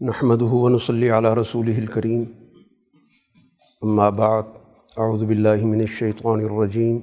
[0.00, 2.24] نحمد ونصلی علی رسول الکریم
[3.82, 4.42] اما بعد
[4.96, 6.98] اعوذ باللہ من الشیطان الرجیم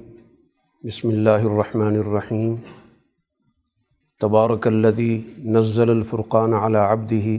[0.84, 2.54] بسم اللہ الرحمن الرحیم
[4.20, 5.08] تبارک الذی
[5.56, 7.34] نزل الفرقان على عبده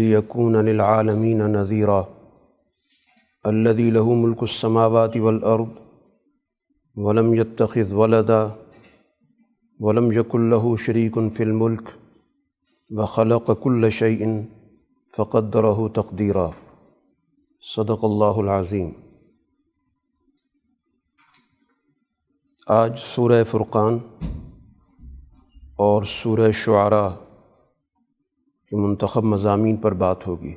[0.00, 2.02] لیکون للعالمین نذیرا
[3.44, 5.68] الذي له ملك السماوات والارض
[6.96, 8.44] ولم يتخذ ولدا
[9.80, 12.01] ولم يكن له شريك في الملك.
[12.96, 14.26] وخلق كل شيء
[15.16, 16.50] فقدره تقديرا.
[17.76, 18.90] صدق اللہ العظیم.
[22.66, 23.98] آج سورہ فرقان
[25.76, 27.10] اور سورہ شعراء
[28.68, 30.54] کے منتخب مضامین پر بات ہوگی.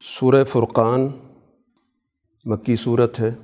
[0.00, 1.08] سورہ فرقان
[2.44, 3.34] مکی صورت ہے.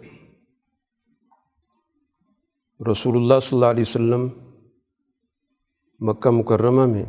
[2.92, 4.28] رسول اللہ صلی اللہ علیہ وسلم
[6.00, 7.04] مکہ مکرمہ میں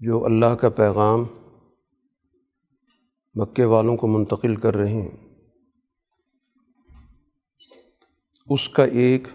[0.00, 1.24] جو اللہ کا پیغام
[3.34, 5.16] مکے والوں کو منتقل کر رہے ہیں،
[8.46, 9.28] اس کا ایک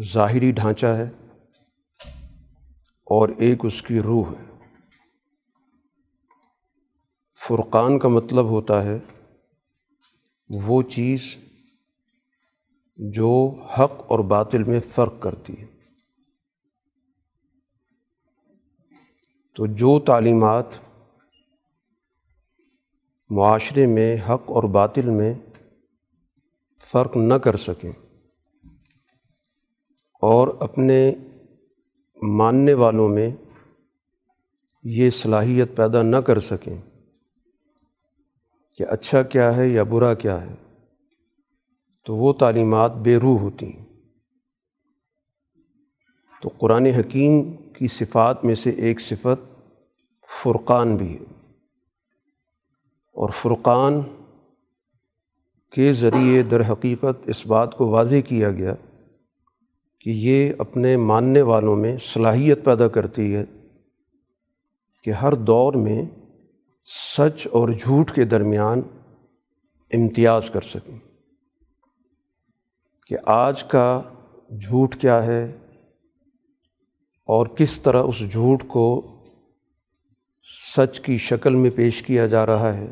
[0.00, 1.10] ظاہری ڈھانچہ ہے
[2.86, 4.52] اور ایک اس کی روح ہے۔
[7.48, 8.98] فرقان کا مطلب ہوتا ہے
[10.50, 11.36] وہ چیز
[12.98, 15.71] جو حق اور باطل میں فرق کرتی ہے۔
[19.56, 20.64] تو جو تعلیمات
[23.30, 25.34] معاشرے میں، حق اور باطل میں
[26.92, 27.92] فرق نہ کر سکیں
[30.22, 31.14] اور اپنے
[32.22, 33.30] ماننے والوں میں
[34.84, 36.76] یہ صلاحیت پیدا نہ کر سکیں
[38.78, 40.54] کہ اچھا کیا ہے یا برا کیا ہے،
[42.06, 43.84] تو وہ تعلیمات بے روح ہوتی ہیں۔
[46.42, 49.60] تو قرآن حکیم کی صفات میں سے ایک صفت
[50.42, 51.24] فرقان بھی ہے۔
[53.12, 54.00] اور فرقان
[55.70, 58.74] کے ذریعے در حقیقت اس بات کو واضح کیا گیا
[60.00, 63.44] کہ یہ اپنے ماننے والوں میں صلاحیت پیدا کرتی ہے
[65.04, 66.04] کہ ہر دور میں
[67.18, 68.80] سچ اور جھوٹ کے درمیان
[69.94, 70.98] امتیاز کر سکیں
[73.06, 74.02] کہ آج کا
[74.50, 75.56] جھوٹ کیا ہے
[77.26, 79.08] اور کس طرح اس جھوٹ کو
[80.76, 82.90] سچ کی شکل میں پیش کیا جا رہا ہے۔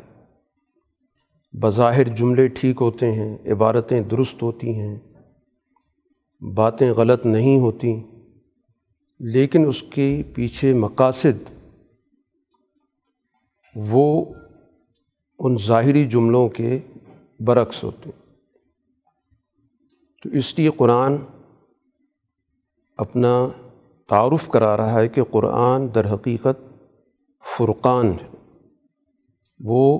[1.61, 4.99] بظاہر جملے ٹھیک ہوتے ہیں، عبارتیں درست ہوتی ہیں،
[6.53, 7.93] باتیں غلط نہیں ہوتی،
[9.19, 11.49] لیکن اس کے پیچھے مقاصد،
[13.75, 14.33] وہ
[15.39, 16.79] ان ظاہری جملوں کے
[17.39, 18.21] برعکس ہوتے ہیں۔
[20.23, 21.15] تو اس لیے قرآن
[22.97, 23.47] اپنا
[24.11, 26.83] تعارف کرا رہا ہے کہ قرآن در حقیقت
[27.57, 28.29] فرقان ہے۔
[29.59, 29.99] وہ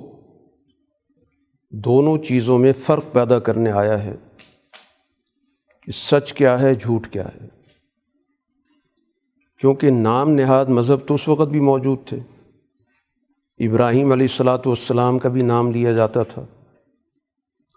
[1.70, 4.16] دونوں چیزوں میں فرق پیدا کرنے آیا ہے
[5.82, 7.48] کہ سچ کیا ہے، جھوٹ کیا ہے۔
[9.60, 12.18] کیونکہ نام نہاد مذہب تو اس وقت بھی موجود تھے۔
[13.68, 16.42] ابراہیم علیہ السلاۃ والسلام کا بھی نام لیا جاتا تھا۔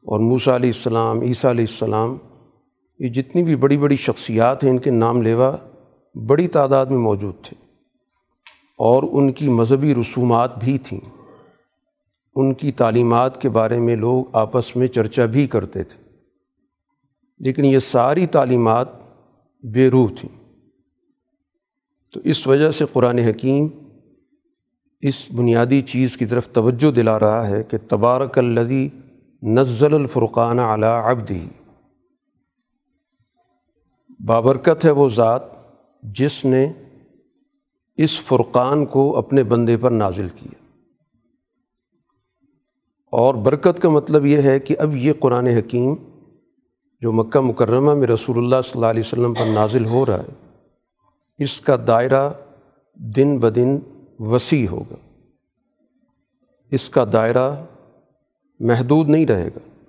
[0.04, 2.18] اور موسیٰ علیہ السلام، عیسیٰ علیہ السلام،
[3.00, 5.56] یہ جتنی بھی بڑی بڑی شخصیات ہیں، ان کے نام لیوا
[6.16, 7.66] بڑی تعداد میں موجود تھے
[8.78, 11.00] اور ان کی مذہبی رسومات بھی تھیں۔
[12.36, 16.10] ان کی تعلیمات کے بارے میں لوگ آپس میں چرچا بھی کرتے تھے۔
[17.40, 18.88] لیکن یہ ساری تعلیمات
[19.64, 20.54] بے روح تھیں۔
[22.14, 23.68] تو اس وجہ سے قرآن حکیم
[25.02, 28.90] اس بنیادی چیز کی طرف توجہ دلا رہا ہے کہ تبارک الذی
[29.44, 31.48] نزل الفرقان علی عبدی
[34.26, 35.55] بابرکت ہے وہ ذات
[36.14, 36.72] جس نے
[37.96, 40.66] اس فرقان کو اپنے بندے پر نازل کیا۔
[43.12, 45.96] اور برکت کا مطلب یہ ہے کہ اب یہ قرآن حکیم
[47.02, 50.64] جو مکہ مکرمہ میں رسول اللہ صلی اللہ علیہ وسلم پر نازل ہو رہا ہے،
[51.38, 52.30] اس کا دائرہ
[52.96, 53.78] دن بدن
[54.20, 54.96] وسیع ہوگا۔
[56.72, 57.66] اس کا دائرہ
[58.60, 59.84] محدود نہیں رہے گا۔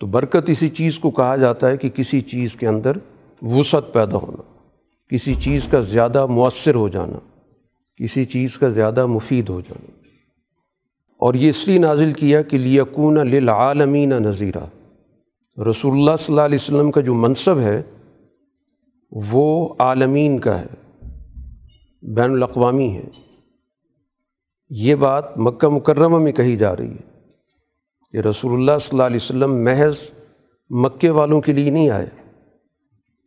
[0.00, 2.92] تو برکت اسی چیز کو کہا جاتا ہے کہ کسی چیز کے اندر
[3.42, 4.53] وسعت پیدا ہونا۔
[5.08, 7.18] کسی چیز کا زیادہ مؤثر ہو جانا،
[7.96, 9.90] کسی چیز کا زیادہ مفید ہو جانا۔
[11.18, 14.66] اور یہ اس لیے نازل کیا کہ لیکون للعالمین نذیرہ
[15.70, 17.82] رسول اللہ صلی اللہ علیہ وسلم کا جو منصب ہے،
[19.12, 20.66] وہ عالمین کا ہے،
[22.02, 23.04] بین الاقوامی ہے۔
[24.70, 27.30] یہ بات مکہ مکرمہ میں کہی جا رہی ہے
[28.12, 29.96] کہ رسول اللہ صلی اللہ علیہ وسلم محض
[30.70, 32.23] مکے والوں کے لیے نہیں آئے۔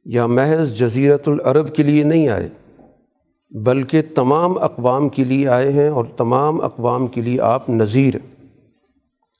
[0.07, 2.49] یا محض جزیرت العرب کے لیے نہیں آئے،
[3.51, 8.15] بلکہ تمام اقوام کے لیے آئے ہیں اور تمام اقوام کے لیے آپ نذیر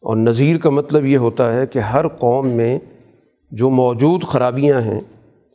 [0.04, 2.80] اور نذیر کا مطلب یہ ہوتا ہے کہ ہر قوم میں
[3.52, 5.00] جو موجود خرابیاں ہیں،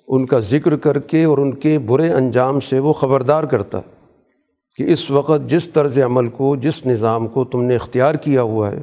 [0.09, 3.91] ان کا ذکر کر کے اور ان کے برے انجام سے وہ خبردار کرتا ہے
[4.77, 8.71] کہ اس وقت جس طرز عمل کو، جس نظام کو تم نے اختیار کیا ہوا
[8.73, 8.83] ہے،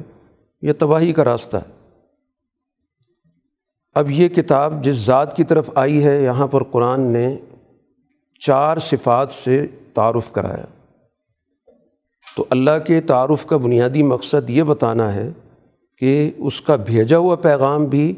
[0.62, 1.79] یہ تباہی کا راستہ ہے۔
[3.94, 7.36] اب یہ کتاب جس ذات کی طرف آئی ہے، یہاں پر قرآن نے
[8.40, 10.64] چار صفات سے تعارف کرایا۔
[12.36, 15.30] تو اللہ کے تعارف کا بنیادی مقصد یہ بتانا ہے
[15.98, 18.14] کہ اس کا بھیجا ہوا پیغام بھی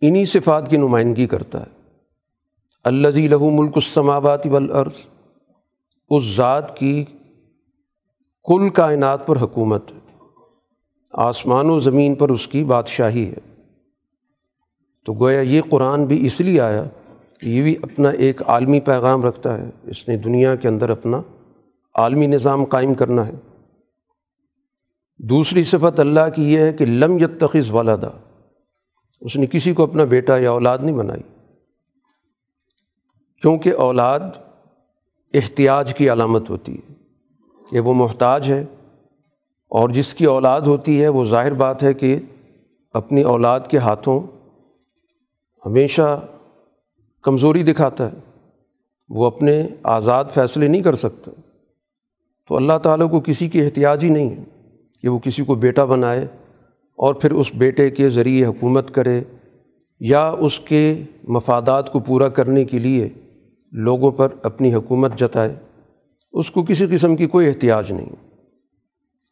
[0.00, 1.90] انہی صفات کی نمائندگی کرتا ہے۔
[2.84, 5.06] اللہ لہو ملک السماوات والارض،
[6.10, 7.04] اس ذات کی
[8.44, 9.82] کل کائنات پر حکومت،
[11.12, 13.53] آسمان و زمین پر اس کی بادشاہی ہے۔
[15.06, 16.82] تو گویا یہ قرآن بھی اس لیے آیا
[17.40, 21.20] کہ یہ بھی اپنا ایک عالمی پیغام رکھتا ہے۔ اس نے دنیا کے اندر اپنا
[21.94, 23.32] عالمی نظام قائم کرنا ہے۔
[25.20, 28.10] دوسری صفت اللہ کی یہ ہے کہ لم یتخذ والدہ
[29.20, 31.22] اس نے کسی کو اپنا بیٹا یا اولاد نہیں بنائی۔
[33.42, 34.20] کیونکہ اولاد
[35.34, 36.92] احتیاج کی علامت ہوتی ہے
[37.70, 38.64] کہ وہ محتاج ہے،
[39.70, 42.18] اور جس کی اولاد ہوتی ہے وہ ظاہر بات ہے کہ
[42.94, 44.20] اپنی اولاد کے ہاتھوں
[45.66, 46.26] ہمیشہ
[47.22, 48.18] کمزوری دکھاتا ہے۔
[49.08, 51.30] وہ اپنے آزاد فیصلے نہیں کر سکتا۔
[52.48, 54.42] تو اللہ تعالیٰ کو کسی کی احتیاج ہی نہیں ہے
[55.02, 56.26] کہ وہ کسی کو بیٹا بنائے
[56.96, 59.22] اور پھر اس بیٹے کے ذریعے حکومت کرے
[60.00, 63.08] یا اس کے مفادات کو پورا کرنے کے لیے
[63.72, 65.54] لوگوں پر اپنی حکومت جتائے۔
[66.32, 68.16] اس کو کسی قسم کی کوئی احتیاج نہیں۔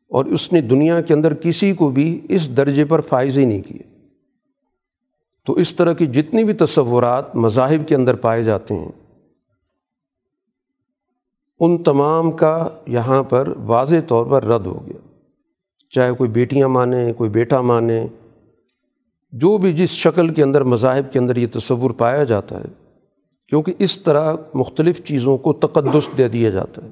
[0.09, 3.63] اور اس نے دنیا کے اندر کسی کو بھی اس درجے پر فائز ہی نہیں
[3.63, 3.92] کیے
[5.47, 8.91] تو اس طرح کی جتنی بھی تصورات مذاہب کے اندر پائے جاتے ہیں،
[11.61, 15.09] ان تمام کا یہاں پر واضح طور پر رد ہو گیا۔
[15.91, 18.07] چاہے کوئی بیٹیاں مانیں، کوئی بیٹا مانے،
[19.33, 22.65] جو بھی جس شکل کے اندر مذاہب کے اندر یہ تصور پایا جاتا ہے،
[23.49, 26.89] کیونکہ اس طرح مختلف چیزوں کو تقدس دے دیا جاتا ہے۔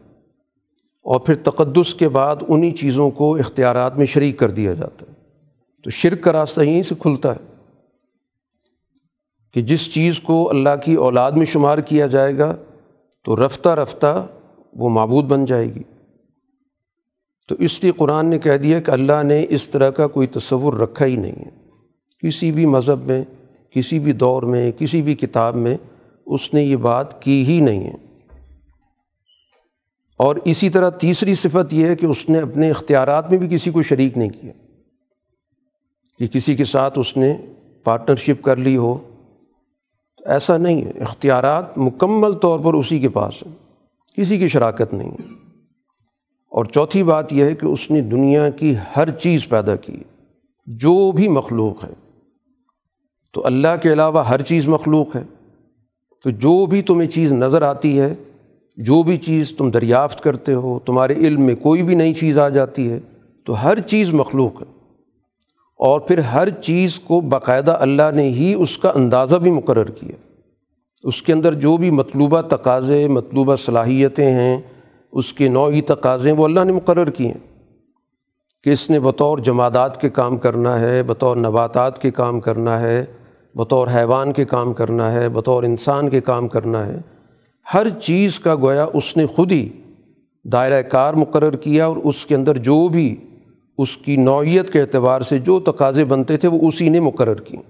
[1.05, 5.15] اور پھر تقدس کے بعد انہی چیزوں کو اختیارات میں شریک کر دیا جاتا ہے۔
[5.85, 7.50] تو شرک کا راستہ یہیں سے کھلتا ہے۔
[9.55, 12.57] کہ جس چیز کو اللہ کی اولاد میں شمار کیا جائے گا،
[13.25, 14.27] تو رفتہ رفتہ
[14.73, 15.83] وہ معبود بن جائے گی۔
[17.49, 20.73] تو اس لیے قرآن نے کہہ دیا کہ اللہ نے اس طرح کا کوئی تصور
[20.73, 21.61] رکھا ہی نہیں ہے۔
[22.19, 23.25] کسی بھی مذہب میں،
[23.71, 25.77] کسی بھی دور میں، کسی بھی کتاب میں
[26.27, 27.95] اس نے یہ بات کی ہی نہیں ہے۔
[30.17, 33.71] اور اسی طرح تیسری صفت یہ ہے کہ اس نے اپنے اختیارات میں بھی کسی
[33.71, 34.53] کو شریک نہیں کیا۔
[36.19, 37.37] کہ کسی کے ساتھ اس نے
[37.85, 39.10] پارٹنرشپ کر لی ہو
[40.25, 43.53] ایسا نہیں ہے۔ اختیارات مکمل طور پر اسی کے پاس ہیں۔
[44.17, 45.23] کسی کی شراکت نہیں ہے۔
[46.51, 49.97] اور چوتھی بات یہ ہے کہ اس نے دنیا کی ہر چیز پیدا کی
[50.67, 51.93] جو بھی مخلوق ہے۔
[53.33, 55.23] تو اللہ کے علاوہ ہر چیز مخلوق ہے۔
[56.25, 58.15] تو جو بھی تمہیں چیز نظر آتی ہے،
[58.77, 62.49] جو بھی چیز تم دریافت کرتے ہو، تمہارے علم میں کوئی بھی نئی چیز آ
[62.49, 63.01] جاتی ہے،
[63.45, 64.80] تو ہر چیز مخلوق ہے۔
[65.81, 70.37] اور پھر ہر چیز کو باقاعدہ اللہ نے ہی اس کا اندازہ بھی مقرر کیا۔
[71.03, 74.61] اس کے اندر جو بھی مطلوبہ تقاضے، مطلوبہ صلاحیتیں ہیں،
[75.13, 77.39] اس کے نوعی تقاضے وہ اللہ نے مقرر کیے۔ ہیں
[78.65, 83.05] کہ اس نے بطور جمادات کے کام کرنا ہے، بطور نباتات کے کام کرنا ہے،
[83.55, 86.97] بطور حیوان کے کام کرنا ہے، بطور انسان کے کام کرنا ہے۔
[87.75, 89.69] ہر چیز کا گویا اس نے خود ہی
[90.45, 93.17] دائرۂ کار مقرر کیا اور اس کے اندر جو بھی
[93.81, 97.61] اس کی نوعیت کے اعتبار سے جو تقاضے بنتے تھے وہ اسی نے مقرر کیے۔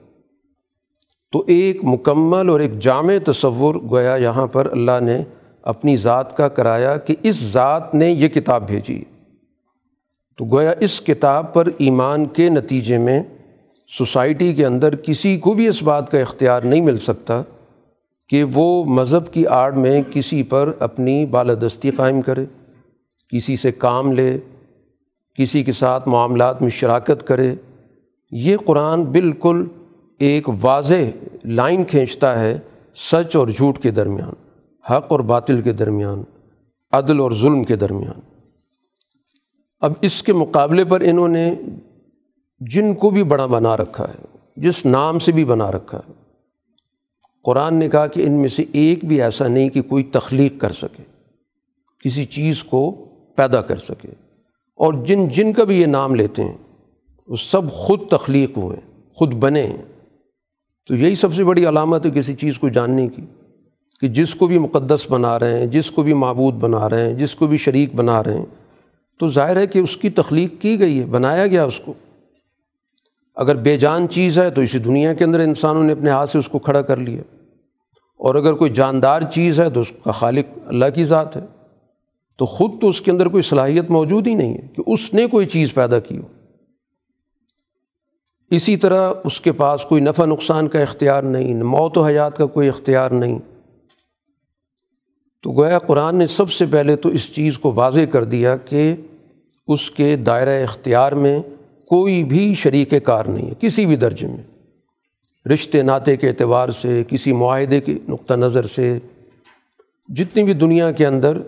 [1.32, 5.22] تو ایک مکمل اور ایک جامع تصور گویا یہاں پر اللہ نے
[5.62, 9.04] اپنی ذات کا کرایا کہ اس ذات نے یہ کتاب بھیجی۔
[10.38, 13.22] تو گویا اس کتاب پر ایمان کے نتیجے میں
[13.98, 17.42] سوسائٹی کے اندر کسی کو بھی اس بات کا اختیار نہیں مل سکتا
[18.28, 22.44] کہ وہ مذہب کی آڑ میں کسی پر اپنی بالادستی قائم کرے،
[23.28, 24.38] کسی سے کام لے
[25.40, 27.54] کسی کے ساتھ معاملات میں شراکت کرے،
[28.32, 29.64] یہ قرآن بالکل
[30.18, 32.58] ایک واضح لائن کھینچتا ہے
[32.94, 34.32] سچ اور جھوٹ کے درمیان،
[34.90, 36.22] حق اور باطل کے درمیان،
[36.92, 38.20] عدل اور ظلم کے درمیان۔
[39.80, 41.54] اب اس کے مقابلے پر انہوں نے
[42.60, 46.12] جن کو بھی بڑا بنا رکھا ہے، جس نام سے بھی بنا رکھا ہے،
[47.44, 50.72] قرآن نے کہا کہ ان میں سے ایک بھی ایسا نہیں کہ کوئی تخلیق کر
[50.72, 51.02] سکے،
[52.04, 52.90] کسی چیز کو
[53.36, 54.08] پیدا کر سکے۔
[54.80, 56.56] اور جن جن کا بھی یہ نام لیتے ہیں،
[57.28, 58.76] وہ سب خود تخلیق ہوئے،
[59.14, 59.82] خود بنے ہیں۔
[60.88, 63.22] تو یہی سب سے بڑی علامت ہے کسی چیز کو جاننے کی،
[64.00, 67.14] کہ جس کو بھی مقدس بنا رہے ہیں، جس کو بھی معبود بنا رہے ہیں،
[67.14, 68.46] جس کو بھی شریک بنا رہے ہیں۔
[69.18, 71.92] تو ظاہر ہے کہ اس کی تخلیق کی گئی ہے، بنایا گیا اس کو۔
[73.34, 76.38] اگر بے جان چیز ہے تو اسی دنیا کے اندر انسانوں نے اپنے ہاتھ سے
[76.38, 77.22] اس کو کھڑا کر لیا۔
[78.18, 81.59] اور اگر کوئی جاندار چیز ہے تو اس کا خالق اللہ کی ذات ہے۔
[82.40, 85.26] تو خود تو اس کے اندر کوئی صلاحیت موجود ہی نہیں ہے کہ اس نے
[85.26, 86.22] کوئی چیز پیدا کی ہو۔
[88.50, 92.46] اسی طرح اس کے پاس کوئی نفع نقصان کا اختیار نہیں موت و حیات کا
[92.46, 93.38] کوئی اختیار نہیں۔
[95.42, 98.94] تو گویا قرآن نے سب سے پہلے تو اس چیز کو واضح کر دیا کہ
[99.68, 101.40] اس کے دائرۂ اختیار میں
[101.88, 104.68] کوئی بھی شریک کار نہیں ہے، کسی بھی درجے میں۔
[105.48, 108.98] رشتے ناطے کے اعتبار سے، کسی معاہدے کے نقطہ نظر سے،
[110.08, 111.38] جتنی بھی دنیا کے اندر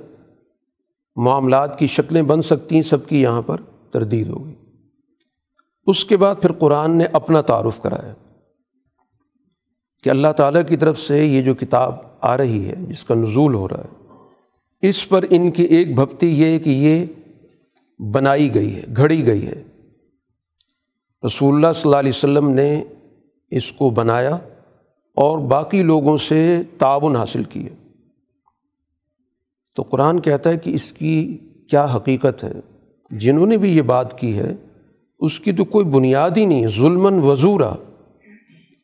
[1.17, 4.55] معاملات کی شکلیں بن سکتی ہیں سب کی یہاں پر تردید ہوگی
[5.87, 8.15] اس کے بعد پھر قرآن نے اپنا تعارف کرایا
[10.03, 13.55] کہ اللہ تعالیٰ کی طرف سے یہ جو کتاب آ رہی ہے، جس کا نزول
[13.55, 17.05] ہو رہا ہے، اس پر ان کی ایک بھکتی یہ ہے کہ یہ
[18.03, 19.63] بنائی گئی ہے، گھڑی گئی ہے۔
[21.27, 22.85] رسول اللہ صلی اللہ علیہ وسلم نے
[23.51, 24.35] اس کو بنایا
[25.17, 27.82] اور باقی لوگوں سے تعاون حاصل کیا
[29.75, 31.39] تو قرآن کہتا ہے کہ اس کی
[31.71, 32.53] کیا حقیقت ہے؟
[33.11, 34.55] جنہوں نے بھی یہ بات کی ہے،
[35.19, 37.75] اس کی تو کوئی بنیاد ہی نہیں ظلم وضورہ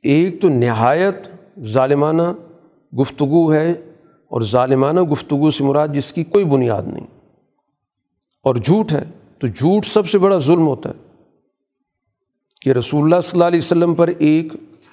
[0.02, 1.28] ایک تو نہایت
[1.61, 2.23] ظالمانہ
[3.00, 3.71] گفتگو ہے
[4.28, 7.07] اور ظالمانہ گفتگو سے مراد جس کی کوئی بنیاد نہیں۔
[8.42, 9.04] اور جھوٹ ہے۔
[9.38, 11.09] تو جھوٹ سب سے بڑا ظلم ہوتا ہے۔
[12.61, 14.52] کہ رسول اللہ صلی اللہ علیہ وسلم پر ایک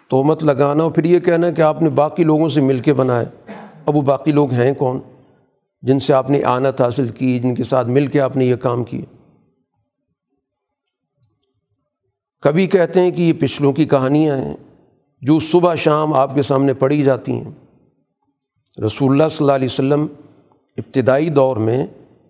[0.09, 3.25] تہمت لگانا اور پھر یہ کہنا کہ آپ نے باقی لوگوں سے مل کے بنائے
[3.85, 4.99] اب وہ باقی لوگ ہیں کون؟
[5.85, 8.55] جن سے آپ نے آنت حاصل کی، جن کے ساتھ مل کے آپ نے یہ
[8.55, 9.01] کام کیے۔
[12.41, 14.55] کبھی کہتے ہیں کہ یہ پچھلوں کی کہانیاں ہیں
[15.21, 17.51] جو صبح شام آپ کے سامنے پڑھی جاتی ہیں۔
[18.85, 20.07] رسول اللہ صلی اللہ علیہ وسلم
[20.77, 21.87] ابتدائی دور میں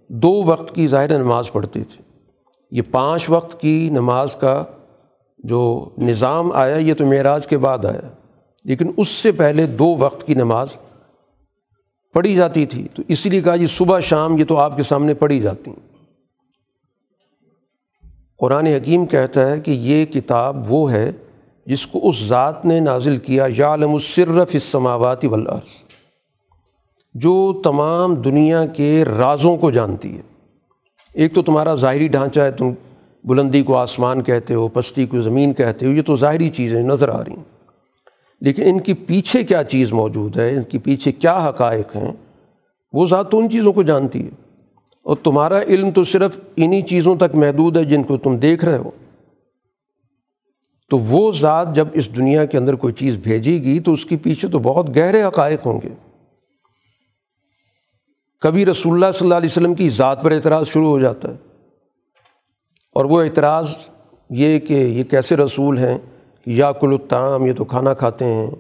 [0.09, 2.01] دو وقت کی ظاہر نماز پڑھتے تھے۔
[2.71, 4.63] یہ پانچ وقت کی نماز کا
[5.39, 8.11] جو نظام آیا، یہ تو معراج کے بعد آیا۔
[8.63, 10.67] لیکن اس سے پہلے دو وقت کی نماز
[12.15, 15.13] پڑھی جاتی تھی، تو اسی لیے کہا یہ صبح شام یہ تو آپ کے سامنے
[15.13, 15.95] پڑھی جاتی ہیں۔
[18.37, 21.11] قرآن حکیم کہتا ہے کہ یہ کتاب وہ ہے
[21.65, 25.83] جس کو اس ذات نے نازل کیا یا علم الصرف السماوات والارض۔
[27.13, 30.21] جو تمام دنیا کے رازوں کو جانتی ہے۔
[31.13, 32.73] ایک تو تمہارا ظاہری ڈھانچہ ہے، تم
[33.23, 37.09] بلندی کو آسمان کہتے ہو، پستی کو زمین کہتے ہو، یہ تو ظاہری چیزیں نظر
[37.09, 37.54] آ رہی ہیں۔
[38.41, 42.11] لیکن ان کی پیچھے کیا چیز موجود ہے؟ ان کی پیچھے کیا حقائق ہیں؟
[42.93, 44.29] وہ ذات تو ان چیزوں کو جانتی ہے۔
[45.03, 48.77] اور تمہارا علم تو صرف انہی چیزوں تک محدود ہے جن کو تم دیکھ رہے
[48.77, 48.91] ہو۔
[50.89, 54.17] تو وہ ذات جب اس دنیا کے اندر کوئی چیز بھیجے گی تو اس کے
[54.17, 55.89] پیچھے تو بہت گہرے حقائق ہوں گے۔
[58.41, 61.37] کبھی رسول اللہ صلی اللہ علیہ وسلم کی ذات پر اعتراض شروع ہو جاتا ہے۔
[62.93, 63.69] اور وہ اعتراض
[64.29, 65.97] یہ کہ یہ کیسے رسول ہیں؟
[66.45, 68.51] یا الطعام، یہ تو کھانا کھاتے ہیں۔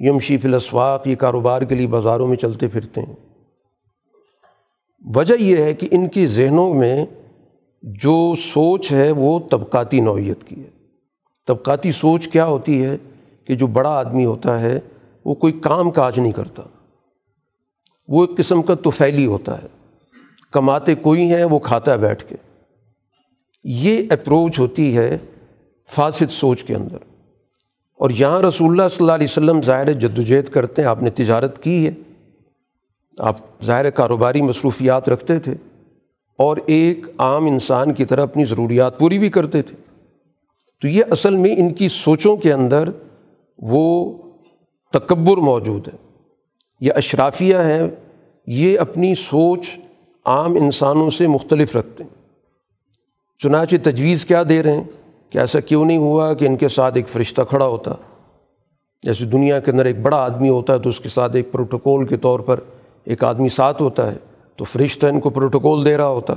[0.00, 3.14] یم شیف الاسواق، یہ کاروبار کے لیے بازاروں میں چلتے پھرتے ہیں۔
[5.14, 7.06] وجہ یہ ہے کہ ان کی ذہنوں میں
[7.82, 10.68] جو سوچ ہے وہ طبقاتی نوعیت کی ہے۔
[11.46, 12.96] طبقاتی سوچ کیا ہوتی ہے
[13.44, 14.80] کہ جو بڑا آدمی ہوتا ہے،
[15.24, 16.62] وہ کوئی کام کاج نہیں کرتا۔
[18.08, 19.68] وہ ایک قسم کا توفیلی ہوتا ہے۔
[20.50, 22.36] کماتے کوئی ہیں، وہ کھاتا ہے بیٹھ کے۔
[23.64, 25.18] یہ اپروچ ہوتی ہے
[25.90, 27.11] فاسد سوچ کے اندر۔
[28.02, 31.62] اور یہاں رسول اللہ صلی اللہ علیہ وسلم ظاہر جدوجہد کرتے ہیں، آپ نے تجارت
[31.62, 31.90] کی ہے۔
[33.18, 35.52] آپ ظاہر کاروباری مصروفیات رکھتے تھے
[36.38, 39.76] اور ایک عام انسان کی طرح اپنی ضروریات پوری بھی کرتے تھے۔
[40.82, 42.88] تو یہ اصل میں ان کی سوچوں کے اندر
[43.58, 44.12] وہ
[44.92, 46.18] تکبر موجود ہے۔
[46.80, 47.82] یہ اشرافیہ ہیں،
[48.46, 49.60] یہ اپنی سوچ
[50.24, 52.10] عام انسانوں سے مختلف رکھتے ہیں۔
[53.38, 54.84] چنانچہ تجویز کیا دے رہے ہیں۔
[55.32, 57.90] کہ ایسا کیوں نہیں ہوا کہ ان کے ساتھ ایک فرشتہ کھڑا ہوتا؟
[59.02, 62.06] جیسے دنیا کے اندر ایک بڑا آدمی ہوتا ہے تو اس کے ساتھ ایک پروٹوکول
[62.06, 62.60] کے طور پر
[63.04, 64.16] ایک آدمی ساتھ ہوتا ہے،
[64.56, 66.34] تو فرشتہ ان کو پروٹوکول دے رہا ہوتا۔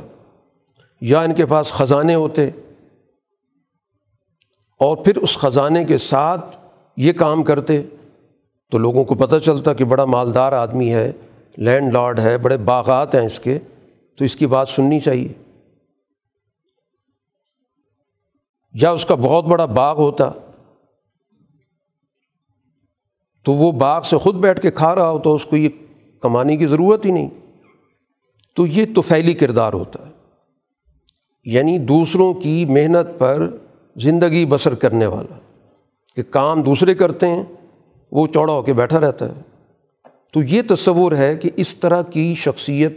[1.01, 2.49] یا ان کے پاس خزانے ہوتے۔
[4.79, 6.57] اور پھر اس خزانے کے ساتھ
[6.97, 7.83] یہ کام کرتے۔
[8.71, 11.11] تو لوگوں کو پتہ چلتا کہ بڑا مالدار آدمی ہے،
[11.57, 13.59] لینڈ لارڈ ہے، بڑے باغات ہیں اس کے،
[14.17, 15.44] تو اس کی بات سننی چاہیے۔
[18.81, 20.31] یا اس کا بہت بڑا باغ ہوتا
[23.45, 25.69] تو وہ باغ سے خود بیٹھ کے کھا رہا ہوتا، اس کو یہ
[26.21, 27.29] کمانے کی ضرورت ہی نہیں۔
[28.55, 30.11] تو یہ توفیلی کردار ہوتا ہے۔
[31.45, 33.57] یعنی دوسروں کی محنت پر
[33.95, 35.39] زندگی بسر کرنے والا۔
[36.15, 37.43] کہ کام دوسرے کرتے ہیں،
[38.11, 39.41] وہ چوڑا ہو کے بیٹھا رہتا ہے۔
[40.33, 42.93] تو یہ تصور ہے کہ اس طرح کی شخصیت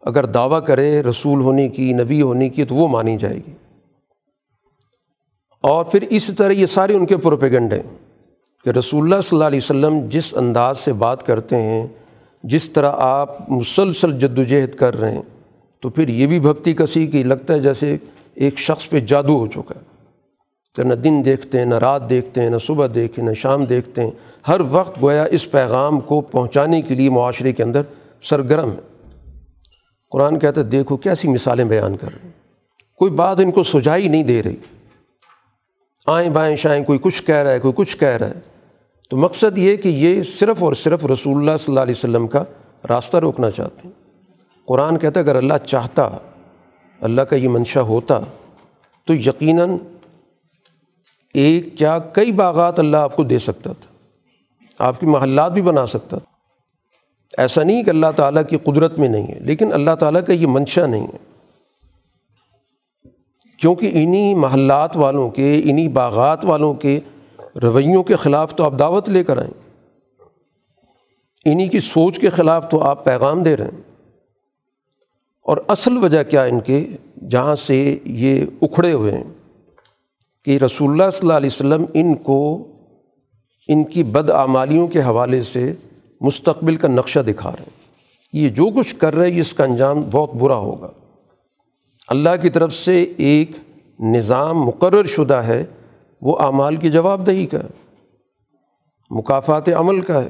[0.00, 3.67] اگر دعویٰ کرے رسول ہونے کی، نبی ہونے کی، تو وہ مانی جائے گی۔
[5.60, 7.80] اور پھر اس طرح یہ سارے ان کے پروپیگنڈے
[8.64, 11.86] کہ رسول اللہ صلی اللہ علیہ وسلم جس انداز سے بات کرتے ہیں،
[12.42, 15.22] جس طرح آپ مسلسل جد وجہد کر رہے ہیں،
[15.80, 17.96] تو پھر یہ بھی بھکتی کسی کی لگتا ہے جیسے
[18.34, 19.80] ایک شخص پہ جادو ہو چکا ہے۔
[20.76, 24.02] تو نہ دن دیکھتے ہیں، نہ رات دیکھتے ہیں، نہ صبح دیکھیں نہ شام دیکھتے
[24.02, 24.10] ہیں۔
[24.48, 27.82] ہر وقت گویا اس پیغام کو پہنچانے کے لیے معاشرے کے اندر
[28.22, 29.08] سرگرم ہے۔
[30.10, 32.32] قرآن کہتا ہے، دیکھو کیسی مثالیں بیان کر رہے ہیں۔
[32.96, 34.56] کوئی بات ان کو سجائی نہیں دے رہی۔
[36.08, 38.40] آئیں بائیں شائیں، کوئی کچھ کہہ رہا ہے، کوئی کچھ کہہ رہا ہے۔
[39.10, 42.44] تو مقصد یہ کہ یہ صرف اور صرف رسول اللہ صلی اللہ علیہ وسلم کا
[42.88, 43.90] راستہ روکنا چاہتے ہیں۔
[44.66, 46.08] قرآن کہتا ہے، اگر اللہ چاہتا،
[47.00, 48.20] اللہ کا یہ منشا ہوتا،
[49.06, 49.70] تو یقیناً
[51.34, 53.92] ایک کیا کئی باغات اللہ آپ کو دے سکتا تھا۔
[54.78, 56.32] آپ کی محلات بھی بنا سکتا تھا۔
[57.38, 60.46] ایسا نہیں کہ اللہ تعالیٰ کی قدرت میں نہیں ہے، لیکن اللہ تعالیٰ کا یہ
[60.46, 61.27] منشا نہیں ہے۔
[63.60, 67.00] کیونکہ انہی محلات والوں کے، انہی باغات والوں کے
[67.62, 69.84] رویوں کے خلاف تو آپ دعوت لے کر آئیں۔
[71.44, 73.82] انہی کی سوچ کے خلاف تو آپ پیغام دے رہے ہیں۔
[75.42, 76.86] اور اصل وجہ کیا ان کے؟
[77.30, 79.24] جہاں سے یہ اکھڑے ہوئے ہیں
[80.44, 82.66] کہ رسول اللہ صلی اللہ علیہ وسلم ان کو،
[83.68, 85.72] ان کی بدعمالیوں کے حوالے سے
[86.20, 87.88] مستقبل کا نقشہ دکھا رہے ہیں۔
[88.32, 90.90] یہ جو کچھ کر رہے ہیں اس کا انجام بہت برا ہوگا۔
[92.08, 93.50] اللہ کی طرف سے ایک
[94.00, 95.64] نظام مقرر شدہ ہے،
[96.22, 97.96] وہ اعمال کی جواب دہی کا ہے
[99.10, 100.28] مقافات عمل کا ہے۔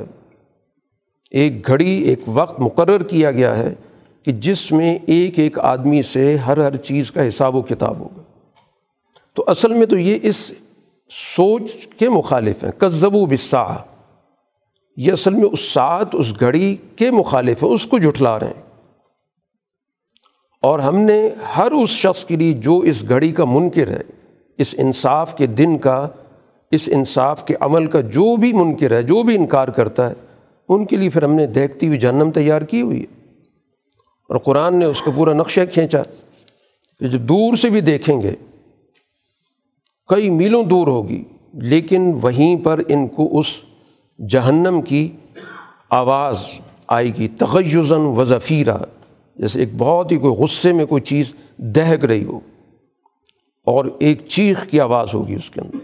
[1.30, 3.74] ایک گھڑی، ایک وقت مقرر کیا گیا ہے
[4.22, 8.22] کہ جس میں ایک ایک آدمی سے ہر ہر چیز کا حساب و کتاب ہوگا۔
[9.34, 10.52] تو اصل میں تو یہ اس
[11.36, 13.64] سوچ کے مخالف ہیں۔ کذب و بسا
[14.96, 18.67] یہ اصل میں اس ساتھ اس گھڑی کے مخالف ہے اس کو جھٹلا رہے ہیں۔
[20.62, 24.00] اور ہم نے ہر اس شخص کے لیے جو اس گھڑی کا منکر ہے،
[24.58, 26.08] اس انصاف کے دن کا،
[26.70, 30.14] اس انصاف کے عمل کا جو بھی منکر ہے، جو بھی انکار کرتا ہے،
[30.68, 33.18] ان کے لیے پھر ہم نے دیکھتی ہوئی جہنم تیار کی ہوئی ہے۔
[34.28, 36.02] اور قرآن نے اس کا پورا نقشہ کھینچا
[37.00, 38.34] کہ جو دور سے بھی دیکھیں گے،
[40.08, 43.46] کئی میلوں دور ہوگی، لیکن وہیں پر ان کو اس
[44.28, 45.08] جہنم کی
[45.90, 46.36] آواز
[46.88, 48.76] آئے گی تغیزن و ظفیرہ۔
[49.38, 52.40] جیسے ایک بہت ہی کوئی غصے میں کوئی چیز دہک رہی ہو
[53.64, 55.78] اور ایک چیخ کی آواز ہوگی اس کے اندر۔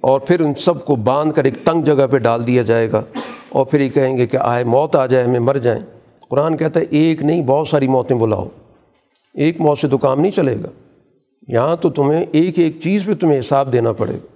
[0.00, 3.02] اور پھر ان سب کو باندھ کر ایک تنگ جگہ پہ ڈال دیا جائے گا
[3.48, 5.80] اور پھر یہ کہیں گے کہ آئے، موت آ جائے، ہمیں مر جائیں۔
[6.28, 8.48] قرآن کہتا ہے، ایک نہیں، بہت ساری موتیں بلاؤ۔
[9.34, 10.68] ایک موت سے تو کام نہیں چلے گا۔
[11.48, 14.26] یہاں تو تمہیں ایک ایک چیز پہ تمہیں حساب دینا پڑے گا۔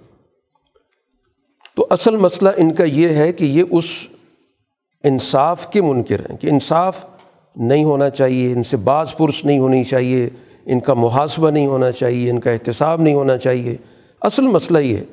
[1.75, 3.85] تو اصل مسئلہ ان کا یہ ہے کہ یہ اس
[5.03, 7.05] انصاف کے منکر ہیں، کہ انصاف
[7.59, 10.29] نہیں ہونا چاہیے، ان سے بعض پرس نہیں ہونی چاہیے،
[10.65, 13.77] ان کا محاسبہ نہیں ہونا چاہیے، ان کا احتساب نہیں ہونا چاہیے۔
[14.21, 15.03] اصل مسئلہ یہ ہے۔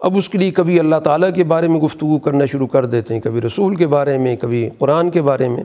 [0.00, 3.14] اب اس کے لیے کبھی اللہ تعالیٰ کے بارے میں گفتگو کرنا شروع کر دیتے
[3.14, 5.64] ہیں، کبھی رسول کے بارے میں، کبھی قرآن کے بارے میں۔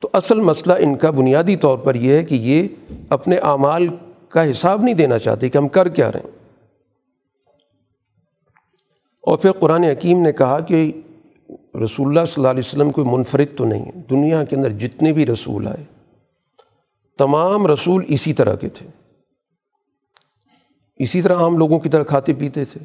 [0.00, 2.68] تو اصل مسئلہ ان کا بنیادی طور پر یہ ہے کہ یہ
[3.08, 3.88] اپنے اعمال
[4.28, 6.30] کا حساب نہیں دینا چاہتے کہ ہم کر کیا رہے ہیں۔
[9.22, 10.92] اور پھر قرآن حکیم نے کہا کہ
[11.84, 15.12] رسول اللہ صلی اللہ علیہ وسلم کوئی منفرد تو نہیں ہے۔ دنیا کے اندر جتنے
[15.12, 15.84] بھی رسول آئے،
[17.18, 18.86] تمام رسول اسی طرح کے تھے۔
[20.96, 22.80] اسی طرح عام لوگوں کی طرح کھاتے پیتے تھے۔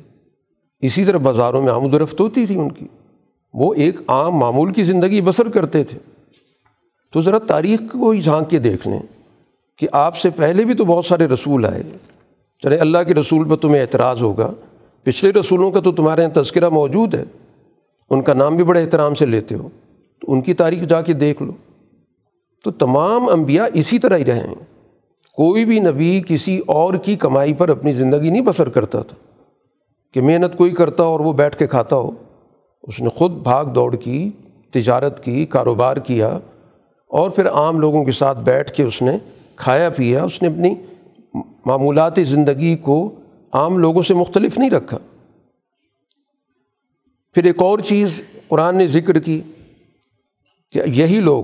[0.79, 2.87] اسی طرح بازاروں میں آمد و رفت ہوتی تھی ان کی۔
[3.53, 5.99] وہ ایک عام معمول کی زندگی بسر کرتے تھے۔
[7.13, 8.99] تو ذرا تاریخ کو ہی جھانک کے دیکھ لیں
[9.77, 11.83] کہ آپ سے پہلے بھی تو بہت سارے رسول آئے۔
[12.63, 14.51] چلے اللہ کے رسول پر تمہیں اعتراض ہوگا۔
[15.03, 17.23] پچھلے رسولوں کا تو تمہارے یہاں تذکرہ موجود ہے۔
[18.09, 19.69] ان کا نام بھی بڑے احترام سے لیتے ہو،
[20.19, 21.51] تو ان کی تاریخ جا کے دیکھ لو۔
[22.63, 24.55] تو تمام انبیاء اسی طرح ہی رہے ہیں۔
[25.33, 29.15] کوئی بھی نبی کسی اور کی کمائی پر اپنی زندگی نہیں بسر کرتا تھا۔
[30.13, 32.11] کہ محنت کوئی کرتا اور وہ بیٹھ کے کھاتا ہو۔
[32.83, 34.29] اس نے خود بھاگ دوڑ کی،
[34.73, 36.39] تجارت کی، کاروبار کیا
[37.07, 39.11] اور پھر عام لوگوں کے ساتھ بیٹھ کے اس نے
[39.55, 40.75] کھایا پیا۔ اس نے اپنی
[41.65, 43.09] معمولاتی زندگی کو
[43.53, 44.97] عام لوگوں سے مختلف نہیں رکھا۔
[47.35, 49.41] پھر ایک اور چیز قرآن نے ذکر کی
[50.71, 51.43] کہ یہی لوگ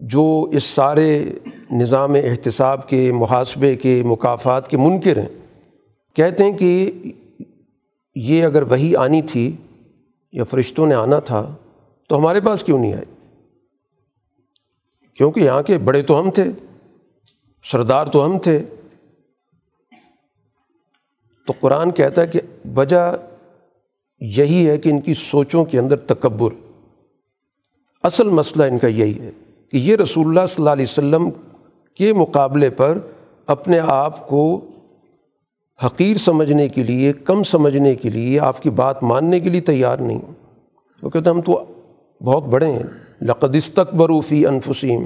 [0.00, 1.24] جو اس سارے
[1.70, 5.28] نظام احتساب کے، محاسبے کے مقافات کے منکر ہیں،
[6.14, 6.90] کہتے ہیں کہ
[8.14, 9.56] یہ اگر وہی آنی تھی
[10.32, 11.54] یا فرشتوں نے آنا تھا
[12.06, 13.14] تو ہمارے پاس کیوں نہیں آئی
[15.14, 16.44] کیونکہ یہاں کے بڑے تو ہم تھے،
[17.62, 18.62] سردار تو ہم تھے۔
[21.46, 22.40] تو قرآن کہتا ہے کہ
[22.76, 23.16] وجہ
[24.20, 26.50] یہی ہے کہ ان کی سوچوں کے اندر تکبر۔
[28.02, 29.30] اصل مسئلہ ان کا یہی ہے
[29.72, 31.30] کہ یہ رسول اللہ صلی اللہ علیہ وسلم
[31.94, 32.98] کے مقابلے پر
[33.46, 34.60] اپنے آپ کو
[35.86, 39.98] حقیر سمجھنے کے لیے، کم سمجھنے کے لیے آپ کی بات ماننے کے لیے تیار
[39.98, 40.20] نہیں۔
[41.02, 41.64] وہ کہتے ہم تو
[42.24, 42.82] بہت بڑے ہیں۔
[43.22, 45.04] لقدس تقبروفی انفسیم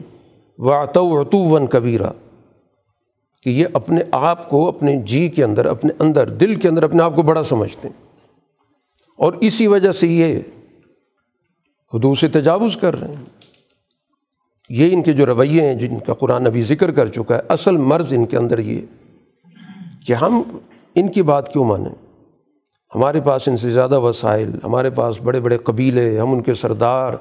[0.59, 2.11] واطو ون کبیرہ۔
[3.42, 7.03] کہ یہ اپنے آپ کو، اپنے جی کے اندر، اپنے اندر، دل کے اندر، اپنے
[7.03, 8.12] آپ کو بڑا سمجھتے ہیں۔
[9.16, 10.38] اور اسی وجہ سے یہ
[11.94, 13.25] حدود سے تجاوز کر رہے ہیں۔
[14.68, 17.77] یہ ان کے جو رویے ہیں، جن کا قرآن ابھی ذکر کر چکا ہے، اصل
[17.77, 18.81] مرض ان کے اندر یہ
[20.07, 20.42] کہ ہم
[20.94, 22.22] ان کی بات کیوں مانیں۔
[22.94, 27.12] ہمارے پاس ان سے زیادہ وسائل، ہمارے پاس بڑے بڑے قبیلے، ہم ان کے سردار،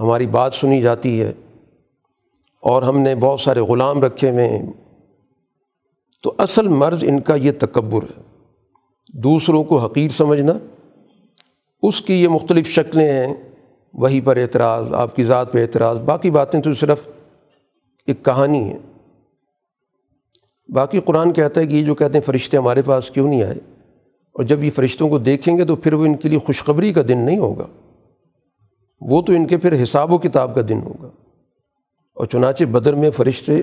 [0.00, 1.32] ہماری بات سنی جاتی ہے۔
[2.60, 4.72] اور ہم نے بہت سارے غلام رکھے ہوئے ہیں۔
[6.22, 8.22] تو اصل مرض ان کا یہ تکبر ہے۔
[9.08, 10.52] دوسروں کو حقیر سمجھنا
[11.82, 13.34] اس کی یہ مختلف شکلیں ہیں،
[13.94, 17.08] وہی پر اعتراض، آپ کی ذات پہ اعتراض، باقی باتیں تو صرف
[18.06, 18.78] ایک کہانی ہے
[20.68, 23.54] باقی قرآن کہتا ہے کہ یہ جو کہتے ہیں فرشتے ہمارے پاس کیوں نہیں آئے؟
[24.32, 27.02] اور جب یہ فرشتوں کو دیکھیں گے تو پھر وہ ان کے لیے خوشخبری کا
[27.08, 27.66] دن نہیں ہوگا۔
[29.00, 31.08] وہ تو ان کے پھر حساب و کتاب کا دن ہوگا۔
[32.14, 33.60] اور چنانچہ بدر میں فرشتے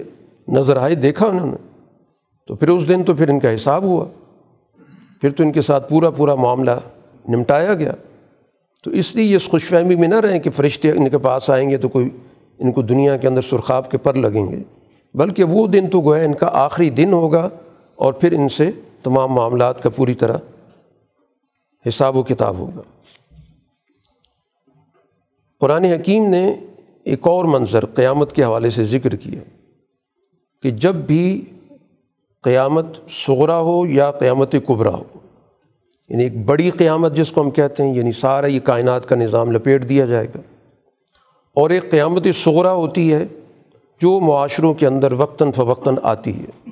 [0.47, 1.88] نظر آئے، دیکھا انہوں نے۔
[2.47, 4.05] تو پھر اس دن تو پھر ان کا حساب ہوا۔
[5.21, 6.71] پھر تو ان کے ساتھ پورا پورا معاملہ
[7.27, 7.93] نمٹایا گیا۔
[8.83, 11.69] تو اس لیے یہ خوش فہمی میں نہ رہیں کہ فرشتے ان کے پاس آئیں
[11.69, 12.09] گے تو کوئی
[12.59, 14.63] ان کو دنیا کے اندر سرخاب کے پر لگیں گے۔
[15.13, 17.49] بلکہ وہ دن تو گویا ان کا آخری دن ہوگا
[17.95, 18.71] اور پھر ان سے
[19.03, 20.37] تمام معاملات کا پوری طرح
[21.87, 22.81] حساب و کتاب ہوگا۔
[25.59, 26.55] قرآن حکیم نے
[27.03, 29.39] ایک اور منظر قیامت کے حوالے سے ذکر کیا
[30.63, 31.45] کہ جب بھی
[32.43, 35.18] قیامت سغرا ہو یا قیامت کبرا ہو
[36.09, 39.51] یعنی ایک بڑی قیامت جس کو ہم کہتے ہیں یعنی سارا یہ کائنات کا نظام
[39.51, 40.41] لپیٹ دیا جائے گا۔
[41.55, 43.25] اور ایک قیامت سغرا ہوتی ہے
[44.01, 46.69] جو معاشروں کے اندر وقتاً فوقتاً آتی ہے۔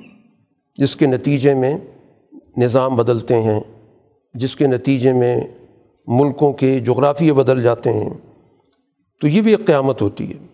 [0.76, 1.78] جس کے نتیجے میں
[2.56, 3.60] نظام بدلتے ہیں،
[4.34, 5.40] جس کے نتیجے میں
[6.06, 8.10] ملکوں کے جغرافیے بدل جاتے ہیں،
[9.20, 10.46] تو یہ بھی ایک قیامت ہوتی ہے۔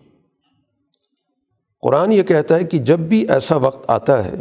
[1.81, 4.35] قرآن یہ کہتا ہے کہ جب بھی ایسا وقت آتا ہے،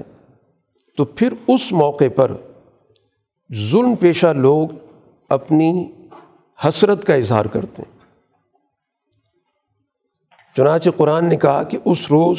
[0.96, 2.33] تو پھر اس موقع پر
[3.55, 4.69] ظلم پیشہ لوگ
[5.29, 5.93] اپنی
[6.69, 7.99] حسرت کا اظہار کرتے ہیں۔
[10.57, 12.37] چنانچہ قرآن نے کہا کہ اس روز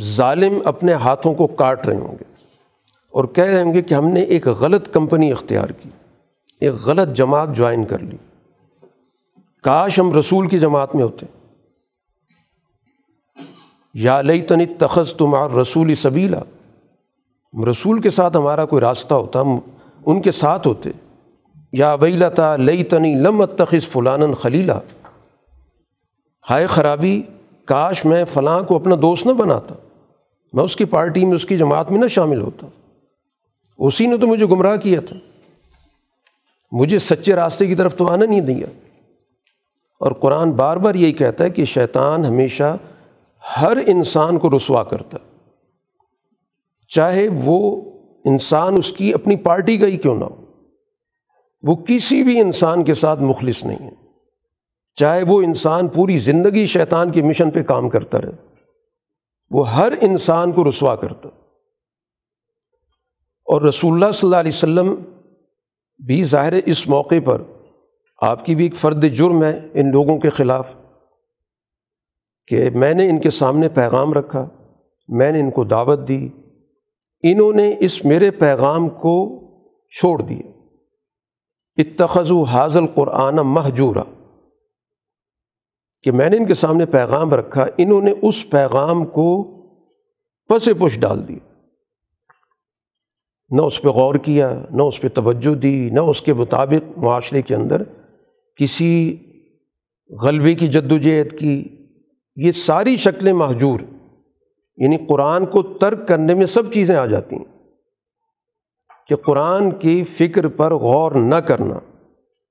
[0.00, 2.24] ظالم اپنے ہاتھوں کو کاٹ رہے ہوں گے
[3.10, 5.88] اور کہہ رہے ہوں گے کہ ہم نے ایک غلط کمپنی اختیار کی،
[6.60, 8.16] ایک غلط جماعت جوائن کر لی۔
[9.62, 11.26] کاش ہم رسول کی جماعت میں ہوتے۔
[13.94, 16.40] یا لئی تنی تخص تمہار رسول سبیلا
[17.70, 19.58] رسول کے ساتھ ہمارا کوئی راستہ ہوتا، ہم
[20.08, 20.90] ان کے ساتھ ہوتے۔
[21.72, 24.78] یا ویلتا لئی تنی لم تخص فلان خلیلا۔
[26.50, 27.22] ہائے خرابی،
[27.64, 29.74] کاش میں فلاں کو اپنا دوست نہ بناتا۔
[30.52, 32.66] میں اس کی پارٹی میں، اس کی جماعت میں نہ شامل ہوتا۔
[33.78, 35.16] اسی نے تو مجھے گمراہ کیا تھا۔
[36.72, 38.66] مجھے سچے راستے کی طرف تو آنا نہیں دیا۔
[40.00, 42.76] اور قرآن بار بار یہی کہتا ہے کہ شیطان ہمیشہ
[43.60, 45.18] ہر انسان کو رسوا کرتا۔
[46.88, 47.80] چاہے وہ
[48.24, 50.44] انسان اس کی اپنی پارٹی کا ہی کیوں نہ ہو؟
[51.62, 53.94] وہ کسی بھی انسان کے ساتھ مخلص نہیں ہے۔
[54.96, 58.30] چاہے وہ انسان پوری زندگی شیطان کے مشن پہ کام کرتا رہے،
[59.50, 61.28] وہ ہر انسان کو رسوا کرتا
[63.46, 64.94] اور رسول اللہ صلی اللہ علیہ وسلم
[66.06, 67.42] بھی ظاہر اس موقع پر
[68.18, 70.74] آپ کی بھی ایک فرد جرم ہے ان لوگوں کے خلاف
[72.48, 74.48] کہ میں نے ان کے سامنے پیغام رکھا،
[75.08, 76.28] میں نے ان کو دعوت دی
[77.22, 79.40] انہوں نے اس میرے پیغام کو
[80.00, 80.50] چھوڑ دیا
[81.76, 84.04] اتخذ و حاضل قرآن محجورہ
[86.02, 89.44] کہ میں نے ان کے سامنے پیغام رکھا، انہوں نے اس پیغام کو
[90.48, 91.38] پس پش ڈال دی
[93.50, 97.42] نہ اس پہ غور کیا، نہ اس پہ توجہ دی، نہ اس کے مطابق معاشرے
[97.42, 97.82] کے اندر
[98.56, 99.16] کسی
[100.22, 101.64] غلبے کی جد و جہد کی۔
[102.36, 103.80] یہ ساری شکلیں محجور
[104.78, 107.44] یعنی قرآن کو ترک کرنے میں سب چیزیں آ جاتی ہیں
[109.08, 111.78] کہ قرآن کی فکر پر غور نہ کرنا،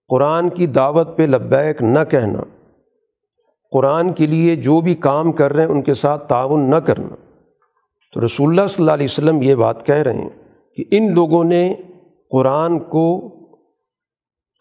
[0.09, 2.43] قرآن کی دعوت پہ لبیک نہ کہنا،
[3.71, 7.15] قرآن کے لیے جو بھی کام کر رہے ہیں ان کے ساتھ تعاون نہ کرنا۔
[8.13, 10.29] تو رسول اللہ صلی اللہ علیہ وسلم یہ بات کہہ رہے ہیں
[10.77, 11.75] کہ ان لوگوں نے
[12.31, 13.07] قرآن کو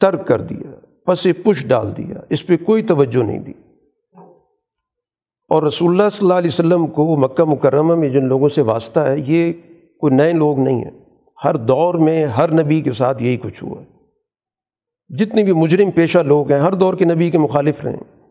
[0.01, 0.71] ترک کر دیا،
[1.07, 3.53] پس پش ڈال دیا، اس پہ کوئی توجہ نہیں دی۔
[5.49, 9.01] اور رسول اللہ صلی اللہ علیہ وسلم کو مکہ مکرمہ میں جن لوگوں سے واسطہ
[9.01, 9.53] ہے، یہ
[10.01, 11.05] کوئی نئے لوگ نہیں ہیں۔
[11.45, 13.87] ہر دور میں ہر نبی کے ساتھ یہی کچھ ہوا ہے۔
[15.09, 18.29] جتنے بھی مجرم پیشہ لوگ ہیں، ہر دور کے نبی کے مخالف رہے ہیں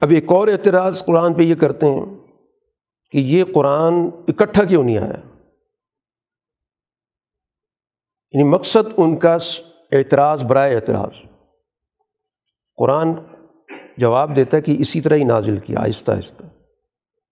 [0.00, 2.04] اب ایک اور اعتراض قرآن پہ یہ کرتے ہیں
[3.10, 3.94] کہ یہ قرآن
[4.28, 5.38] اکٹھا کیوں نہیں آیا؟
[8.32, 9.36] یعنی مقصد ان کا
[9.92, 11.22] اعتراض، برائے اعتراض۔
[12.76, 13.08] قرآن
[13.96, 16.42] جواب دیتا ہے کہ اسی طرح ہی نازل کیا، آہستہ آہستہ۔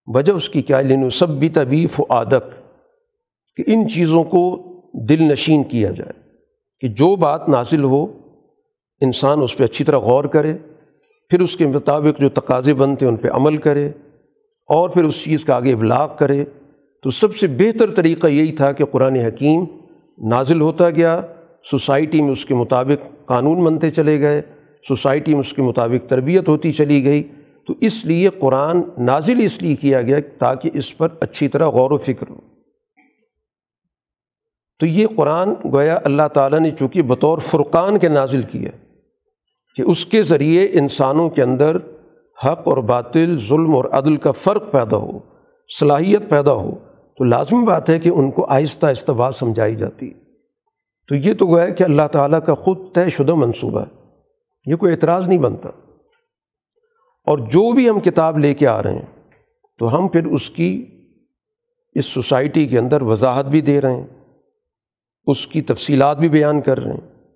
[0.06, 2.72] وجہ اس کی کیا لین سب بھی طبیف و عادق
[3.56, 4.66] کہ ان چیزوں کو
[5.08, 6.20] دل نشین کیا جائے۔
[6.80, 8.06] کہ جو بات نازل ہو،
[9.00, 10.56] انسان اس پہ اچھی طرح غور کرے،
[11.28, 13.86] پھر اس کے مطابق جو تقاضے بنتے ہیں، ان پہ عمل کرے،
[14.68, 16.44] اور پھر اس چیز کا آگے ابلاغ کرے۔
[17.02, 19.64] تو سب سے بہتر طریقہ یہی تھا کہ قرآن حکیم
[20.28, 21.20] نازل ہوتا گیا،
[21.70, 24.42] سوسائٹی میں اس کے مطابق قانون بنتے چلے گئے۔
[24.88, 27.22] سوسائٹی میں اس کے مطابق تربیت ہوتی چلی گئی۔
[27.66, 31.90] تو اس لیے قرآن نازل اس لیے کیا گیا تاکہ اس پر اچھی طرح غور
[31.90, 32.36] و فکر ہو۔
[34.78, 38.70] تو یہ قرآن گویا اللہ تعالیٰ نے چونکہ بطور فرقان کے نازل کیا
[39.76, 41.76] کہ اس کے ذریعے انسانوں کے اندر
[42.46, 45.18] حق اور باطل، ظلم اور عدل کا فرق پیدا ہو،
[45.80, 46.78] صلاحیت پیدا ہو۔
[47.18, 50.10] تو لازمی بات ہے کہ ان کو آہستہ آہستہ بات سمجھائی جاتی۔
[51.08, 53.99] تو یہ تو گویا کہ اللہ تعالیٰ کا خود طے شدہ منصوبہ ہے۔
[54.66, 55.68] یہ کوئی اعتراض نہیں بنتا۔
[57.26, 59.28] اور جو بھی ہم کتاب لے کے آ رہے ہیں،
[59.78, 60.86] تو ہم پھر اس کی،
[61.94, 64.06] اس سوسائٹی کے اندر وضاحت بھی دے رہے ہیں،
[65.26, 67.26] اس کی تفصیلات بھی بیان کر رہے ہیں۔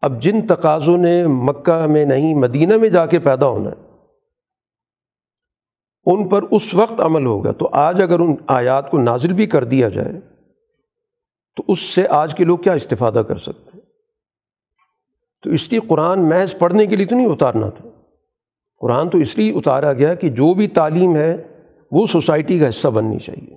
[0.00, 3.90] اب جن تقاضوں نے مکہ میں نہیں، مدینہ میں جا کے پیدا ہونا ہے،
[6.06, 9.64] ان پر اس وقت عمل ہوگا۔ تو آج اگر ان آیات کو نازل بھی کر
[9.64, 10.12] دیا جائے،
[11.56, 13.73] تو اس سے آج کے لوگ کیا استفادہ کر سکتے ہیں؟
[15.44, 17.88] تو اس لیے قرآن محض پڑھنے کے لیے تو نہیں اتارنا تھا۔
[18.80, 21.36] قرآن تو اس لیے اتارا گیا کہ جو بھی تعلیم ہے،
[21.90, 23.56] وہ سوسائٹی کا حصہ بننی چاہیے۔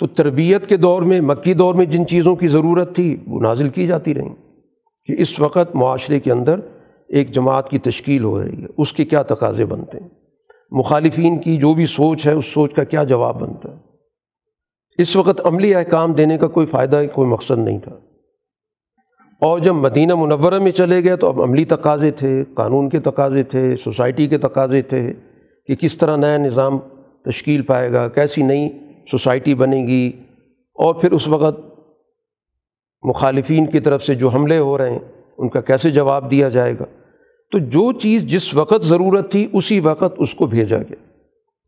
[0.00, 3.68] تو تربیت کے دور میں، مکی دور میں جن چیزوں کی ضرورت تھی، وہ نازل
[3.68, 4.34] کی جاتی رہیں۔
[5.06, 6.60] کہ اس وقت معاشرے کے اندر
[7.08, 10.08] ایک جماعت کی تشکیل ہو رہی ہے، اس کے کیا تقاضے بنتے ہیں؟
[10.70, 13.76] مخالفین کی جو بھی سوچ ہے، اس سوچ کا کیا جواب بنتا ہے؟
[14.98, 17.98] اس وقت عملی احکام دینے کا کوئی فائدہ، کوئی مقصد نہیں تھا۔
[19.44, 23.42] اور جب مدینہ منورہ میں چلے گئے تو اب عملی تقاضے تھے، قانون کے تقاضے
[23.42, 25.12] تھے، سوسائٹی کے تقاضے تھے
[25.66, 26.78] کہ کس طرح نیا نظام
[27.24, 28.68] تشکیل پائے گا، کیسی نئی
[29.10, 30.12] سوسائٹی بنے گی۔
[30.74, 31.60] اور پھر اس وقت
[33.02, 34.98] مخالفین کی طرف سے جو حملے ہو رہے ہیں،
[35.38, 36.84] ان کا کیسے جواب دیا جائے گا؟
[37.52, 40.96] تو جو چیز جس وقت ضرورت تھی، اسی وقت اس کو بھیجا گیا۔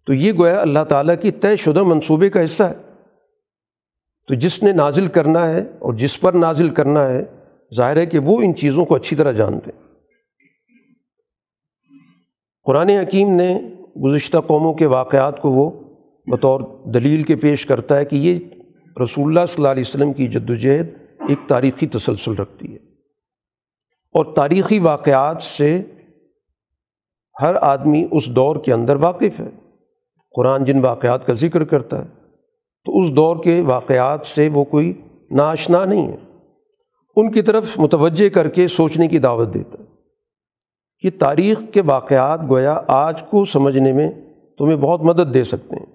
[0.06, 2.74] تو یہ گویا اللہ تعالیٰ کی طے شدہ منصوبے کا حصہ ہے۔
[4.28, 7.24] تو جس نے نازل کرنا ہے اور جس پر نازل کرنا ہے
[7.74, 9.86] ظاہر ہے کہ وہ ان چیزوں کو اچھی طرح جانتے ہیں۔
[12.64, 13.60] قرآن حکیم نے
[14.04, 15.70] گزشتہ قوموں کے واقعات کو وہ
[16.26, 18.38] بطور دلیل کے پیش کرتا ہے کہ یہ
[19.02, 20.88] رسول اللہ صلی اللہ علیہ وسلم کی جد وجہد
[21.28, 22.78] ایک تاریخی تسلسل رکھتی ہے۔
[24.12, 25.82] اور تاریخی واقعات سے
[27.42, 29.48] ہر آدمی اس دور کے اندر واقف ہے۔
[30.36, 32.08] قرآن جن واقعات کا ذکر کرتا ہے
[32.84, 36.25] تو اس دور کے واقعات سے وہ کوئی ناشنا نہیں ہے۔
[37.16, 39.86] ان کی طرف متوجہ کر کے سوچنے کی دعوت دیتا۔ ہے
[41.00, 44.10] کہ تاریخ کے واقعات گویا آج کو سمجھنے میں
[44.58, 45.86] تمہیں بہت مدد دے سکتے ہیں۔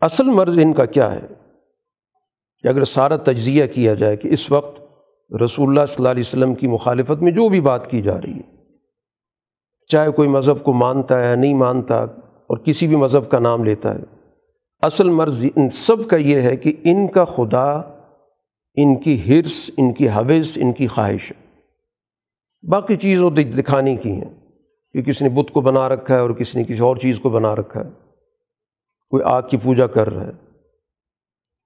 [0.00, 1.26] اصل مرض ان کا کیا ہے؟
[2.62, 4.82] کہ اگر سارا تجزیہ کیا جائے کہ اس وقت
[5.44, 8.32] رسول اللہ صلی اللہ علیہ وسلم کی مخالفت میں جو بھی بات کی جا رہی
[8.32, 8.56] ہے،
[9.88, 13.94] چاہے کوئی مذہب کو مانتا ہے نہیں مانتا اور کسی بھی مذہب کا نام لیتا
[13.94, 14.00] ہے،
[14.82, 17.91] اصل مرض ان سب کا یہ ہے کہ ان کا خدا
[18.74, 21.42] ان کی حرص ان کی حوث، ان کی خواہش۔ ہے
[22.70, 24.46] باقی چیزوں دکھانے کی ہیں
[24.92, 27.30] کہ کسی نے بت کو بنا رکھا ہے اور کسی نے کسی اور چیز کو
[27.30, 27.90] بنا رکھا ہے۔
[29.10, 30.32] کوئی آگ کی پوجا کر رہا ہے۔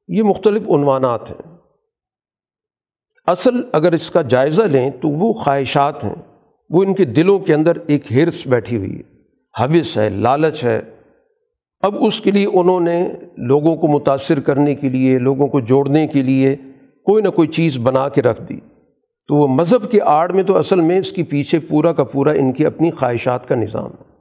[0.08, 1.56] یہ مختلف عنوانات ہیں۔
[3.26, 6.14] اصل اگر اس کا جائزہ لیں تو وہ خواہشات ہیں۔
[6.70, 9.16] وہ ان کے دلوں کے اندر ایک ہرس بیٹھی ہوئی ہے۔
[9.62, 10.80] حوث ہے، لالچ ہے۔
[11.80, 16.06] اب اس کے لیے انہوں نے لوگوں کو متاثر کرنے کے لیے، لوگوں کو جوڑنے
[16.06, 16.56] کے لیے
[17.06, 18.60] کوئی نہ کوئی چیز بنا کے رکھ دی۔
[19.28, 22.30] تو وہ مذہب کے آڑ میں تو اصل میں اس کے پیچھے پورا کا پورا
[22.30, 24.16] ان کی اپنی خواہشات کا نظام ہے۔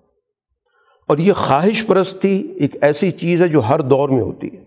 [1.08, 4.64] اور یہ خواہش پرستی ایک ایسی چیز ہے جو ہر دور میں ہوتی ہے۔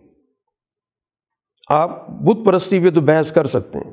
[1.68, 3.92] آپ بت پرستی پہ تو بحث کر سکتے ہیں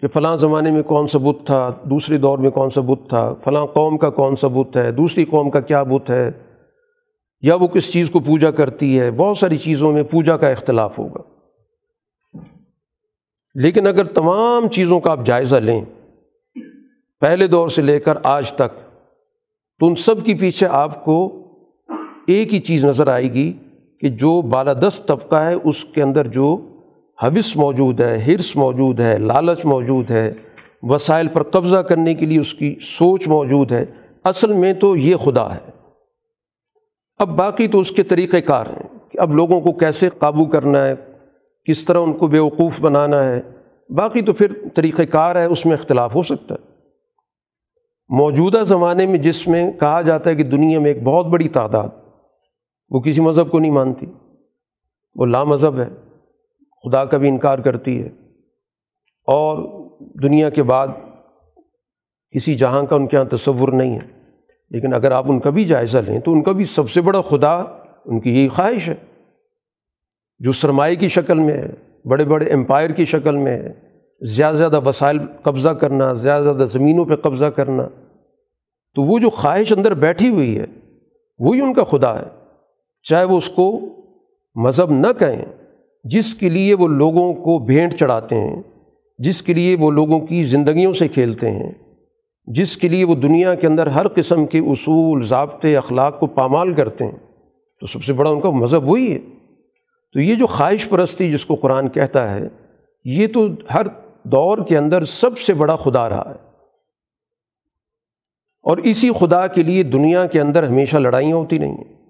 [0.00, 3.34] کہ فلاں زمانے میں کون سا بت تھا، دوسرے دور میں کون سا بت تھا،
[3.44, 6.30] فلاں قوم کا کون سا بت ہے، دوسری قوم کا کیا بت ہے،
[7.40, 10.98] یا وہ کس چیز کو پوجا کرتی ہے، بہت ساری چیزوں میں پوجا کا اختلاف
[10.98, 11.39] ہوگا۔
[13.54, 15.84] لیکن اگر تمام چیزوں کا آپ جائزہ لیں،
[17.20, 19.00] پہلے دور سے لے کر آج تک،
[19.80, 21.42] تو ان سب کے پیچھے آپ کو
[22.26, 23.52] ایک ہی چیز نظر آئے گی
[24.00, 26.66] کہ جو بالادست طبقہ ہے، اس کے اندر جو
[27.22, 30.32] حوث موجود ہے، حرص موجود ہے، لالچ موجود ہے،
[30.82, 33.84] وسائل پر قبضہ کرنے کے لیے اس کی سوچ موجود ہے۔
[34.24, 35.70] اصل میں تو یہ خدا ہے۔
[37.18, 40.84] اب باقی تو اس کے طریقہ کار ہیں کہ اب لوگوں کو کیسے قابو کرنا
[40.84, 40.94] ہے
[41.70, 43.42] کس طرح ان کو بیوقوف بنانا ہے۔
[43.88, 46.70] باقی تو پھر طریقہ کار ہے، اس میں اختلاف ہو سکتا ہے۔
[48.08, 51.88] موجودہ زمانے میں جس میں کہا جاتا ہے کہ دنیا میں ایک بہت بڑی تعداد،
[52.90, 54.06] وہ کسی مذہب کو نہیں مانتی۔
[55.14, 55.88] وہ لا مذہب ہے،
[56.84, 58.08] خدا کا بھی انکار کرتی ہے۔
[59.26, 59.80] اور
[60.22, 60.88] دنیا کے بعد
[62.30, 64.20] کسی جہاں کا ان کے یہاں تصور نہیں ہے۔
[64.70, 67.20] لیکن اگر آپ ان کا بھی جائزہ لیں تو ان کا بھی سب سے بڑا
[67.20, 67.56] خدا
[68.04, 68.94] ان کی یہی خواہش ہے۔
[70.40, 71.70] جو سرمایہ کی شکل میں ہے،
[72.04, 73.72] بڑے بڑے امپائر کی شکل میں ہے،
[74.20, 77.88] زیادہ زیادہ وسائل قبضہ کرنا، زیادہ زیادہ زمینوں پہ قبضہ کرنا،
[78.94, 80.64] تو وہ جو خواہش اندر بیٹھی ہوئی ہے،
[81.38, 82.26] وہی ان کا خدا ہے۔
[83.02, 83.80] چاہے وہ اس کو
[84.54, 85.44] مذہب نہ کہیں،
[86.04, 88.62] جس کے لیے وہ لوگوں کو بھینٹ چڑھاتے ہیں،
[89.18, 91.72] جس کے لیے وہ لوگوں کی زندگیوں سے کھیلتے ہیں،
[92.46, 96.72] جس کے لیے وہ دنیا کے اندر ہر قسم کے اصول، ضابطے، اخلاق کو پامال
[96.74, 97.18] کرتے ہیں،
[97.80, 99.18] تو سب سے بڑا ان کا مذہب وہی ہے۔
[100.12, 102.48] تو یہ جو خواہش پرستی جس کو قرآن کہتا ہے،
[103.04, 103.86] یہ تو ہر
[104.24, 106.50] دور کے اندر سب سے بڑا خدا رہا ہے۔
[108.62, 112.00] اور اسی خدا کے لیے دنیا کے اندر ہمیشہ لڑائیاں ہوتی نہیں ہیں۔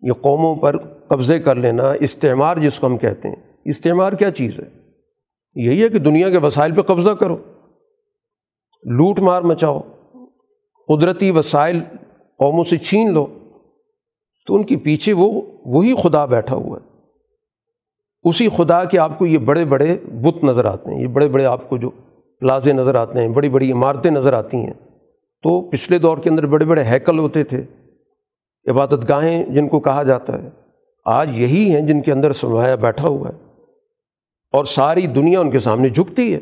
[0.00, 4.58] یہ قوموں پر قبضے کر لینا، استعمار جس کو ہم کہتے ہیں۔ استعمار کیا چیز
[4.58, 4.64] ہے؟
[5.54, 7.36] یہی ہے کہ دنیا کے وسائل پہ قبضہ کرو۔
[8.84, 9.80] لوٹ مار مچاؤ۔
[10.88, 11.80] قدرتی وسائل
[12.38, 13.26] قوموں سے چھین لو۔
[14.46, 16.89] تو ان کے پیچھے وہ، وہی خدا بیٹھا ہوا ہے۔
[18.22, 21.44] اسی خدا کے آپ کو یہ بڑے بڑے بت نظر آتے ہیں، یہ بڑے بڑے
[21.44, 21.90] آپ کو جو
[22.40, 24.72] پلازے نظر آتے ہیں، بڑی بڑی عمارتیں نظر آتی ہیں۔
[25.42, 27.62] تو پچھلے دور کے اندر بڑے بڑے ہیکل ہوتے تھے،
[28.70, 30.48] عبادت گاہیں جن کو کہا جاتا ہے۔
[31.04, 33.52] آج یہی ہیں جن کے اندر سرمایہ بیٹھا ہوا ہے۔
[34.52, 36.40] اور ساری دنیا ان کے سامنے جھکتی ہے۔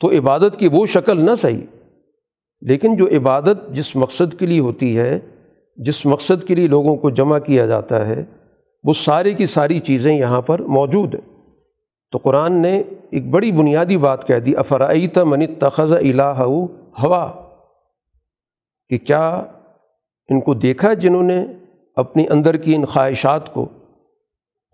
[0.00, 1.64] تو عبادت کی وہ شکل نہ صحیح،
[2.60, 5.18] لیکن جو عبادت جس مقصد کے لیے ہوتی ہے،
[5.76, 8.24] جس مقصد کے لیے لوگوں کو جمع کیا جاتا ہے
[8.84, 11.38] وہ ساری کی ساری چیزیں یہاں پر موجود ہیں۔
[12.10, 16.44] تو قرآن نے ایک بڑی بنیادی بات کہہ دی افرعیت من تخذ الہ
[17.02, 17.32] ہوا؟
[18.88, 19.28] کہ کیا
[20.28, 21.46] ان کو دیکھا جنہوں نے
[21.96, 23.68] اپنی اندر کی ان خواہشات کو؟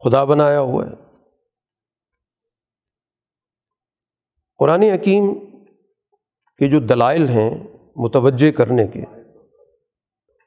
[0.04, 0.90] خدا بنایا ہوا ہے۔
[4.58, 5.34] قرآن حکیم
[6.58, 9.04] کے جو دلائل ہیں متوجہ کرنے کے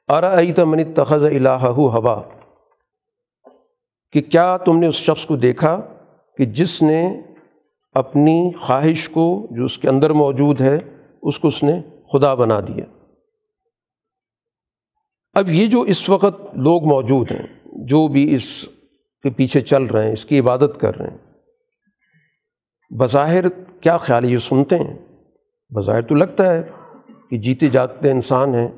[0.08, 2.22] آرا من تخذ الہ ہوا؟
[4.12, 5.80] کہ کیا تم نے اس شخص کو دیکھا
[6.38, 7.22] کہ جس نے
[7.94, 10.78] اپنی خواہش کو جو اس کے اندر موجود ہے،
[11.22, 11.80] اس کو اس نے
[12.12, 12.84] خدا بنا دیا؟
[15.32, 17.46] اب یہ جو اس وقت لوگ موجود ہیں،
[17.86, 18.68] جو بھی اس
[19.24, 21.18] کے پیچھے چل رہے ہیں، اس کی عبادت کر رہے ہیں،
[22.90, 23.48] بظاہر
[23.80, 24.96] کیا خیال یہ سنتے ہیں؟
[25.70, 26.62] بظاہر تو لگتا ہے
[27.30, 28.68] کہ جیتے جاگتے انسان ہیں۔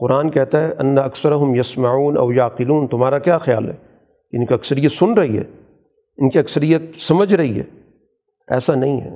[0.00, 2.86] قرآن کہتا ہے، ان اکثر ہم یسمعون او یاقلون.
[2.86, 3.91] تمہارا کیا خیال ہے؟
[4.32, 5.44] ان کی اکثریت سن رہی ہے،
[6.16, 7.64] ان کی اکثریت سمجھ رہی ہے۔
[8.48, 9.10] ایسا نہیں ہے۔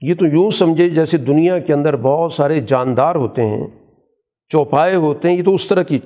[0.00, 3.66] یہ تو یوں سمجھے جیسے دنیا کے اندر بہت سارے جاندار ہوتے ہیں،
[4.48, 5.98] چوپائے ہوتے ہیں، یہ تو اس طرح کی۔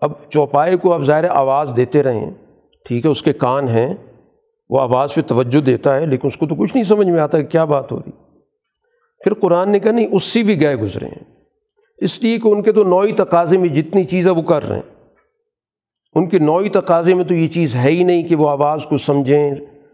[0.00, 2.30] اب چوپائے کو اب ظاہر آواز دیتے رہیں
[2.84, 3.94] ٹھیک ہے، اس کے کان ہیں،
[4.70, 7.40] وہ آواز پہ توجہ دیتا ہے، لیکن اس کو تو کچھ نہیں سمجھ میں آتا
[7.40, 8.10] کہ کیا بات ہو رہی۔
[9.24, 11.36] پھر قرآن نے کہا نہیں، اس سے بھی گئے گزرے ہیں۔
[11.98, 14.95] اس لیے کہ ان کے تو نوئی تقاضے میں جتنی چیزیں وہ کر رہے ہیں۔
[16.16, 18.98] ان کے نوئی تقاضے میں تو یہ چیز ہے ہی نہیں کہ وہ آواز کو
[18.98, 19.50] سمجھیں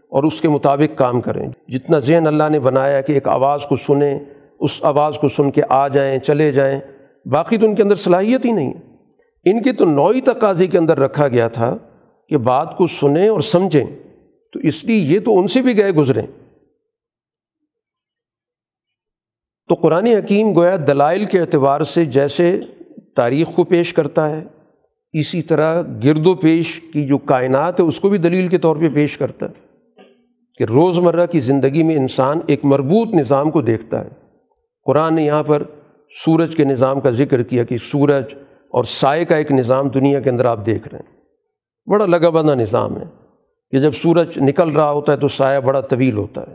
[0.09, 3.75] اور اس کے مطابق کام کریں۔ جتنا ذہن اللہ نے بنایا کہ ایک آواز کو
[3.75, 4.19] سنیں،
[4.59, 6.79] اس آواز کو سن کے آ جائیں، چلے جائیں،
[7.25, 8.73] باقی تو ان کے اندر صلاحیت ہی نہیں۔
[9.45, 11.77] ان کے تو نوئی تقاضے کے اندر رکھا گیا تھا
[12.29, 13.85] کہ بات کو سنیں اور سمجھیں۔
[14.53, 16.27] تو اس لیے یہ تو ان سے بھی گئے گزریں۔
[19.69, 22.59] تو قرآن حکیم گویا دلائل کے اعتبار سے جیسے
[23.15, 24.43] تاریخ کو پیش کرتا ہے
[25.13, 28.75] اسی طرح گرد و پیش کی جو کائنات ہے، اس کو بھی دلیل کے طور
[28.75, 29.63] پہ پیش کرتا ہے
[30.57, 34.09] کہ روز مرہ کی زندگی میں انسان ایک مربوط نظام کو دیکھتا ہے۔
[34.85, 35.63] قرآن نے یہاں پر
[36.25, 38.23] سورج کے نظام کا ذکر کیا کہ سورج
[38.69, 41.21] اور سائے کا ایک نظام دنیا کے اندر آپ دیکھ رہے ہیں۔
[41.91, 43.05] بڑا لگا بندہ نظام ہے
[43.71, 46.53] کہ جب سورج نکل رہا ہوتا ہے تو سایہ بڑا طویل ہوتا ہے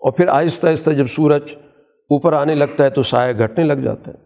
[0.00, 1.42] اور پھر آہستہ آہستہ جب سورج
[2.10, 4.25] اوپر آنے لگتا ہے تو سایہ گھٹنے لگ جاتا ہے۔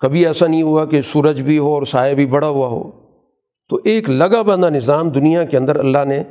[0.00, 2.90] کبھی ایسا نہیں ہوا کہ سورج بھی ہو اور سایہ بھی بڑا ہوا ہو۔
[3.68, 6.22] تو ایک لگا بندہ نظام دنیا کے اندر اللہ نے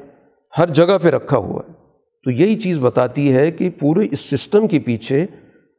[0.58, 1.74] ہر جگہ پہ رکھا ہوا ہے۔
[2.24, 5.26] تو یہی چیز بتاتی ہے کہ پورے اس سسٹم کے پیچھے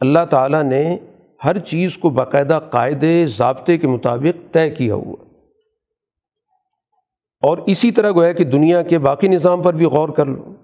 [0.01, 0.99] اللہ تعالیٰ نے
[1.45, 5.16] ہر چیز کو باقاعدہ قاعدے، ضابطے کے مطابق طے کیا ہوا۔
[7.43, 10.55] اور اسی طرح گویا کہ دنیا کے باقی نظام پر بھی غور کر لو۔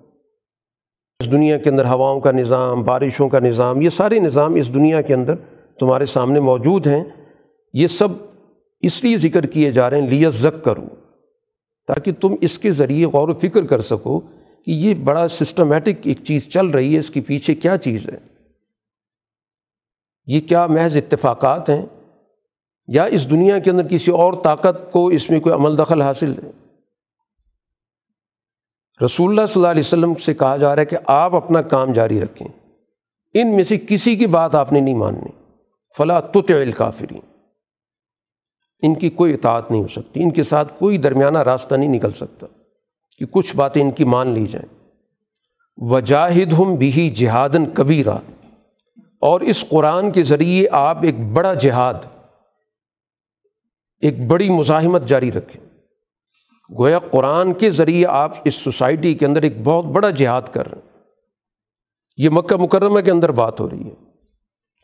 [1.21, 5.01] اس دنیا کے اندر ہواؤں کا نظام، بارشوں کا نظام، یہ سارے نظام اس دنیا
[5.01, 5.35] کے اندر
[5.81, 7.05] تمہارے سامنے موجود ہیں،
[7.73, 8.09] یہ سب
[8.81, 10.85] اس لیے ذکر کیے جا رہے ہیں لیت زک کرو
[11.87, 14.21] تاکہ تم اس کے ذریعے غور و فکر کر سکو
[14.65, 18.19] کہ یہ بڑا سسٹمیٹک ایک چیز چل رہی ہے، اس کے پیچھے کیا چیز ہے۔
[20.27, 21.87] یہ کیا محض اتفاقات ہیں؟
[22.89, 26.33] یا اس دنیا کے اندر کسی اور طاقت کو اس میں کوئی عمل دخل حاصل
[26.33, 26.51] ہے؟
[29.05, 31.93] رسول اللہ صلی اللہ علیہ وسلم سے کہا جا رہا ہے کہ آپ اپنا کام
[31.93, 32.49] جاری رکھیں۔
[33.35, 35.42] ان میں سے کسی کی بات آپ نے نہیں ماننی۔
[35.97, 37.21] فلاں تطعل کافرین
[38.83, 42.11] ان کی کوئی اطاعت نہیں ہو سکتی، ان کے ساتھ کوئی درمیانہ راستہ نہیں نکل
[42.11, 42.47] سکتا
[43.19, 44.89] کہ کچھ باتیں ان کی مان لی جائیں۔
[45.77, 48.17] وجاہد ہم بھی جہادن کبیرہ
[49.21, 51.95] اور اس قرآن کے ذریعے آپ ایک بڑا جہاد،
[54.01, 55.65] ایک بڑی مزاحمت جاری رکھیں۔
[56.79, 60.79] گویا قرآن کے ذریعے آپ اس سوسائٹی کے اندر ایک بہت بڑا جہاد کر رہے
[60.79, 61.01] ہیں۔
[62.17, 64.12] یہ مکہ مکرمہ کے اندر بات ہو رہی ہے۔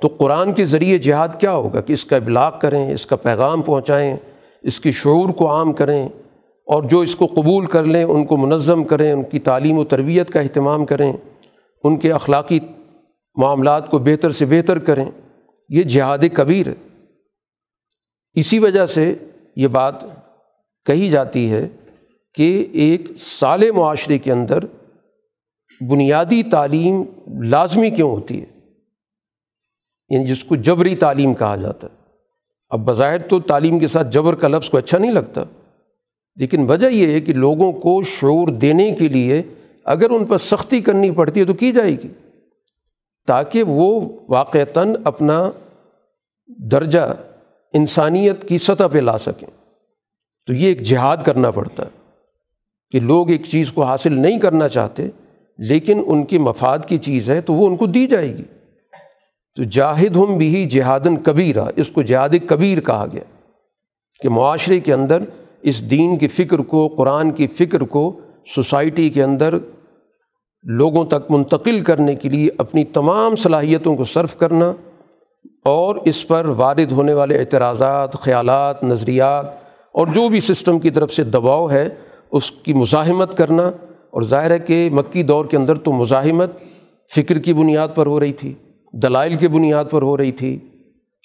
[0.02, 3.62] تو قرآن کے ذریعے جہاد کیا ہوگا؟ کہ اس کا ابلاغ کریں، اس کا پیغام
[3.62, 4.16] پہنچائیں،
[4.62, 6.08] اس کی شعور کو عام کریں
[6.66, 9.84] اور جو اس کو قبول کر لیں، ان کو منظم کریں، ان کی تعلیم و
[9.84, 11.12] تربیت کا اہتمام کریں،
[11.84, 12.60] ان کے اخلاقی
[13.34, 15.04] معاملات کو بہتر سے بہتر کریں۔
[15.68, 16.74] یہ جہاد کبیر ہے۔
[18.34, 19.14] اسی وجہ سے
[19.56, 19.94] یہ بات
[20.86, 21.68] کہی جاتی ہے
[22.34, 24.58] کہ ایک سال معاشرے کے اندر
[25.80, 27.02] بنیادی تعلیم
[27.42, 28.57] لازمی کیوں ہوتی ہے؟
[30.10, 31.98] یعنی جس کو جبری تعلیم کہا جاتا ہے۔
[32.68, 35.44] اب بظاہر تو تعلیم کے ساتھ جبر کا لفظ کو اچھا نہیں لگتا۔
[36.36, 39.42] لیکن وجہ یہ ہے کہ لوگوں کو شعور دینے کے لیے
[39.84, 42.08] اگر ان پر سختی کرنی پڑتی ہے تو کی جائے گی۔
[43.26, 45.50] تاکہ وہ واقعتاً اپنا
[46.48, 47.14] درجہ
[47.72, 49.68] انسانیت کی سطح پہ لا سکیں۔
[50.46, 51.90] تو یہ ایک جہاد کرنا پڑتا ہے
[52.90, 55.08] کہ لوگ ایک چیز کو حاصل نہیں کرنا چاہتے،
[55.58, 58.57] لیکن ان کی مفاد کی چیز ہے تو وہ ان کو دی جائے گی۔
[59.58, 63.22] تو جاہد ہم بھی جہادن کبیرہ اس کو جہاد کبیر کہا گیا
[64.22, 65.22] کہ معاشرے کے اندر
[65.62, 68.20] اس دین کی فکر کو، قرآن کی فکر کو
[68.54, 69.54] سوسائٹی کے اندر
[70.62, 74.72] لوگوں تک منتقل کرنے کے لیے اپنی تمام صلاحیتوں کو صرف کرنا
[75.64, 79.46] اور اس پر وارد ہونے والے اعتراضات، خیالات، نظریات
[79.92, 81.88] اور جو بھی سسٹم کی طرف سے دباؤ ہے،
[82.32, 83.70] اس کی مزاحمت کرنا۔
[84.10, 86.50] اور ظاہر ہے کہ مکی دور کے اندر تو مزاحمت
[87.14, 88.54] فکر کی بنیاد پر ہو رہی تھی۔
[88.92, 90.58] دلائل کی بنیاد پر ہو رہی تھی۔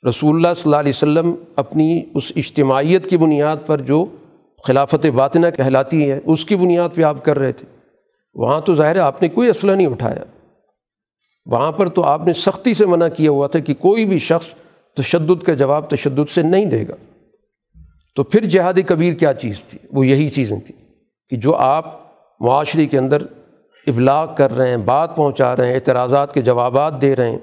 [0.09, 4.05] رسول اللہ صلی اللہ علیہ وسلم اپنی اس اجتماعیت کی بنیاد پر جو
[4.63, 7.67] خلافت باطنہ کہلاتی ہے، اس کی بنیاد پہ آپ کر رہے تھے۔
[8.35, 10.23] وہاں تو ظاہر ہے آپ نے کوئی اسلحہ نہیں اٹھایا۔
[11.45, 14.53] وہاں پر تو آپ نے سختی سے منع کیا ہوا تھا کہ کوئی بھی شخص
[14.93, 16.95] تشدد کا جواب تشدد سے نہیں دے گا۔
[18.15, 20.85] تو پھر جہاد کبیر کیا چیز تھی؟ وہ یہی چیزیں تھیں
[21.29, 21.99] کہ جو آپ
[22.39, 23.23] معاشرے کے اندر
[23.87, 27.37] ابلاغ کر رہے ہیں، بات پہنچا رہے ہیں، اعتراضات کے جوابات دے رہے ہیں۔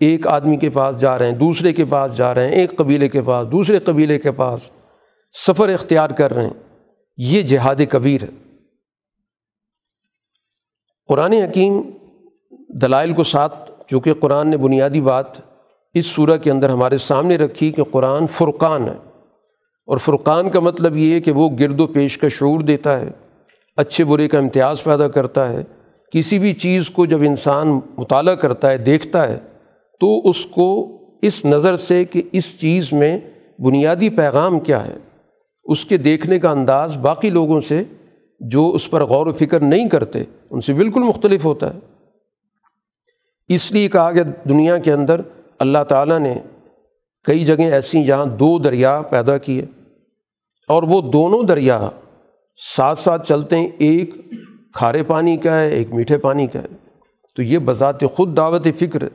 [0.00, 3.08] ایک آدمی کے پاس جا رہے ہیں، دوسرے کے پاس جا رہے ہیں، ایک قبیلے
[3.08, 4.70] کے پاس، دوسرے قبیلے کے پاس
[5.46, 6.82] سفر اختیار کر رہے ہیں۔
[7.16, 8.28] یہ جہاد کبیر ہے۔
[11.08, 11.82] قرآن حکیم
[12.68, 15.26] دلائل کو ساتھ چونکہ قرآن نے بنیادی بات
[15.94, 18.94] اس صورح کے اندر ہمارے سامنے رکھی کہ قرآن فرقان ہے۔
[19.86, 23.10] اور فرقان کا مطلب یہ ہے کہ وہ گرد و پیش کا شعور دیتا ہے،
[23.76, 25.62] اچھے برے کا امتیاز پیدا کرتا ہے
[26.12, 29.38] کسی بھی چیز کو جب انسان مطالعہ کرتا ہے، دیکھتا ہے،
[30.00, 33.18] تو اس کو اس نظر سے کہ اس چیز میں
[33.58, 34.96] بنیادی پیغام کیا ہے۔
[35.64, 37.82] اس کے دیکھنے کا انداز باقی لوگوں سے
[38.40, 41.78] جو اس پر غور و فکر نہیں کرتے، ان سے بالکل مختلف ہوتا ہے۔
[43.48, 45.20] اس لیے کہا کہ دنیا کے اندر
[45.58, 46.34] اللہ تعالیٰ نے
[47.24, 49.64] کئی جگہیں ایسی جہاں دو دریا پیدا کیے
[50.68, 51.88] اور وہ دونوں دریا
[52.76, 54.14] ساتھ ساتھ چلتے ہیں، ایک
[54.74, 56.76] کھارے پانی کا ہے، ایک میٹھے پانی کا ہے۔
[57.36, 59.08] تو یہ بذات خود دعوت فکر ہے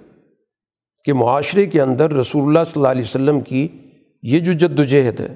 [1.06, 3.68] کہ معاشرے کے اندر رسول اللہ صلی اللہ علیہ وسلم کی
[4.24, 5.36] یہ جو جد و جہد ہے،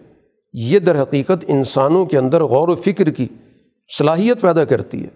[0.53, 3.27] یہ در حقیقت انسانوں کے اندر غور و فکر کی
[3.97, 5.09] صلاحیت پیدا کرتی ہے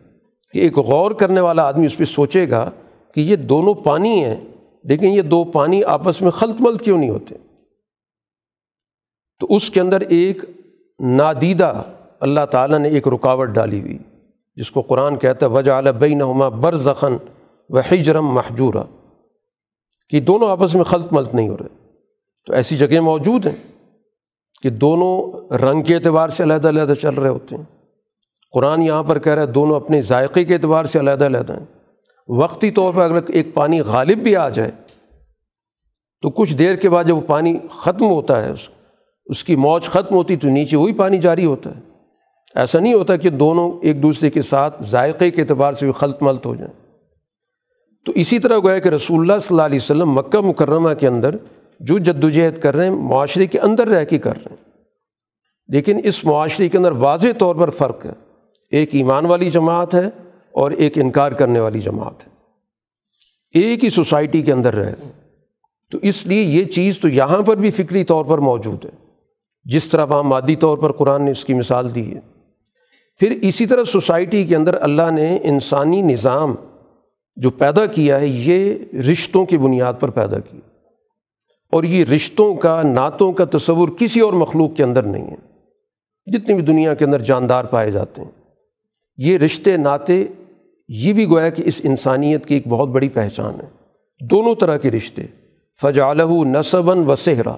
[0.53, 2.69] کہ ایک غور کرنے والا آدمی اس پہ سوچے گا
[3.15, 4.35] کہ یہ دونوں پانی ہیں،
[4.83, 7.35] لیکن یہ دو پانی آپس میں خلط ملط کیوں نہیں ہوتے؟
[9.39, 10.43] تو اس کے اندر ایک
[10.99, 11.83] نادیدہ
[12.19, 13.97] اللہ تعالیٰ نے ایک رکاوٹ ڈالی ہوئی۔
[14.55, 17.17] جس کو قرآن کہتا ہے وجہ اعلیٰ بین نما بر زخن
[17.69, 18.83] و حجرم محجورہ
[20.09, 21.89] کہ دونوں آپس میں خلط ملط نہیں ہو رہے۔
[22.45, 23.55] تو ایسی جگہیں موجود ہیں
[24.63, 27.63] کہ دونوں رنگ کے اعتبار سے علیحدہ علیحدہ چل رہے ہوتے ہیں۔
[28.53, 31.65] قرآن یہاں پر کہہ رہا ہے، دونوں اپنے ذائقے کے اعتبار سے علیحدہ علیحدہ ہیں۔
[32.27, 34.71] وقتی طور پر اگر ایک پانی غالب بھی آ جائے،
[36.21, 38.51] تو کچھ دیر کے بعد جب وہ پانی ختم ہوتا ہے،
[39.25, 41.94] اس کی موج ختم ہوتی تو نیچے وہی پانی جاری ہوتا ہے۔
[42.55, 46.17] ایسا نہیں ہوتا کہ دونوں ایک دوسرے کے ساتھ ذائقے کے اعتبار سے بھی خلط
[46.21, 46.73] ملط ہو جائیں۔
[48.05, 51.35] تو اسی طرح گویا کہ رسول اللہ صلی اللہ علیہ وسلم مکہ مکرمہ کے اندر
[51.79, 54.65] جو جد وجہد کر رہے ہیں، معاشرے کے اندر رہ کے کر رہے ہیں۔
[55.67, 58.11] لیکن اس معاشرے کے اندر واضح طور پر فرق ہے۔
[58.71, 60.09] ایک ایمان والی جماعت ہے
[60.51, 62.29] اور ایک انکار کرنے والی جماعت ہے۔
[63.51, 65.11] ایک ہی سوسائٹی کے اندر رہ رہے ہیں۔
[65.91, 68.91] تو اس لیے یہ چیز تو یہاں پر بھی فکری طور پر موجود ہے۔
[69.63, 72.34] جس طرح وہاں مادی طور پر قرآن نے اس کی مثال دی ہے۔
[73.19, 76.55] پھر اسی طرح سوسائٹی کے اندر اللہ نے انسانی نظام
[77.35, 80.59] جو پیدا کیا ہے، یہ رشتوں کی بنیاد پر پیدا کیا
[81.71, 85.35] اور یہ رشتوں کا، نعتوں کا تصور کسی اور مخلوق کے اندر نہیں ہے۔
[86.25, 88.31] جتنی بھی دنیا کے اندر جاندار پائے جاتے ہیں۔
[89.17, 90.25] یہ رشتے ناطے
[90.89, 93.67] یہ بھی گویا کہ اس انسانیت کی ایک بہت بڑی پہچان ہے۔
[94.21, 95.21] دونوں طرح کے رشتے۔
[95.81, 97.55] فجالہ نصباً و صحرا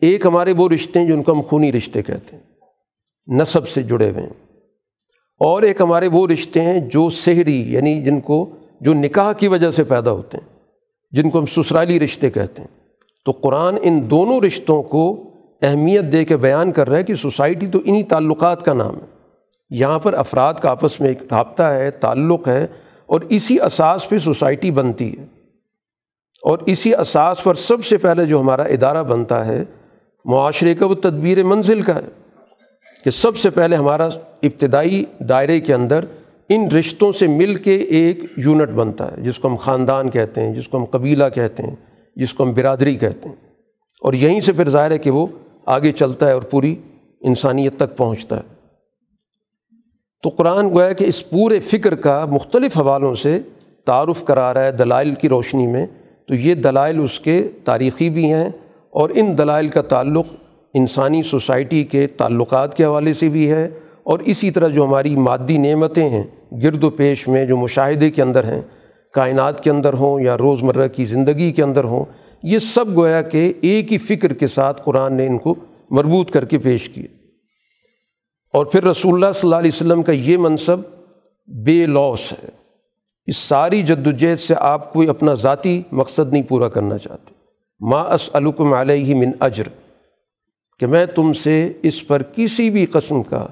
[0.00, 2.42] ایک ہمارے وہ رشتے ہیں جن کو ہم خونی رشتے کہتے ہیں۔
[3.40, 4.51] نصب سے جڑے ہوئے ہیں۔
[5.44, 9.70] اور ایک ہمارے وہ رشتے ہیں جو سحری یعنی جن کو، جو نکاح کی وجہ
[9.70, 10.48] سے پیدا ہوتے ہیں،
[11.10, 12.78] جن کو ہم سسرالی رشتے کہتے ہیں۔
[13.24, 15.30] تو قرآن ان دونوں رشتوں کو
[15.62, 19.06] اہمیت دے کے بیان کر رہا ہے کہ سوسائٹی تو انہی تعلقات کا نام ہے۔
[19.70, 22.66] یہاں پر افراد کا آپس میں ایک رابطہ ہے، تعلق ہے،
[23.06, 25.24] اور اسی اساس پہ سوسائٹی بنتی ہے۔
[26.42, 29.64] اور اسی اساس پر سب سے پہلے جو ہمارا ادارہ بنتا ہے،
[30.24, 32.21] معاشرے کا وہ تدبیر منزل کا ہے۔
[33.04, 34.08] کہ سب سے پہلے ہمارا
[34.42, 36.04] ابتدائی دائرے کے اندر
[36.48, 40.54] ان رشتوں سے مل کے ایک یونٹ بنتا ہے، جس کو ہم خاندان کہتے ہیں،
[40.54, 41.74] جس کو ہم قبیلہ کہتے ہیں،
[42.16, 43.36] جس کو ہم برادری کہتے ہیں۔
[44.00, 45.26] اور یہیں سے پھر ظاہر ہے کہ وہ
[45.66, 46.76] آگے چلتا ہے اور پوری
[47.20, 48.54] انسانیت تک پہنچتا ہے۔
[50.22, 53.38] تو قرآن گویا کہ اس پورے فکر کا مختلف حوالوں سے
[53.84, 55.86] تعارف کرا رہا ہے دلائل کی روشنی میں۔
[56.28, 58.48] تو یہ دلائل اس کے تاریخی بھی ہیں
[58.90, 60.26] اور ان دلائل کا تعلق
[60.74, 63.68] انسانی سوسائٹی کے تعلقات کے حوالے سے بھی ہے
[64.02, 66.24] اور اسی طرح جو ہماری مادی نعمتیں ہیں،
[66.62, 68.60] گرد و پیش میں جو مشاہدے کے اندر ہیں،
[69.12, 72.04] کائنات کے اندر ہوں یا روز مرہ کی زندگی کے اندر ہوں،
[72.42, 75.54] یہ سب گویا کہ ایک ہی فکر کے ساتھ قرآن نے ان کو
[75.90, 77.06] مربوط کر کے پیش کیے۔
[78.52, 80.76] اور پھر رسول اللہ صلی اللہ علیہ وسلم کا یہ منصب
[81.46, 82.48] بے لوس ہے۔
[83.26, 87.34] اس ساری جدوجہد سے آپ کوئی اپنا ذاتی مقصد نہیں پورا کرنا چاہتے۔
[87.80, 89.81] ما اسلکم علیہ من اجر۔
[90.82, 93.46] کہ میں تم سے اس پر کسی بھی قسم کا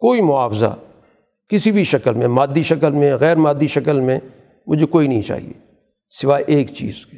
[0.00, 0.76] کوئی معاوضہ،
[1.48, 4.18] کسی بھی شکل میں، مادی شکل میں، غیر مادی شکل میں
[4.66, 5.52] مجھے کوئی نہیں چاہیے،
[6.10, 7.16] سوائے ایک چیز کے۔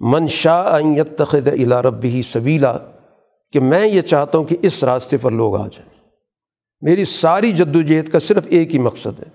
[0.00, 2.76] من شاہ یتخذ الا ربی سبیلا،
[3.52, 5.88] کہ میں یہ چاہتا ہوں کہ اس راستے پر لوگ آ جائیں۔
[6.80, 9.30] میری ساری جد و جہد کا صرف ایک ہی مقصد ہے،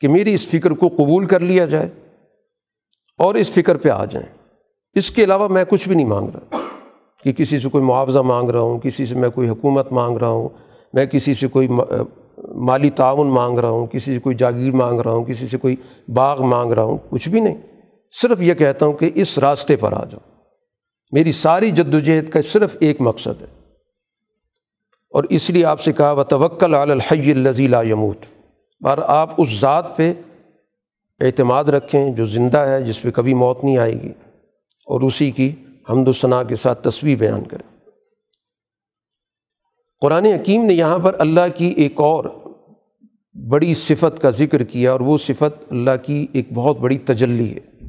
[0.00, 1.88] کہ میری اس فکر کو قبول کر لیا جائے
[3.18, 4.28] اور اس فکر پہ آ جائیں۔
[4.94, 6.58] اس کے علاوہ میں کچھ بھی نہیں مانگ رہا۔
[7.24, 10.28] کہ کسی سے کوئی معاوضہ مانگ رہا ہوں، کسی سے میں کوئی حکومت مانگ رہا
[10.28, 10.48] ہوں،
[10.92, 11.68] میں کسی سے کوئی
[12.54, 15.76] مالی تعاون مانگ رہا ہوں، کسی سے کوئی جاگیر مانگ رہا ہوں، کسی سے کوئی
[16.08, 17.56] باغ مانگ رہا ہوں، کچھ بھی نہیں۔
[18.22, 20.40] صرف یہ کہتا ہوں کہ اس راستے پر آ جاؤ۔
[21.12, 23.46] میری ساری جد و جہد کا صرف ایک مقصد ہے۔
[25.10, 28.16] اور اس لیے آپ سے کہا و توکل الحی الزی لا یموت
[28.84, 30.14] اور آپ اس ذات پہ
[31.20, 34.12] اعتماد رکھیں جو زندہ ہے، جس پہ کبھی موت نہیں آئے گی۔
[34.86, 35.52] اور اسی کی
[35.90, 37.72] حمد و ثناء کے ساتھ تصویر بیان کریں۔
[40.00, 42.24] قرآن حکیم نے یہاں پر اللہ کی ایک اور
[43.48, 47.88] بڑی صفت کا ذکر کیا اور وہ صفت اللہ کی ایک بہت بڑی تجلی ہے۔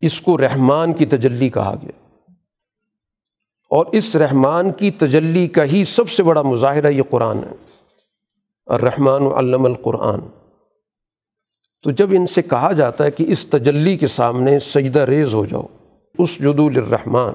[0.00, 2.32] اس کو رحمان کی تجلی کہا گیا۔
[3.70, 7.54] اور اس رحمان کی تجلی کا ہی سب سے بڑا مظاہرہ یہ قرآن ہے۔
[8.66, 10.20] الرحمن علم القرآن۔
[11.82, 15.44] تو جب ان سے کہا جاتا ہے کہ اس تجلی کے سامنے سجدہ ریز ہو
[15.44, 15.66] جاؤ
[16.18, 17.34] اس جدول الرحمان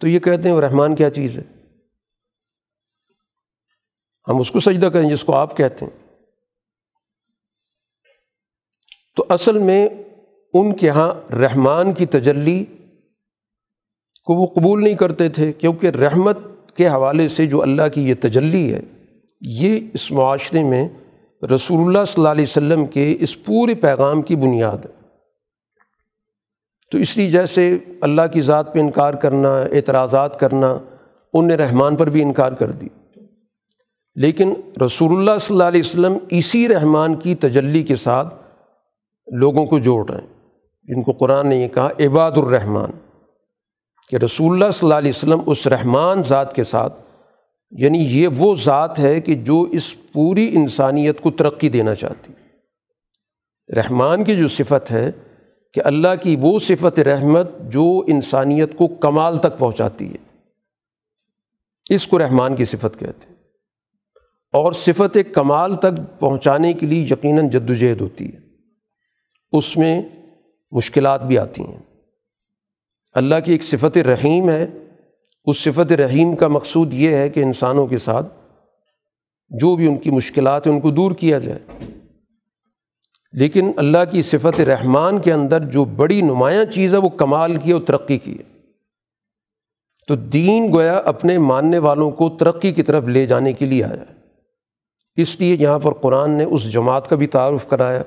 [0.00, 1.42] تو یہ کہتے ہیں رحمان کیا چیز ہے؟
[4.28, 6.14] ہم اس کو سجدہ کریں، جس کو آپ کہتے ہیں۔
[9.16, 9.88] تو اصل میں
[10.54, 12.64] ان کے یہاں رحمان کی تجلی
[14.24, 16.38] کو وہ قبول نہیں کرتے تھے، کیونکہ رحمت
[16.76, 18.80] کے حوالے سے جو اللہ کی یہ تجلی ہے،
[19.40, 20.88] یہ اس معاشرے میں
[21.54, 24.97] رسول اللہ صلی اللہ علیہ وسلم کے اس پورے پیغام کی بنیاد ہے۔
[26.90, 30.78] تو اس لیے جیسے اللہ کی ذات پہ انکار کرنا، اعتراضات کرنا
[31.32, 32.88] ان نے رحمان پر بھی انکار کر دی۔
[34.14, 34.54] لیکن
[34.86, 38.34] رسول اللہ صلی اللہ علیہ وسلم اسی رحمان کی تجلی کے ساتھ
[39.32, 40.26] لوگوں کو جوڑ رہے ہیں۔
[40.82, 42.90] جن کو قرآن نے یہ کہا، عباد الرحمن،
[44.10, 46.94] کہ رسول اللہ صلی اللہ علیہ وسلم اس رحمان ذات کے ساتھ
[47.70, 52.32] یعنی یہ وہ ذات ہے کہ جو اس پوری انسانیت کو ترقی دینا چاہتی۔
[53.76, 55.10] رحمان کی جو صفت ہے
[55.78, 60.38] کہ اللہ کی وہ صفت رحمت جو انسانیت کو کمال تک پہنچاتی ہے۔
[61.94, 63.36] اس کو رحمان کی صفت کہتے ہیں۔
[64.52, 68.38] اور صفت کمال تک پہنچانے کے لیے یقیناً جد وجہد ہوتی ہے۔
[69.52, 70.02] اس میں
[70.70, 71.78] مشکلات بھی آتی ہیں۔
[73.12, 74.66] اللہ کی ایک صفت رحیم ہے۔
[75.44, 78.34] اس صفت رحیم کا مقصود یہ ہے کہ انسانوں کے ساتھ
[79.48, 81.88] جو بھی ان کی مشکلات ہیں ان کو دور کیا جائے۔
[83.32, 87.72] لیکن اللہ کی صفت رحمان کے اندر جو بڑی نمایاں چیز ہے، وہ کمال کی
[87.72, 88.58] اور ترقی کی ہے۔
[90.06, 94.04] تو دین گویا اپنے ماننے والوں کو ترقی کی طرف لے جانے کے لیے آیا
[95.16, 98.02] اس لیے یہاں پر قرآن نے اس جماعت کا بھی تعارف کرایا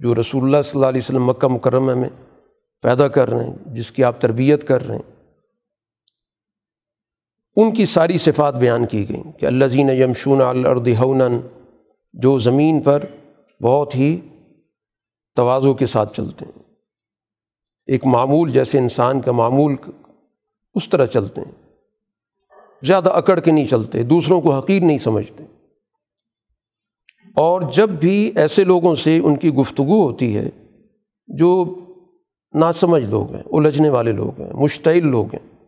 [0.00, 2.08] جو رسول اللہ صلی اللہ علیہ وسلم مکہ مکرمہ میں
[2.82, 5.02] پیدا کر رہے ہیں، جس کی آپ تربیت کر رہے ہیں۔
[7.56, 11.40] ان کی ساری صفات بیان کی گئیں کہ اللہ زین یمشون الردن
[12.12, 13.04] جو زمین پر
[13.62, 14.20] بہت ہی
[15.38, 16.62] توازوں کے ساتھ چلتے ہیں۔
[17.86, 19.74] ایک معمول جیسے انسان کا معمول
[20.74, 21.72] اس طرح چلتے ہیں۔
[22.82, 25.44] زیادہ اکڑ کے نہیں چلتے، دوسروں کو حقیر نہیں سمجھتے۔
[27.36, 30.50] اور جب بھی ایسے لوگوں سے ان کی گفتگو ہوتی ہے،
[31.26, 31.76] جو
[32.54, 35.64] ناسمجھ لوگ ہیں، الجھنے والے لوگ ہیں، مشتعل لوگ ہیں،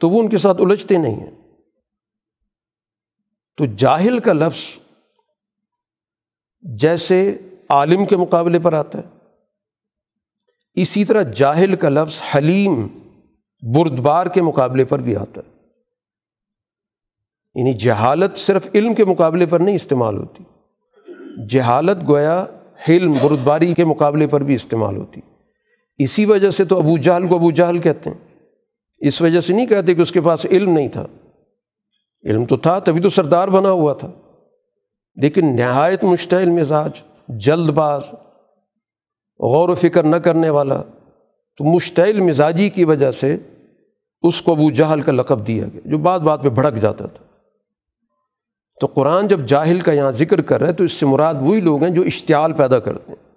[0.00, 1.30] تو وہ ان کے ساتھ الجھتے نہیں ہیں۔
[3.56, 4.78] تو جاہل کا لفظ
[6.60, 7.38] جیسے
[7.70, 9.02] عالم کے مقابلے پر آتا ہے۔
[10.74, 12.86] اسی طرح جاہل کا لفظ حلیم
[13.74, 15.60] بردبار کے مقابلے پر بھی آتا ہے۔
[17.54, 20.44] یعنی جہالت صرف علم کے مقابلے پر نہیں استعمال ہوتی۔
[21.46, 22.44] جہالت گویا
[22.88, 25.20] حلم بردباری کے مقابلے پر بھی استعمال ہوتی۔
[25.98, 28.18] اسی وجہ سے تو ابو جہل کو ابو جہل کہتے ہیں۔
[28.98, 31.06] اس وجہ سے نہیں کہتے کہ اس کے پاس علم نہیں تھا۔
[32.24, 34.10] علم تو تھا، تبھی تو سردار بنا ہوا تھا۔
[35.14, 36.90] لیکن نہایت مشتعل مزاج۔
[37.38, 38.02] جلد باز،
[39.40, 40.82] غور و فکر نہ کرنے والا،
[41.58, 43.36] تو مشتعل مزاجی کی وجہ سے
[44.22, 47.24] اس کو ابو جہل کا لقب دیا گیا، جو بات بات پہ بھڑک جاتا تھا۔
[48.80, 51.60] تو قرآن جب جاہل کا یہاں ذکر کر رہا ہے تو اس سے مراد وہی
[51.60, 53.32] لوگ ہیں جو اشتعال پیدا کرتے ہیں،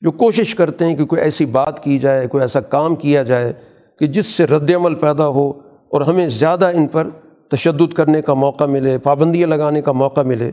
[0.00, 3.52] جو کوشش کرتے ہیں کہ کوئی ایسی بات کی جائے، کوئی ایسا کام کیا جائے
[3.98, 5.50] کہ جس سے رد عمل پیدا ہو
[5.88, 7.08] اور ہمیں زیادہ ان پر
[7.50, 10.50] تشدد کرنے کا موقع ملے، پابندیاں لگانے کا موقع ملے۔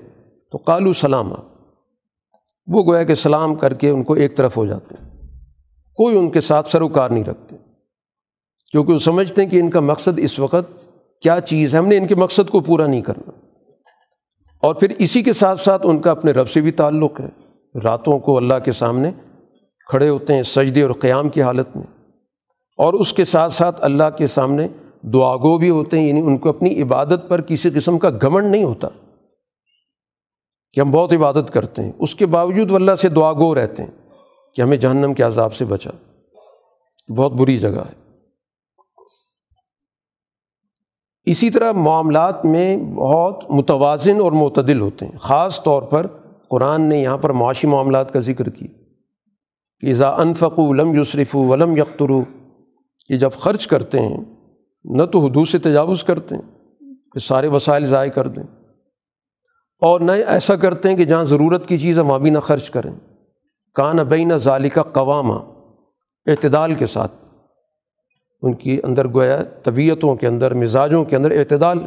[0.51, 1.35] تو قالو سلامہ
[2.71, 5.11] وہ گویا کہ سلام کر کے ان کو ایک طرف ہو جاتے ہیں۔
[5.95, 7.55] کوئی ان کے ساتھ سروکار نہیں رکھتے۔
[8.71, 10.87] کیونکہ وہ سمجھتے ہیں کہ ان کا مقصد اس وقت
[11.21, 13.31] کیا چیز ہے، ہم نے ان کے مقصد کو پورا نہیں کرنا۔
[14.59, 17.29] اور پھر اسی کے ساتھ ساتھ ان کا اپنے رب سے بھی تعلق ہے۔
[17.83, 19.11] راتوں کو اللہ کے سامنے
[19.89, 21.83] کھڑے ہوتے ہیں سجدے اور قیام کی حالت میں۔
[22.77, 24.67] اور اس کے ساتھ ساتھ اللہ کے سامنے
[25.01, 28.51] دعا گو بھی ہوتے ہیں یعنی ان کو اپنی عبادت پر کسی قسم کا گھمنڈ
[28.51, 28.87] نہیں ہوتا۔
[30.73, 33.83] کہ ہم بہت عبادت کرتے ہیں۔ اس کے باوجود وہ اللہ سے دعا گو رہتے
[33.83, 33.91] ہیں
[34.55, 35.89] کہ ہمیں جہنم کے عذاب سے بچا۔
[37.17, 38.01] بہت بری جگہ ہے۔
[41.23, 46.07] اسی طرح معاملات میں بہت متوازن اور معتدل ہوتے ہیں۔ خاص طور پر
[46.49, 48.67] قرآن نے یہاں پر معاشی معاملات کا ذکر کی
[49.79, 52.23] کہ ذا انفق ولم یوسرف ولم یکترو
[53.09, 54.17] یہ جب خرچ کرتے ہیں،
[54.83, 56.41] نہ تو حدود سے تجاوز کرتے ہیں
[57.11, 58.60] کہ سارے وسائل ضائع کر دیں۔
[59.81, 62.69] اور نہ ایسا کرتے ہیں کہ جہاں ضرورت کی چیز ہے وہاں بھی نہ خرچ
[62.69, 62.91] کریں۔
[63.73, 65.33] کان بین ظالقہ قوامہ
[66.25, 67.11] اعتدال کے ساتھ۔
[68.41, 71.79] ان کی اندر گویا طبیعتوں کے اندر، مزاجوں کے اندر اعتدال۔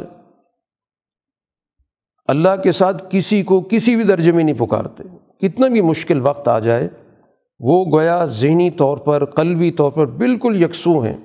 [2.26, 5.02] اللہ کے ساتھ کسی کو کسی بھی درجے میں نہیں پکارتے۔
[5.38, 6.88] کتنا بھی مشکل وقت آ جائے،
[7.60, 11.16] وہ گویا ذہنی طور پر، قلبی طور پر بالکل یکسو ہیں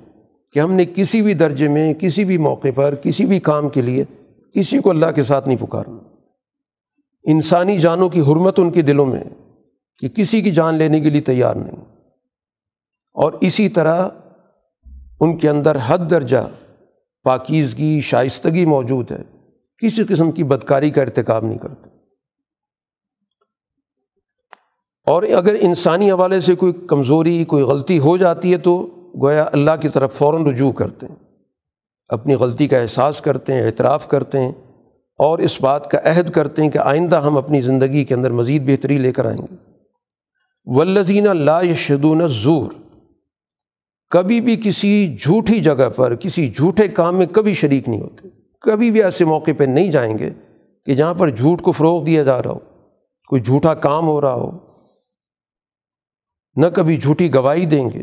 [0.52, 3.82] کہ ہم نے کسی بھی درجے میں، کسی بھی موقع پر، کسی بھی کام کے
[3.82, 4.04] لیے
[4.54, 6.09] کسی کو اللہ کے ساتھ نہیں پکارنا۔
[7.24, 9.24] انسانی جانوں کی حرمت ان کے دلوں میں
[9.98, 11.76] کہ کسی کی جان لینے کے لیے تیار نہیں۔
[13.12, 14.08] اور اسی طرح
[15.20, 16.48] ان کے اندر حد درجہ
[17.22, 19.22] پاکیزگی، شائستگی موجود ہے۔
[19.78, 21.88] کسی قسم کی بدکاری کا ارتکاب نہیں کرتے۔
[25.06, 28.86] اور اگر انسانی حوالے سے کوئی کمزوری، کوئی غلطی ہو جاتی ہے تو
[29.22, 31.16] گویا اللہ کی طرف فوراً رجوع کرتے ہیں۔
[32.08, 34.52] اپنی غلطی کا احساس کرتے ہیں، اعتراف کرتے ہیں۔
[35.22, 38.62] اور اس بات کا عہد کرتے ہیں کہ آئندہ ہم اپنی زندگی کے اندر مزید
[38.66, 39.54] بہتری لے کر آئیں گے۔
[40.64, 42.72] ولزین اللہ شدون زور
[44.10, 48.28] کبھی بھی کسی جھوٹی جگہ پر، کسی جھوٹے کام میں کبھی شریک نہیں ہوتے۔
[48.60, 50.30] کبھی بھی ایسے موقع پہ نہیں جائیں گے
[50.86, 52.58] کہ جہاں پر جھوٹ کو فروغ دیا جا رہا ہو،
[53.26, 54.50] کوئی جھوٹا کام ہو رہا ہو۔
[56.56, 58.02] نہ کبھی جھوٹی گواہی دیں گے۔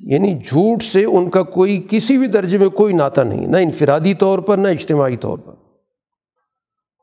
[0.00, 4.14] یعنی جھوٹ سے ان کا کوئی، کسی بھی درجے میں کوئی ناطا نہیں، نہ انفرادی
[4.14, 5.52] طور پر، نہ اجتماعی طور پر۔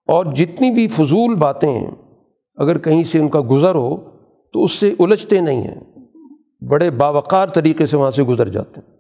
[0.08, 1.92] اور جتنی بھی فضول باتیں ہیں،
[2.56, 3.98] اگر کہیں سے ان کا گزر ہو،
[4.54, 5.80] تو اس سے الجھتے نہیں ہیں۔
[6.68, 8.96] بڑے باوقار طریقے سے وہاں سے گزر جاتے ہیں۔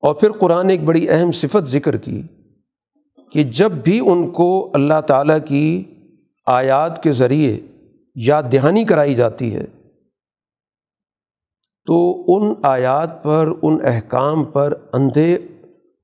[0.00, 2.22] اور پھر قرآن ایک بڑی اہم صفت ذکر کی
[3.32, 5.84] کہ جب بھی ان کو اللہ تعالیٰ کی
[6.46, 7.60] آیات کے ذریعے
[8.14, 9.64] یاد دہانی کرائی جاتی ہے،
[11.86, 15.34] تو ان آیات پر، ان احکام پر اندھے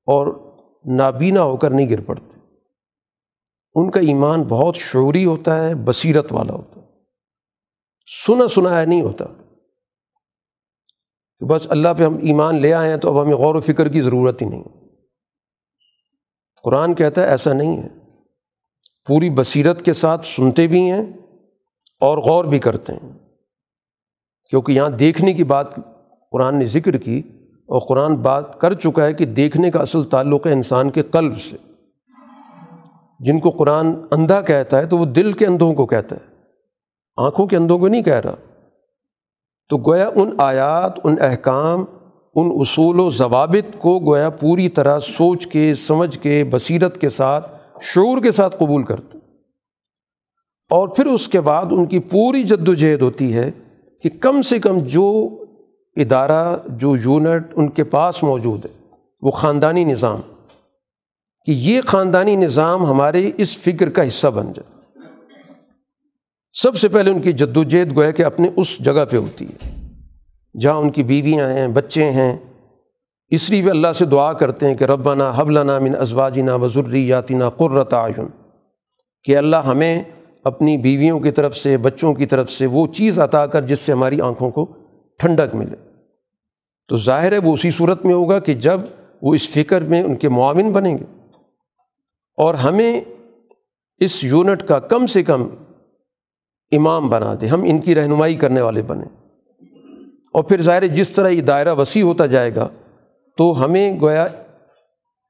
[0.05, 0.53] اور
[0.85, 2.32] نابینا ہو کر نہیں گر پڑتے۔
[3.75, 6.85] ان کا ایمان بہت شعوری ہوتا ہے، بصیرت والا ہوتا ہے۔
[8.25, 9.25] سنا سنایا نہیں ہوتا۔
[11.39, 13.87] کہ بس اللہ پہ ہم ایمان لے آئے ہیں تو اب ہمیں غور و فکر
[13.87, 14.63] کی ضرورت ہی نہیں۔
[16.63, 17.87] قرآن کہتا ہے ایسا نہیں ہے۔
[19.07, 21.05] پوری بصیرت کے ساتھ سنتے بھی ہیں
[21.99, 23.19] اور غور بھی کرتے ہیں۔
[24.49, 25.75] کیونکہ یہاں دیکھنے کی بات
[26.31, 27.21] قرآن نے ذکر کی
[27.51, 31.39] اور قرآن بات کر چکا ہے کہ دیکھنے کا اصل تعلق ہے انسان کے قلب
[31.39, 31.72] سے۔
[33.23, 36.33] جن کو قرآن اندھا کہتا ہے تو وہ دل کے اندھوں کو کہتا ہے۔
[37.17, 38.35] آنکھوں کے اندھوں کو نہیں کہہ رہا۔
[39.69, 41.85] تو گویا ان آیات، ان احکام،
[42.35, 47.51] ان اصول و ضوابط کو گویا پوری طرح سوچ کے، سمجھ کے، بصیرت کے ساتھ،
[47.81, 49.17] شعور کے ساتھ قبول کرتے
[50.69, 53.51] اور پھر اس کے بعد ان کی پوری جد و جہد ہوتی ہے
[54.01, 55.29] کہ کم سے کم جو
[55.95, 60.21] ادارہ، جو یونٹ ان کے پاس موجود ہے، وہ خاندانی نظام۔
[61.45, 64.73] کہ یہ خاندانی نظام ہمارے اس فکر کا حصہ بن جائے۔
[66.53, 69.45] سب سے پہلے ان کی جد و جہد گویا کہ اپنے اس جگہ پہ ہوتی
[69.45, 69.69] ہے،
[70.59, 72.37] جہاں ان کی بیویاں ہیں، بچے ہیں۔
[73.29, 77.43] اس لیے وہ اللہ سے دعا کرتے ہیں کہ ربنا حبلنا من ازواجنا وضری یاتینہ
[77.57, 78.27] قرۃ آئن
[79.23, 80.03] کہ اللہ ہمیں
[80.43, 83.91] اپنی بیویوں کی طرف سے، بچوں کی طرف سے وہ چیز عطا کر جس سے
[83.91, 84.65] ہماری آنکھوں کو
[85.19, 85.75] ٹھنڈک ملے۔
[86.87, 88.79] تو ظاہر ہے وہ اسی صورت میں ہوگا کہ جب
[89.21, 91.12] وہ اس فکر میں ان کے معاون بنیں گے۔
[92.37, 93.01] اور ہمیں
[93.97, 95.47] اس یونٹ کا کم سے کم
[96.71, 99.29] امام بنا دیں ہم ان کی رہنمائی کرنے والے بنیں۔
[100.33, 102.67] اور پھر ظاہر جس طرح یہ دائرہ وسیع ہوتا جائے گا،
[103.37, 104.27] تو ہمیں گویا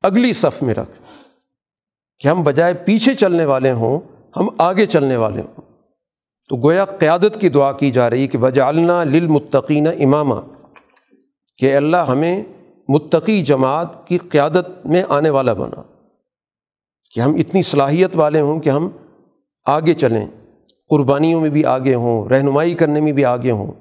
[0.01, 0.91] اگلی صف میں رکھ
[2.19, 3.99] کہ ہم بجائے پیچھے چلنے والے ہوں،
[4.37, 5.61] ہم آگے چلنے والے ہوں۔
[6.49, 10.35] تو گویا قیادت کی دعا کی جا رہی کہ بجالنا للمتقین امامہ
[11.57, 12.43] کہ اللہ ہمیں
[12.87, 15.81] متقی جماعت کی قیادت میں آنے والا بنا۔
[17.13, 18.89] کہ ہم اتنی صلاحیت والے ہوں کہ ہم
[19.65, 20.25] آگے چلیں،
[20.89, 23.71] قربانیوں میں بھی آگے ہوں، رہنمائی کرنے میں بھی آگے ہوں۔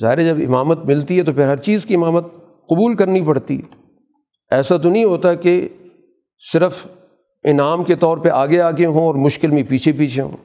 [0.00, 2.24] ظاہر جب امامت ملتی ہے تو پھر ہر چیز کی امامت
[2.66, 3.60] قبول کرنی پڑتی۔
[4.50, 5.68] ایسا تو نہیں ہوتا کہ
[6.52, 6.86] صرف
[7.44, 10.36] انعام کے طور پہ آگے آگے ہوں اور مشکل میں پیچھے پیچھے ہوں۔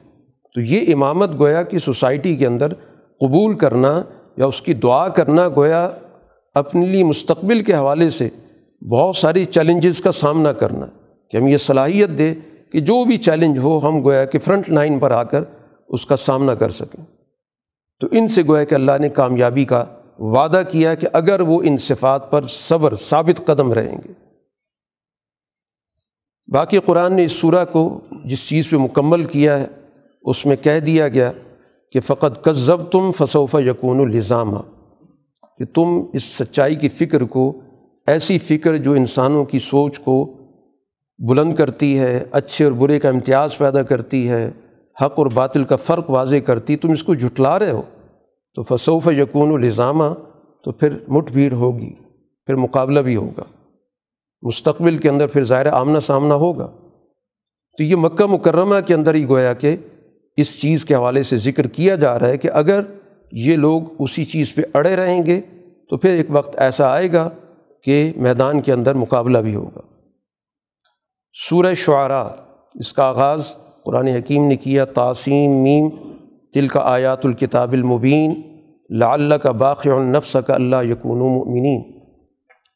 [0.54, 2.74] تو یہ امامت گویا کہ سوسائٹی کے اندر
[3.20, 4.02] قبول کرنا
[4.36, 5.90] یا اس کی دعا کرنا گویا
[6.54, 8.28] اپنے لیے مستقبل کے حوالے سے
[8.90, 10.86] بہت ساری چیلنجز کا سامنا کرنا۔
[11.30, 12.34] کہ ہم یہ صلاحیت دے
[12.72, 15.44] کہ جو بھی چیلنج ہو، ہم گویا کہ فرنٹ لائن پر آ کر
[15.88, 17.04] اس کا سامنا کر سکیں۔
[18.00, 19.84] تو ان سے گویا کہ اللہ نے کامیابی کا
[20.18, 24.12] وعدہ کیا کہ اگر وہ ان صفات پر صبر، ثابت قدم رہیں گے۔
[26.52, 29.66] باقی قرآن نے اس سورہ کو جس چیز پہ مکمل کیا ہے،
[30.22, 31.32] اس میں کہہ دیا گیا
[31.92, 34.58] کہ فقط کذب تم فصوف یقون الزامہ
[35.58, 37.60] کہ تم اس سچائی کی فکر کو،
[38.06, 40.43] ایسی فکر جو انسانوں کی سوچ کو
[41.18, 44.50] بلند کرتی ہے، اچھے اور برے کا امتیاز پیدا کرتی ہے،
[45.02, 47.82] حق اور باطل کا فرق واضح کرتی، تم اس کو جھٹلا رہے ہو۔
[48.54, 50.04] تو فصوف یقون الزامہ
[50.64, 51.92] تو پھر مٹ بھیڑ ہوگی،
[52.46, 53.42] پھر مقابلہ بھی ہوگا۔
[54.42, 56.66] مستقبل کے اندر پھر ظاہر آمنا سامنا ہوگا۔
[57.78, 59.76] تو یہ مکہ مکرمہ کے اندر ہی گویا کہ
[60.36, 62.80] اس چیز کے حوالے سے ذکر کیا جا رہا ہے کہ اگر
[63.32, 65.40] یہ لوگ اسی چیز پہ اڑے رہیں گے،
[65.90, 67.30] تو پھر ایک وقت ایسا آئے گا
[67.84, 69.80] کہ میدان کے اندر مقابلہ بھی ہوگا۔
[71.48, 72.28] سورہ شعراء،
[72.74, 73.54] اس کا آغاز
[73.84, 75.88] قرآن حکیم نے کیا تاسیم میم
[76.54, 78.42] تل کا آیات الکتاب المبین
[78.90, 81.82] لا اللہ کا باقی النفس کا اللہ یقون مؤمنین۔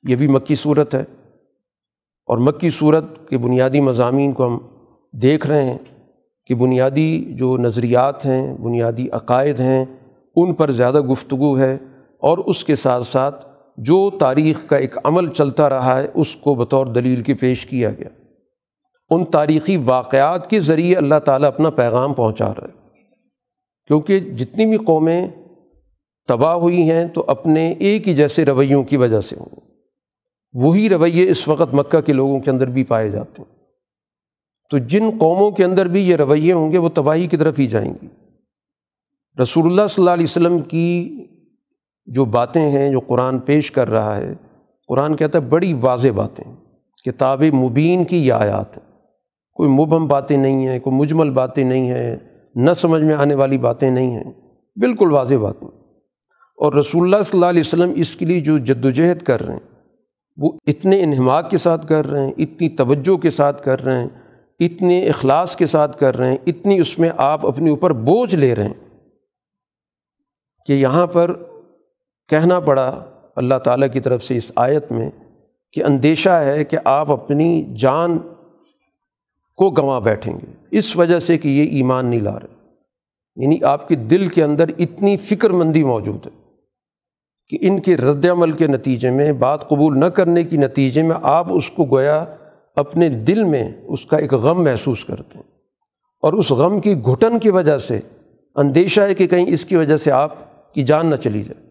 [0.08, 1.04] یہ بھی مکی صورت ہے۔
[2.26, 4.58] اور مکی صورت کے بنیادی مضامین کو ہم
[5.12, 5.78] دیکھ رہے ہیں
[6.46, 9.84] کہ بنیادی جو نظریات ہیں، بنیادی عقائد ہیں،
[10.36, 11.74] ان پر زیادہ گفتگو ہے
[12.18, 13.46] اور اس کے ساتھ ساتھ
[13.76, 17.90] جو تاریخ کا ایک عمل چلتا رہا ہے، اس کو بطور دلیل کی پیش کیا
[17.90, 18.08] گیا۔
[19.10, 22.78] ان تاریخی واقعات کے ذریعے اللہ تعالیٰ اپنا پیغام پہنچا رہا ہے۔
[23.86, 25.28] کیونکہ جتنی بھی قومیں
[26.28, 29.60] تباہ ہوئی ہیں تو اپنے ایک ہی جیسے رویوں کی وجہ سے ہوں۔
[30.52, 33.58] وہی رویے اس وقت مکہ کے لوگوں کے اندر بھی پائے جاتے ہیں۔
[34.70, 37.66] تو جن قوموں کے اندر بھی یہ رویے ہوں گے وہ تباہی کی طرف ہی
[37.66, 38.08] جائیں گی۔
[39.42, 41.24] رسول اللہ صلی اللہ علیہ وسلم کی
[42.06, 44.34] جو باتیں ہیں، جو قرآن پیش کر رہا ہے،
[44.88, 46.54] قرآن کہتا ہے بڑی واضح باتیں
[47.04, 48.87] کتاب مبین کی یہ آیات ہیں۔
[49.58, 52.16] کوئی مبہم باتیں نہیں ہیں، کوئی مجمل باتیں نہیں ہیں،
[52.54, 54.32] نہ سمجھ میں آنے والی باتیں نہیں ہیں۔
[54.76, 55.68] بالکل واضح باتیں
[56.58, 59.42] اور رسول اللہ صلی اللہ علیہ وسلم اس کے لیے جو جد و جہد کر
[59.42, 59.60] رہے ہیں،
[60.36, 64.08] وہ اتنے انہماق کے ساتھ کر رہے ہیں، اتنی توجہ کے ساتھ کر رہے ہیں،
[64.60, 68.54] اتنے اخلاص کے ساتھ کر رہے ہیں، اتنی اس میں آپ اپنے اوپر بوجھ لے
[68.54, 68.74] رہے ہیں
[70.66, 71.34] کہ یہاں پر
[72.28, 73.04] کہنا پڑا
[73.36, 75.10] اللہ تعالیٰ کی طرف سے اس آیت میں
[75.72, 78.18] کہ اندیشہ ہے کہ آپ اپنی جان
[79.58, 82.58] کو گنوا بیٹھیں گے۔ اس وجہ سے کہ یہ ایمان نہیں لا رہے۔
[83.36, 86.30] یعنی آپ کے دل کے اندر اتنی فکر مندی موجود ہے
[87.48, 91.16] کہ ان کے رد عمل کے نتیجے میں، بات قبول نہ کرنے کی نتیجے میں
[91.22, 92.24] آپ اس کو گویا
[92.76, 95.42] اپنے دل میں اس کا ایک غم محسوس کرتے ہیں۔
[96.22, 98.00] اور اس غم کی گھٹن کی وجہ سے،
[98.54, 100.34] اندیشہ ہے کہ کہیں اس کی وجہ سے آپ
[100.74, 101.70] کی جان نہ چلی جائے۔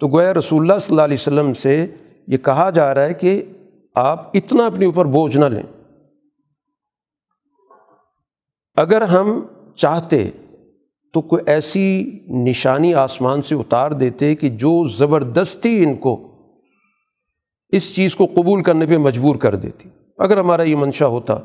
[0.00, 1.86] تو گویا رسول اللہ صلی اللہ علیہ وسلم سے
[2.26, 3.44] یہ کہا جا رہا ہے کہ
[3.94, 5.62] آپ اتنا اپنے اوپر بوجھ نہ لیں۔
[8.76, 9.46] اگر ہم
[9.76, 10.30] چاہتے
[11.12, 16.28] تو کوئی ایسی نشانی آسمان سے اتار دیتے کہ جو زبردستی ان کو
[17.68, 21.38] اس چیز کو قبول کرنے پہ مجبور کر دیتی۔ اگر ہمارا یہ منشا ہوتا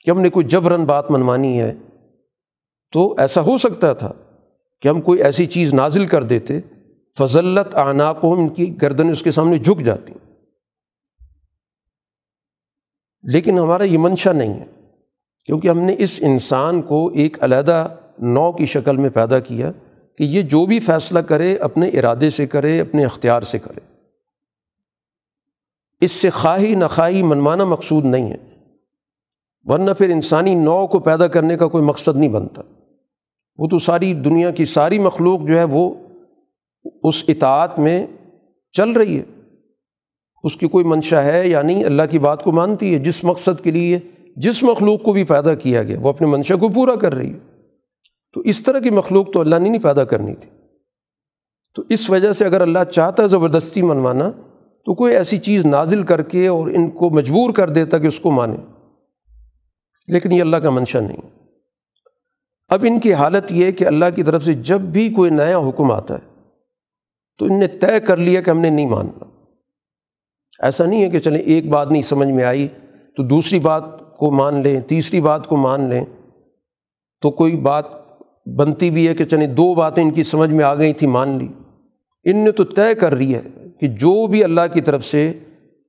[0.00, 1.74] کہ ہم نے کوئی جبرن بات منوانی ہے
[2.92, 4.12] تو ایسا ہو سکتا تھا
[4.82, 6.60] کہ ہم کوئی ایسی چیز نازل کر دیتے
[7.18, 10.12] فضلت آنا کو ہم ان کی گردن اس کے سامنے جھک جاتی۔
[13.22, 14.79] لیکن ہمارا یہ منشا نہیں ہے۔
[15.50, 17.88] کیونکہ ہم نے اس انسان کو ایک علیحدہ
[18.18, 19.72] نو کی شکل میں پیدا کیا
[20.18, 23.80] کہ یہ جو بھی فیصلہ کرے اپنے ارادے سے کرے، اپنے اختیار سے کرے۔
[26.00, 28.36] اس سے خواہی نخواہی منمانا مقصود نہیں ہے۔
[29.62, 32.62] ورنہ پھر انسانی نو کو پیدا کرنے کا کوئی مقصد نہیں بنتا۔
[33.58, 35.94] وہ تو ساری دنیا کی ساری مخلوق جو ہے وہ
[37.02, 38.06] اس اطاعت میں
[38.72, 39.54] چل رہی ہے۔
[40.44, 43.64] اس کی کوئی منشا ہے یا نہیں، اللہ کی بات کو مانتی ہے، جس مقصد
[43.64, 43.98] کے لیے
[44.36, 47.38] جس مخلوق کو بھی پیدا کیا گیا، وہ اپنے منشا کو پورا کر رہی ہے۔
[48.32, 50.50] تو اس طرح کی مخلوق تو اللہ نے نہیں پیدا کرنی تھی۔
[51.74, 54.30] تو اس وجہ سے اگر اللہ چاہتا ہے زبردستی منوانا،
[54.84, 58.20] تو کوئی ایسی چیز نازل کر کے اور ان کو مجبور کر دیتا کہ اس
[58.20, 58.56] کو مانے۔
[60.08, 61.16] لیکن یہ اللہ کا منشا نہیں۔
[62.68, 65.58] اب ان کی حالت یہ ہے کہ اللہ کی طرف سے جب بھی کوئی نیا
[65.58, 66.50] حکم آتا ہے،
[67.38, 69.24] تو ان نے طے کر لیا کہ ہم نے نہیں ماننا۔
[70.60, 72.68] ایسا نہیں ہے کہ چلیں ایک بات نہیں سمجھ میں آئی
[73.16, 73.82] تو دوسری بات
[74.20, 76.04] کو مان لیں، تیسری بات کو مان لیں،
[77.20, 77.84] تو کوئی بات
[78.46, 81.38] بنتی بھی ہے کہ چلیں دو باتیں ان کی سمجھ میں آ گئی تھیں، مان
[81.38, 81.48] لی۔
[82.24, 83.42] ان نے تو طے کر رہی ہے
[83.80, 85.38] کہ جو بھی اللہ کی طرف سے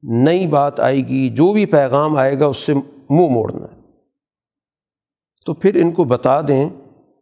[0.03, 2.73] نئی بات آئے گی، جو بھی پیغام آئے گا، اس سے
[3.09, 3.81] منہ موڑنا ہے۔
[5.45, 6.69] تو پھر ان کو بتا دیں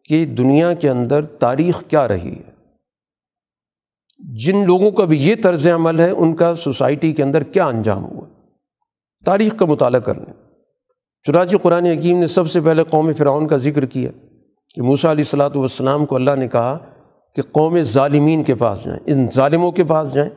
[0.04, 2.52] کہ دنیا کے اندر تاریخ کیا رہی ہے۔
[4.18, 8.06] جن لوگوں کا بھی یہ طرز عمل ہے، ان کا سوسائٹی کے اندر کیا انجام
[8.06, 8.26] ہوا۔
[9.26, 10.39] تاریخ کا مطالعہ کر لیں۔
[11.26, 14.12] چنانچہ قرآن حکیم نے سب سے پہلے قوم فرعون کا ذکر کیا
[14.76, 16.78] کہ موسیٰ علیہ السلاۃ والسلام کو اللہ نے کہا
[17.36, 20.30] کہ قوم ظالمین کے پاس جائیں، ان ظالموں کے پاس جائیں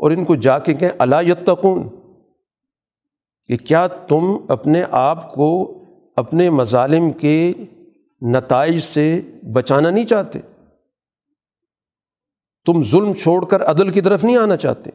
[0.00, 1.88] اور ان کو جا کے کہیں اللہ یتقون،
[3.46, 5.78] کہ کیا تم اپنے آپ کو
[6.16, 7.52] اپنے مظالم کے
[8.22, 9.20] نتائج سے
[9.54, 10.38] بچانا نہیں چاہتے؟
[12.66, 14.90] تم ظلم چھوڑ کر عدل کی طرف نہیں آنا چاہتے؟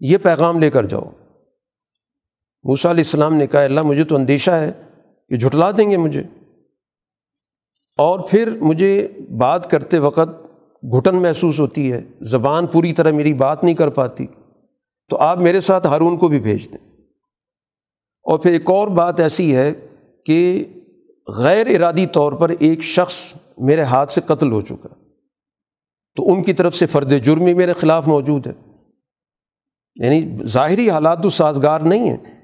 [0.00, 1.10] یہ پیغام لے کر جاؤ۔
[2.62, 4.72] موسیٰ علیہ السلام نے کہا، اللہ مجھے تو اندیشہ ہے
[5.28, 6.22] کہ جھٹلا دیں گے مجھے۔
[7.96, 9.08] اور پھر مجھے
[9.38, 10.46] بات کرتے وقت
[10.82, 14.26] گھٹن محسوس ہوتی ہے، زبان پوری طرح میری بات نہیں کر پاتی۔
[15.08, 16.78] تو آپ میرے ساتھ ہارون کو بھی بھیج دیں۔
[18.22, 19.74] اور پھر ایک اور بات ایسی ہے
[20.26, 20.64] کہ
[21.26, 23.14] غیر ارادی طور پر ایک شخص
[23.58, 24.88] میرے ہاتھ سے قتل ہو چکا۔
[26.16, 28.52] تو ان کی طرف سے فرد جرمی میرے خلاف موجود ہے۔
[29.94, 32.39] یعنی ظاہری حالات تو سازگار نہیں ہیں۔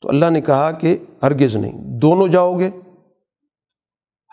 [0.00, 2.70] تو اللہ نے کہا کہ ہرگز نہیں، دونوں جاؤ گے۔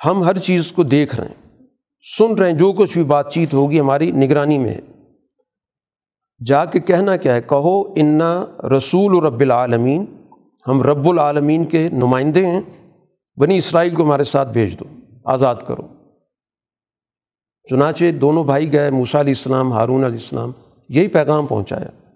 [0.05, 1.65] ہم ہر چیز کو دیکھ رہے ہیں،
[2.17, 4.79] سن رہے ہیں، جو کچھ بھی بات چیت ہوگی ہماری نگرانی میں ہے۔
[6.45, 8.45] جا کے کہنا کیا ہے؟ کہو، انا
[8.77, 10.05] رسول رب العالمین
[10.67, 12.61] ہم رب العالمین کے نمائندے ہیں۔
[13.37, 14.85] بنی اسرائیل کو ہمارے ساتھ بھیج دو،
[15.25, 15.87] آزاد کرو۔
[17.69, 20.51] چنانچہ دونوں بھائی گئے، موسیٰ علیہ السلام، ہارون علیہ السلام،
[20.89, 22.09] یہی پیغام پہنچایا۔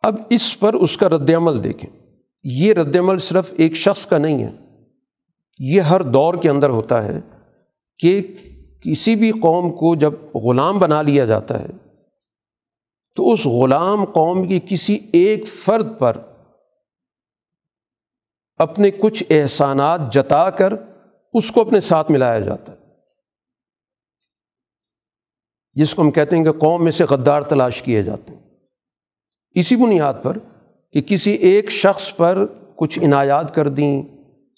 [0.00, 2.05] اب اس پر اس کا رد عمل دیکھیں۔
[2.48, 4.50] یہ رد عمل صرف ایک شخص کا نہیں ہے۔
[5.58, 7.20] یہ ہر دور کے اندر ہوتا ہے
[7.98, 8.36] کہ
[8.84, 11.66] کسی بھی قوم کو جب غلام بنا لیا جاتا ہے،
[13.16, 16.16] تو اس غلام قوم کی کسی ایک فرد پر
[18.56, 20.72] اپنے کچھ احسانات جتا کر
[21.34, 22.78] اس کو اپنے ساتھ ملایا جاتا ہے۔
[25.72, 28.42] جس کو ہم کہتے ہیں کہ قوم میں سے غدار تلاش کیے جاتے ہیں۔
[29.54, 30.38] اسی بنیاد پر
[30.96, 34.02] کہ کسی ایک شخص پر کچھ عنایات کر دیں،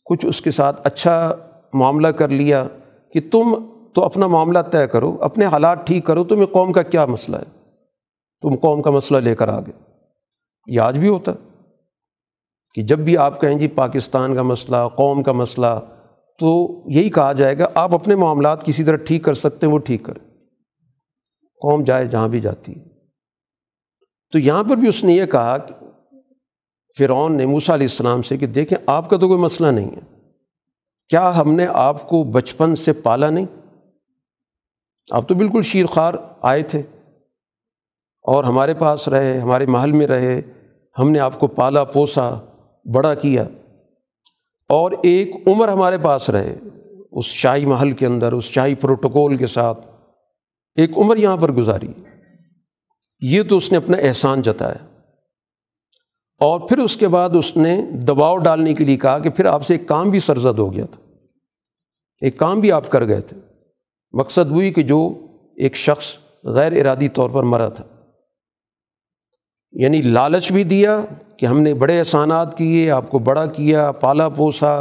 [0.05, 1.35] کچھ اس کے ساتھ اچھا
[1.73, 2.65] معاملہ کر لیا
[3.13, 7.05] کہ تم تو اپنا معاملہ طے کرو، اپنے حالات ٹھیک کرو تمہیں قوم کا کیا
[7.07, 7.43] مسئلہ ہے؟
[8.43, 9.83] تم قوم کا مسئلہ لے کر آ گئے
[10.67, 11.49] یہ آج بھی ہوتا ہے
[12.75, 15.81] کہ جب بھی آپ کہیں جی پاکستان کا مسئلہ، قوم کا مسئلہ،
[16.39, 19.79] تو یہی کہا جائے گا، آپ اپنے معاملات کسی طرح ٹھیک کر سکتے ہیں، وہ
[19.79, 20.27] ٹھیک کریں۔
[21.61, 22.81] قوم جائے جہاں بھی جاتی ہے۔
[24.33, 25.88] تو یہاں پر بھی اس نے یہ کہا کہ
[26.99, 30.19] فرعون نے موسیٰ علیہ السلام سے کہ دیکھیں آپ کا تو کوئی مسئلہ نہیں ہے۔
[31.09, 33.47] کیا ہم نے آپ کو بچپن سے پالا نہیں؟
[35.13, 36.83] آپ تو بالکل شیر خوار آئے تھے۔
[38.23, 40.43] اور ہمارے پاس رہے، ہمارے محل میں رہے،
[40.99, 42.31] ہم نے آپ کو پالا، پوسا،
[42.95, 43.43] بڑا کیا۔
[44.69, 46.57] اور ایک عمر ہمارے پاس رہے،
[47.13, 49.87] اس شاہی محل کے اندر، اس شاہی پروٹوکول کے ساتھ،
[50.75, 51.89] ایک عمر یہاں پر گزاری۔
[53.21, 54.88] یہ تو اس نے اپنا احسان جتایا۔
[56.39, 59.67] اور پھر اس کے بعد اس نے دباؤ ڈالنے کے لیے کہا کہ پھر آپ
[59.67, 61.01] سے ایک کام بھی سرزد ہو گیا تھا۔
[62.21, 63.37] ایک کام بھی آپ کر گئے تھے۔
[64.13, 65.27] مقصد ہوئی کہ جو
[65.57, 67.85] ایک شخص غیر ارادی طور پر مرا تھا۔
[69.73, 71.01] یعنی لالچ بھی دیا
[71.37, 74.81] کہ ہم نے بڑے احسانات کیے، آپ کو بڑا کیا، پالا پوسا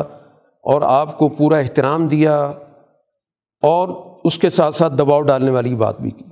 [0.64, 2.54] اور آپ کو پورا احترام دیا
[3.62, 3.90] اور
[4.24, 6.24] اس کے ساتھ ساتھ دباؤ ڈالنے والی بات بھی کی۔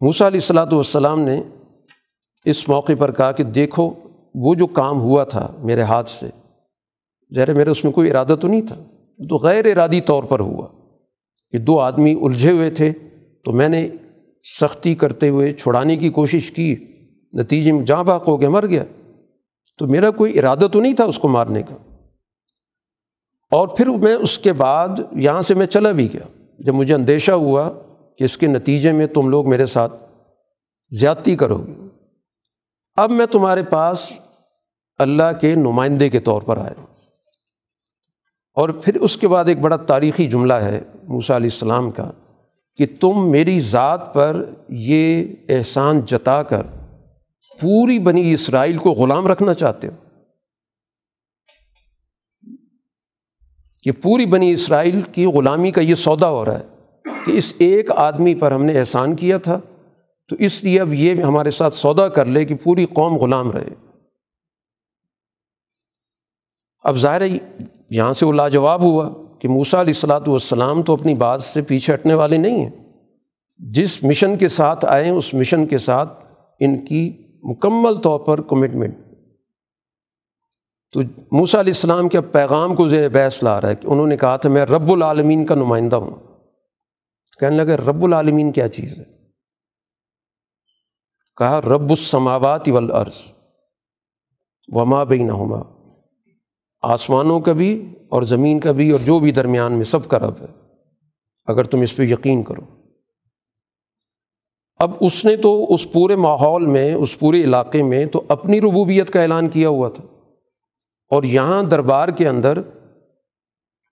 [0.00, 1.42] موسا علیہ السلاۃ والسلام نے
[2.44, 3.92] اس موقع پر کہا کہ دیکھو،
[4.34, 6.28] وہ جو کام ہوا تھا میرے ہاتھ سے
[7.34, 8.82] ذرا میرے اس میں کوئی ارادہ تو نہیں تھا
[9.28, 10.68] تو غیر ارادی طور پر ہوا
[11.50, 12.92] کہ دو آدمی الجھے ہوئے تھے۔
[13.44, 13.88] تو میں نے
[14.60, 16.76] سختی کرتے ہوئے چھڑانے کی کوشش کی،
[17.32, 18.84] نتیجے میں جاں باق ہو گیا، مر گیا۔
[19.78, 21.76] تو میرا کوئی ارادہ تو نہیں تھا اس کو مارنے کا۔
[23.50, 27.32] اور پھر میں اس کے بعد یہاں سے میں چلا بھی گیا۔ جب مجھے اندیشہ
[27.32, 27.70] ہوا
[28.18, 29.92] کہ اس کے نتیجے میں تم لوگ میرے ساتھ
[30.90, 31.83] زیادتی کرو گے۔
[32.96, 34.12] اب میں تمہارے پاس
[34.98, 36.84] اللہ کے نمائندے کے طور پر آیا
[38.54, 42.10] اور پھر اس کے بعد ایک بڑا تاریخی جملہ ہے موسیٰ علیہ السلام کا
[42.76, 46.62] کہ تم میری ذات پر یہ احسان جتا کر
[47.60, 49.96] پوری بنی اسرائیل کو غلام رکھنا چاہتے ہو۔
[53.82, 56.66] کہ پوری بنی اسرائیل کی غلامی کا یہ سودا ہو رہا ہے
[57.26, 59.60] کہ اس ایک آدمی پر ہم نے احسان کیا تھا۔
[60.28, 63.68] تو اس لیے اب یہ ہمارے ساتھ سودا کر لے کہ پوری قوم غلام رہے۔
[66.84, 67.22] اب ظاہر
[67.90, 69.10] یہاں سے وہ لاجواب ہوا
[69.40, 72.70] کہ موسا علیہ السلاۃ والسلام تو اپنی بات سے پیچھے ہٹنے والے نہیں ہیں۔
[73.58, 76.24] جس مشن کے ساتھ آئے اس مشن کے ساتھ
[76.60, 77.12] ان کی
[77.42, 78.98] مکمل طور پر کمٹمنٹ
[80.92, 81.00] تو
[81.32, 84.36] موسا علیہ السلام کے پیغام کو زیر بحث لا رہا ہے کہ انہوں نے کہا
[84.36, 86.10] تھا، میں رب العالمین کا نمائندہ ہوں۔
[87.40, 89.23] کہنے لگے، رب العالمین کیا چیز ہے؟
[91.36, 93.32] کہا، رب السماوات والارض
[94.68, 95.62] وما بینہما.
[96.82, 100.34] آسمانوں کا بھی اور زمین کا بھی اور جو بھی درمیان میں سب کا رب
[100.40, 100.46] ہے،
[101.44, 102.60] اگر تم اس پہ یقین کرو۔
[104.76, 109.10] اب اس نے تو اس پورے ماحول میں، اس پورے علاقے میں تو اپنی ربوبیت
[109.10, 110.04] کا اعلان کیا ہوا تھا۔
[111.10, 112.58] اور یہاں دربار کے اندر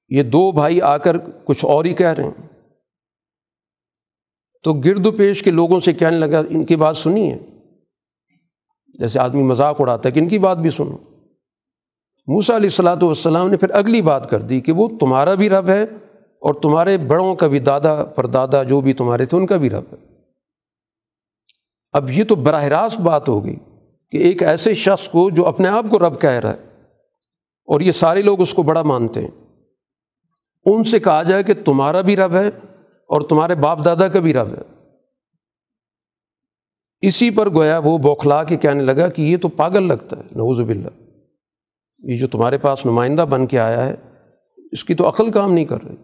[0.09, 2.52] یہ دو بھائی آ کر کچھ اور ہی کہہ رہے ہیں۔
[4.63, 7.39] تو گرد و پیش کے لوگوں سے کہنے لگا، ان کی بات سنی ہے۔
[8.99, 10.97] جیسے آدمی مذاق اڑاتا ہے کہ ان کی بات بھی سنو۔
[12.27, 15.69] موسا علیہ السلاۃ والسلام نے پھر اگلی بات کر دی کہ وہ تمہارا بھی رب
[15.69, 15.83] ہے
[16.41, 19.71] اور تمہارے بڑوں کا بھی دادا پر دادا جو بھی تمہارے تھے، ان کا بھی
[19.71, 19.97] رب ہے۔
[21.93, 23.57] اب یہ تو براہ راست بات ہو گئی
[24.11, 26.83] کہ ایک ایسے شخص کو جو اپنے آپ کو رب کہہ رہا ہے
[27.65, 29.45] اور یہ سارے لوگ اس کو بڑا مانتے ہیں۔
[30.67, 32.72] ان سے کہا جائے کہ تمہارا بھی رب ہے
[33.13, 34.83] اور تمہارے باپ دادا کا بھی رب ہے۔
[37.01, 40.67] اسی پر گویا وہ بوکھلا کے کہنے لگا کہ یہ تو پاگل لگتا ہے نوز
[40.67, 40.89] باللہ۔
[41.99, 43.95] یہ جو تمہارے پاس نمائندہ بن کے آیا ہے،
[44.73, 45.97] اس کی تو عقل کام نہیں کر رہی۔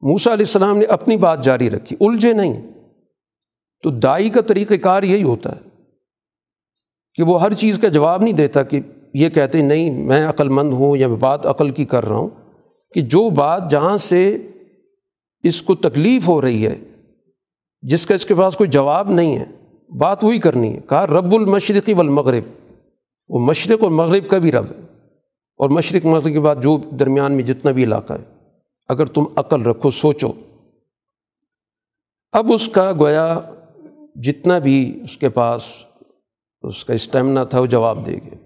[0.00, 2.62] موسا علیہ السلام نے اپنی بات جاری رکھی، الجھے نہیں۔
[3.82, 5.60] تو دائی کا طریقہ کار یہی ہوتا ہے
[7.14, 8.80] کہ وہ ہر چیز کا جواب نہیں دیتا کہ
[9.14, 12.28] یہ کہتے نہیں، میں عقل مند ہوں یا میں بات عقل کی کر رہا ہوں
[12.92, 14.38] کہ جو بات جہاں سے
[15.42, 16.76] اس کو تکلیف ہو رہی ہے،
[17.82, 19.44] جس کا اس کے پاس کوئی جواب نہیں ہے،
[19.98, 22.44] بات وہی کرنی ہے۔ کہا، رب المشرقی والمغرب۔
[23.28, 24.80] وہ مشرق اور مغرب کا بھی رب ہے۔
[25.56, 28.34] اور مشرق مغرب کے بعد جو درمیان میں جتنا بھی علاقہ ہے،
[28.88, 30.32] اگر تم عقل رکھو، سوچو۔
[32.32, 33.40] اب اس کا گویا
[34.14, 35.62] جتنا بھی اس کے پاس
[36.62, 38.38] اس کا اسٹیمنا تھا، وہ جواب دے گئے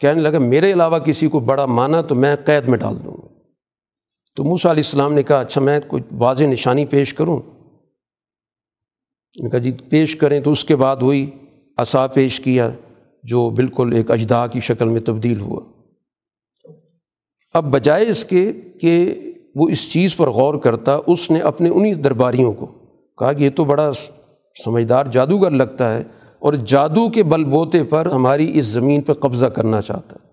[0.00, 3.25] کہنے لگا، میرے علاوہ کسی کو بڑا مانا تو میں قید میں ڈال دوں۔ گا
[4.36, 7.40] تو موسیٰ علیہ السلام نے کہا اچھا میں کوئی واضح نشانی پیش کروں؟
[9.42, 11.30] نے کہا جی پیش کریں۔ تو اس کے بعد وہی
[11.76, 12.70] عصا پیش کیا،
[13.22, 15.60] جو بالکل ایک اجدا کی شکل میں تبدیل ہوا۔
[17.54, 19.20] اب بجائے اس کے کہ
[19.54, 22.66] وہ اس چیز پر غور کرتا، اس نے اپنے انہیں درباریوں کو
[23.18, 23.90] کہا کہ یہ تو بڑا
[24.64, 26.02] سمجھدار جادوگر لگتا ہے،
[26.38, 30.28] اور جادو کے بل بوتے پر ہماری اس زمین پہ قبضہ کرنا چاہتا۔ ہے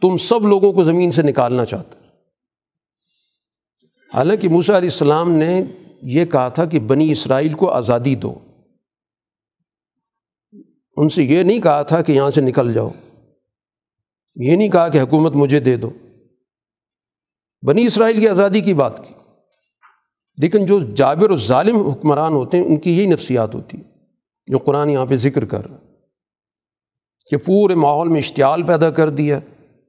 [0.00, 2.07] تم سب لوگوں کو زمین سے نکالنا چاہتا۔ ہے
[4.14, 5.62] حالانکہ موسیٰ علیہ السلام نے
[6.02, 8.34] یہ کہا تھا کہ بنی اسرائیل کو آزادی دو۔
[10.96, 12.90] ان سے یہ نہیں کہا تھا کہ یہاں سے نکل جاؤ۔
[14.36, 15.90] یہ نہیں کہا کہ حکومت مجھے دے دو۔
[17.66, 19.14] بنی اسرائیل کی آزادی کی بات کی۔
[20.42, 23.78] لیکن جو جابر و ظالم حکمران ہوتے ہیں، ان کی یہی نفسیات ہوتی
[24.46, 25.76] جو قرآن یہاں پہ ذکر کر رہا
[27.30, 29.38] کہ پورے ماحول میں اشتعال پیدا کر دیا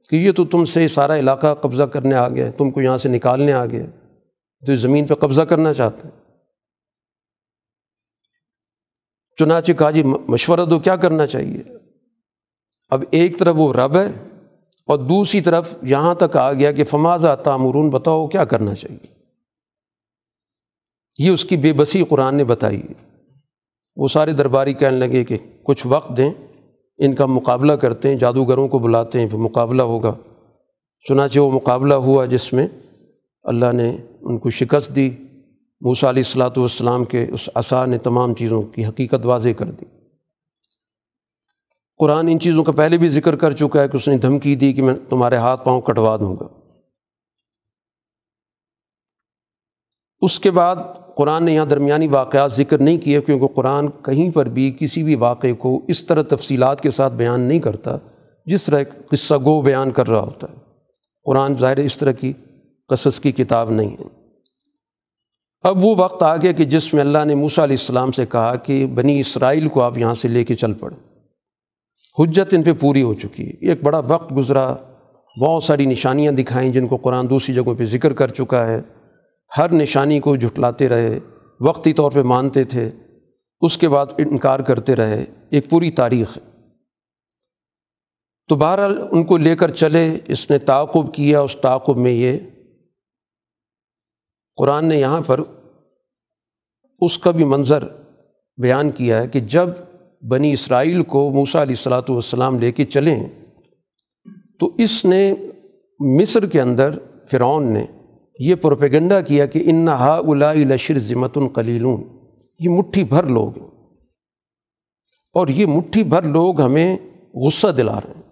[0.08, 3.08] کہ یہ تو تم سے سارا علاقہ قبضہ کرنے آ گیا تم کو یہاں سے
[3.08, 3.86] نکالنے آ گیا
[4.66, 6.20] تو زمین پہ قبضہ کرنا چاہتے ہیں۔
[9.38, 11.62] چنانچہ کہا جی مشورہ دو کیا کرنا چاہیے؟
[12.90, 14.06] اب ایک طرف وہ رب ہے
[14.86, 19.06] اور دوسری طرف یہاں تک آ گیا کہ فمازہ تعمرون بتاؤ کیا کرنا چاہیے؟
[21.18, 22.82] یہ اس کی بے بسی قرآن نے بتائی۔
[23.96, 26.30] وہ سارے درباری کہنے لگے کہ کچھ وقت دیں،
[26.98, 30.14] ان کا مقابلہ کرتے ہیں، جادوگروں کو بلاتے ہیں، پھر مقابلہ ہوگا۔
[31.08, 32.66] چنانچہ وہ مقابلہ ہوا جس میں
[33.50, 35.10] اللہ نے ان کو شکست دی۔
[35.80, 39.84] موسیٰ علیہ السلاۃ والسلام کے اس عصا نے تمام چیزوں کی حقیقت واضح کر دی۔
[41.98, 44.72] قرآن ان چیزوں کا پہلے بھی ذکر کر چکا ہے کہ اس نے دھمکی دی
[44.72, 46.46] کہ میں تمہارے ہاتھ پاؤں کٹوا دوں گا۔
[50.20, 50.76] اس کے بعد
[51.16, 55.14] قرآن نے یہاں درمیانی واقعات ذکر نہیں کیے کیونکہ قرآن کہیں پر بھی کسی بھی
[55.14, 57.96] واقعے کو اس طرح تفصیلات کے ساتھ بیان نہیں کرتا
[58.46, 60.56] جس طرح قصہ گو بیان کر رہا ہوتا ہے۔
[61.24, 62.32] قرآن ظاہر اس طرح کی
[62.90, 64.20] قصص کی کتاب نہیں ہے۔
[65.60, 68.56] اب وہ وقت آ گیا کہ جس میں اللہ نے موسیٰ علیہ السلام سے کہا
[68.56, 71.10] کہ بنی اسرائیل کو آپ یہاں سے لے کے چل پڑیں
[72.18, 74.76] حجت ان پہ پوری ہو چکی ہے۔ ایک بڑا وقت گزرا۔
[75.40, 78.80] بہت ساری نشانیاں دکھائیں جن کو قرآن دوسری جگہوں پہ ذکر کر چکا ہے۔
[79.56, 81.18] ہر نشانی کو جھٹلاتے رہے۔
[81.60, 82.90] وقتی طور پہ مانتے تھے۔
[83.60, 86.42] اس کے بعد انکار کرتے رہے۔ ایک پوری تاریخ۔ ہے
[88.48, 92.38] تو بہرحال ان کو لے کر چلے۔ اس نے تعاقب کیا۔ اس تعاقب میں یہ
[94.60, 95.40] قرآن نے یہاں پر
[97.00, 97.84] اس کا بھی منظر
[98.56, 99.68] بیان کیا ہے کہ جب
[100.28, 103.28] بنی اسرائیل کو موسیٰ علیہ السلاۃ والسلام لے کے چلیں،
[104.58, 105.34] تو اس نے
[106.00, 106.98] مصر کے اندر
[107.30, 107.86] فرعون نے
[108.38, 112.04] یہ پروپیگنڈا کیا کہ ان ہا الا لشر ذمت القلیلون
[112.58, 113.68] یہ مٹھی بھر لوگ ہیں۔
[115.32, 116.96] اور یہ مٹھی بھر لوگ ہمیں
[117.34, 118.22] غصہ دلا رہے ہیں۔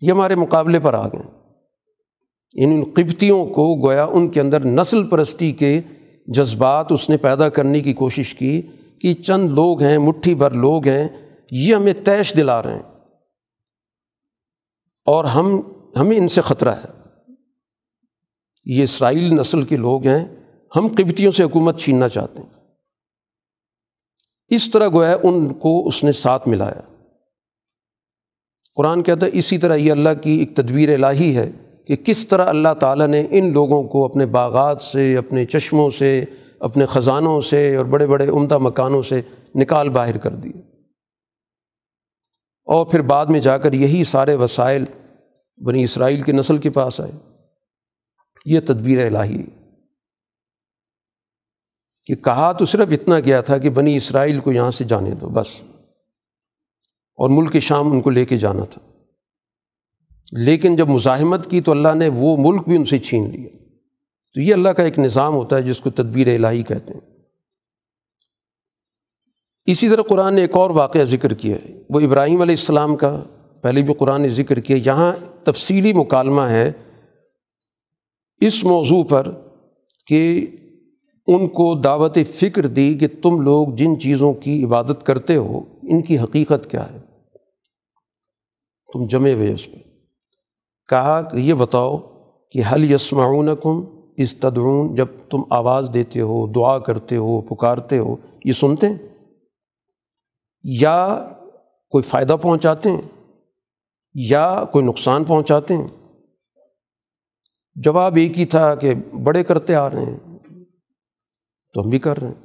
[0.00, 1.31] یہ ہمارے مقابلے پر آ گئے۔
[2.54, 5.80] یعنی ان قبتیوں کو گویا ان کے اندر نسل پرستی کے
[6.26, 8.62] جذبات اس نے پیدا کرنے کی کوشش کی
[9.00, 11.08] کہ چند لوگ ہیں، مٹھی بھر لوگ ہیں،
[11.50, 12.82] یہ ہمیں تیش دلا رہے ہیں۔
[15.04, 15.60] اور ہم،
[15.96, 17.02] ہمیں ان سے خطرہ ہے۔
[18.64, 20.24] یہ اسرائیل نسل کے لوگ ہیں،
[20.76, 22.50] ہم قبتیوں سے حکومت چھیننا چاہتے ہیں۔
[24.48, 27.04] اس طرح گویا ان کو اس نے ساتھ ملایا۔
[28.74, 31.50] قرآن کہتا ہے، اسی طرح یہ اللہ کی ایک تدبیر الہی ہے۔
[31.92, 36.24] کہ کس طرح اللہ تعالیٰ نے ان لوگوں کو اپنے باغات سے، اپنے چشموں سے،
[36.60, 39.20] اپنے خزانوں سے اور بڑے بڑے عمدہ مکانوں سے
[39.54, 40.58] نکال باہر کر دیے
[42.64, 44.84] اور پھر بعد میں جا کر یہی سارے وسائل
[45.56, 47.12] بنی اسرائیل کی نسل کے پاس آئے۔
[48.44, 49.42] یہ تدبیر الہی۔
[52.04, 55.28] کہ کہا تو صرف اتنا گیا تھا کہ بنی اسرائیل کو یہاں سے جانے دو،
[55.28, 55.48] بس۔
[57.16, 58.91] اور ملک شام ان کو لے کے جانا تھا۔
[60.32, 63.48] لیکن جب مزاحمت کی تو اللہ نے وہ ملک بھی ان سے چھین لیا۔
[64.34, 67.00] تو یہ اللہ کا ایک نظام ہوتا ہے جس کو تدبیر الہی کہتے ہیں۔
[69.66, 73.24] اسی طرح قرآن نے ایک اور واقعہ ذکر کیا ہے۔ وہ ابراہیم علیہ السلام کا
[73.62, 75.12] پہلے بھی قرآن نے ذکر کیا۔ یہاں
[75.44, 76.72] تفصیلی مکالمہ ہے۔
[78.40, 79.30] اس موضوع پر
[80.06, 80.46] کہ
[81.26, 86.02] ان کو دعوت فکر دی کہ تم لوگ جن چیزوں کی عبادت کرتے ہو، ان
[86.02, 86.98] کی حقیقت کیا ہے۔
[88.92, 89.91] تم جمے ہوئے اس پہ
[90.92, 91.98] کہا کہ یہ بتاؤ
[92.50, 93.84] کہ حل یسمعون کم
[94.16, 98.98] اس تدعون جب تم آواز دیتے ہو، دعا کرتے ہو، پکارتے ہو، یہ سنتے ہیں؟
[100.62, 101.28] یا
[101.90, 103.30] کوئی فائدہ پہنچاتے ہیں؟
[104.14, 105.88] یا کوئی نقصان پہنچاتے ہیں؟
[107.74, 108.94] جواب ایک ہی تھا کہ
[109.24, 110.38] بڑے کرتے آ رہے ہیں،
[111.74, 112.44] تو ہم بھی کر رہے ہیں۔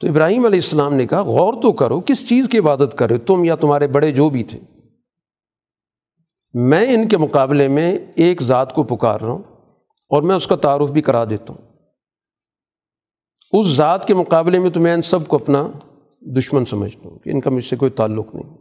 [0.00, 3.44] تو ابراہیم علیہ السلام نے کہا، غور تو کرو، کس چیز کی عبادت کرے تم
[3.44, 4.60] یا تمہارے بڑے جو بھی تھے۔
[6.54, 9.42] میں ان کے مقابلے میں ایک ذات کو پکار رہا ہوں
[10.10, 11.70] اور میں اس کا تعارف بھی کرا دیتا ہوں۔
[13.52, 15.68] اس ذات کے مقابلے میں تو میں ان سب کو اپنا
[16.20, 18.56] دشمن سمجھتا ہوں کہ ان کا مجھ سے کوئی تعلق نہیں،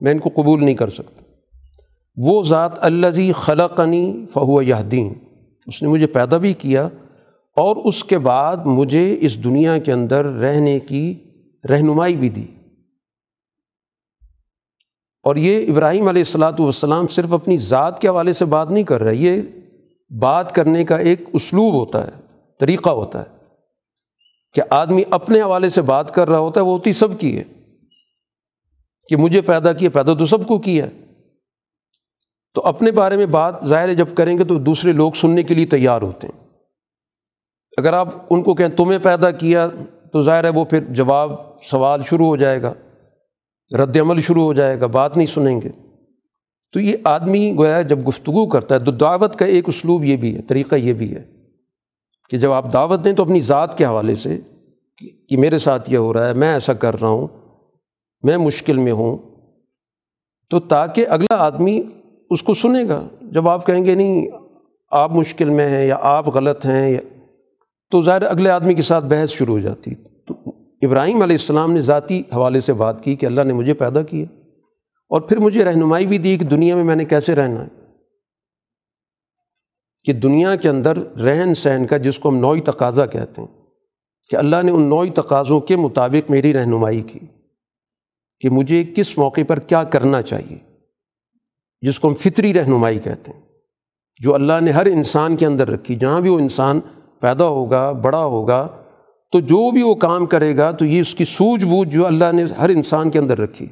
[0.00, 1.22] میں ان کو قبول نہیں کر سکتا۔
[2.16, 5.14] وہ ذات الزی خلقنی فہو یہ دین
[5.66, 6.88] اس نے مجھے پیدا بھی کیا
[7.56, 11.14] اور اس کے بعد مجھے اس دنیا کے اندر رہنے کی
[11.70, 12.46] رہنمائی بھی دی۔
[15.24, 19.00] اور یہ ابراہیم علیہ السلاۃ والسلام صرف اپنی ذات کے حوالے سے بات نہیں کر
[19.00, 19.42] رہے، یہ
[20.18, 22.12] بات کرنے کا ایک اسلوب ہوتا ہے،
[22.60, 23.36] طریقہ ہوتا ہے
[24.54, 27.44] کہ آدمی اپنے حوالے سے بات کر رہا ہوتا ہے، وہ ہوتی سب کی ہے۔
[29.08, 30.90] کہ مجھے پیدا کیا، پیدا تو سب کو کیا ہے۔
[32.54, 35.54] تو اپنے بارے میں بات ظاہر ہے، جب کریں گے تو دوسرے لوگ سننے کے
[35.54, 36.48] لیے تیار ہوتے ہیں۔
[37.78, 39.68] اگر آپ ان کو کہیں تمہیں پیدا کیا
[40.12, 41.32] تو ظاہر ہے وہ پھر جواب،
[41.70, 42.74] سوال شروع ہو جائے گا۔
[43.72, 45.68] رد عمل شروع ہو جائے گا، بات نہیں سنیں گے۔
[46.72, 50.36] تو یہ آدمی گویا جب گفتگو کرتا ہے تو دعوت کا ایک اسلوب یہ بھی
[50.36, 51.24] ہے، طریقہ یہ بھی ہے
[52.30, 54.40] کہ جب آپ دعوت دیں تو اپنی ذات کے حوالے سے
[55.28, 57.26] کہ میرے ساتھ یہ ہو رہا ہے، میں ایسا کر رہا ہوں،
[58.22, 59.18] میں مشکل میں ہوں۔
[60.50, 61.82] تو تاکہ اگلا آدمی
[62.30, 64.26] اس کو سنے گا۔ جب آپ کہیں گے نہیں،
[64.90, 67.00] آپ مشکل میں ہیں یا آپ غلط ہیں یا
[67.90, 69.90] تو ظاہر اگلے آدمی کے ساتھ بحث شروع ہو جاتی۔
[70.84, 74.24] ابراہیم علیہ السلام نے ذاتی حوالے سے بات کی کہ اللہ نے مجھے پیدا کیا
[75.10, 77.68] اور پھر مجھے رہنمائی بھی دی کہ دنیا میں میں نے کیسے رہنا ہے؟
[80.04, 83.48] کہ دنیا کے اندر رہن سہن کا جس کو ہم نوئی تقاضا کہتے ہیں،
[84.30, 87.18] کہ اللہ نے ان نوئی تقاضوں کے مطابق میری رہنمائی کی،
[88.40, 90.58] کہ مجھے کس موقع پر کیا کرنا چاہیے،
[91.82, 93.40] جس کو ہم فطری رہنمائی کہتے ہیں۔
[94.20, 96.80] جو اللہ نے ہر انسان کے اندر رکھی، جہاں بھی وہ انسان
[97.20, 98.66] پیدا ہوگا، بڑا ہوگا
[99.34, 102.32] تو جو بھی وہ کام کرے گا تو یہ اس کی سوجھ بوجھ جو اللہ
[102.32, 103.68] نے ہر انسان کے اندر رکھی۔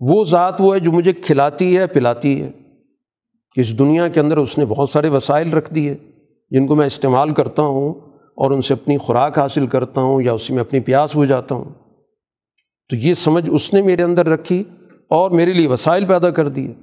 [0.00, 2.50] وہ ذات وہ ہے جو مجھے کھلاتی ہے، پلاتی ہے۔
[3.56, 5.94] اس دنیا کے اندر اس نے بہت سارے وسائل رکھ دیے،
[6.50, 7.94] جن کو میں استعمال کرتا ہوں
[8.36, 11.72] اور ان سے اپنی خوراک حاصل کرتا ہوں یا اسی میں اپنی پیاس بجھاتا ہوں۔
[12.88, 14.62] تو یہ سمجھ اس نے میرے اندر رکھی
[15.08, 16.74] اور میرے لیے وسائل پیدا کر دیے۔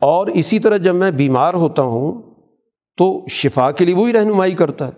[0.00, 2.27] اور اسی طرح جب میں بیمار ہوتا ہوں
[2.98, 4.92] تو شفا کے لیے وہی رہنمائی کرتا ہے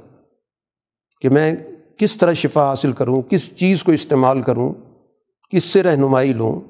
[1.20, 1.56] کہ میں
[1.98, 4.72] کس طرح شفا حاصل کروں، کس چیز کو استعمال کروں،
[5.50, 6.60] کس سے رہنمائی لوں۔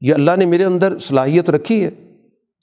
[0.00, 1.90] یہ اللہ نے میرے اندر صلاحیت رکھی ہے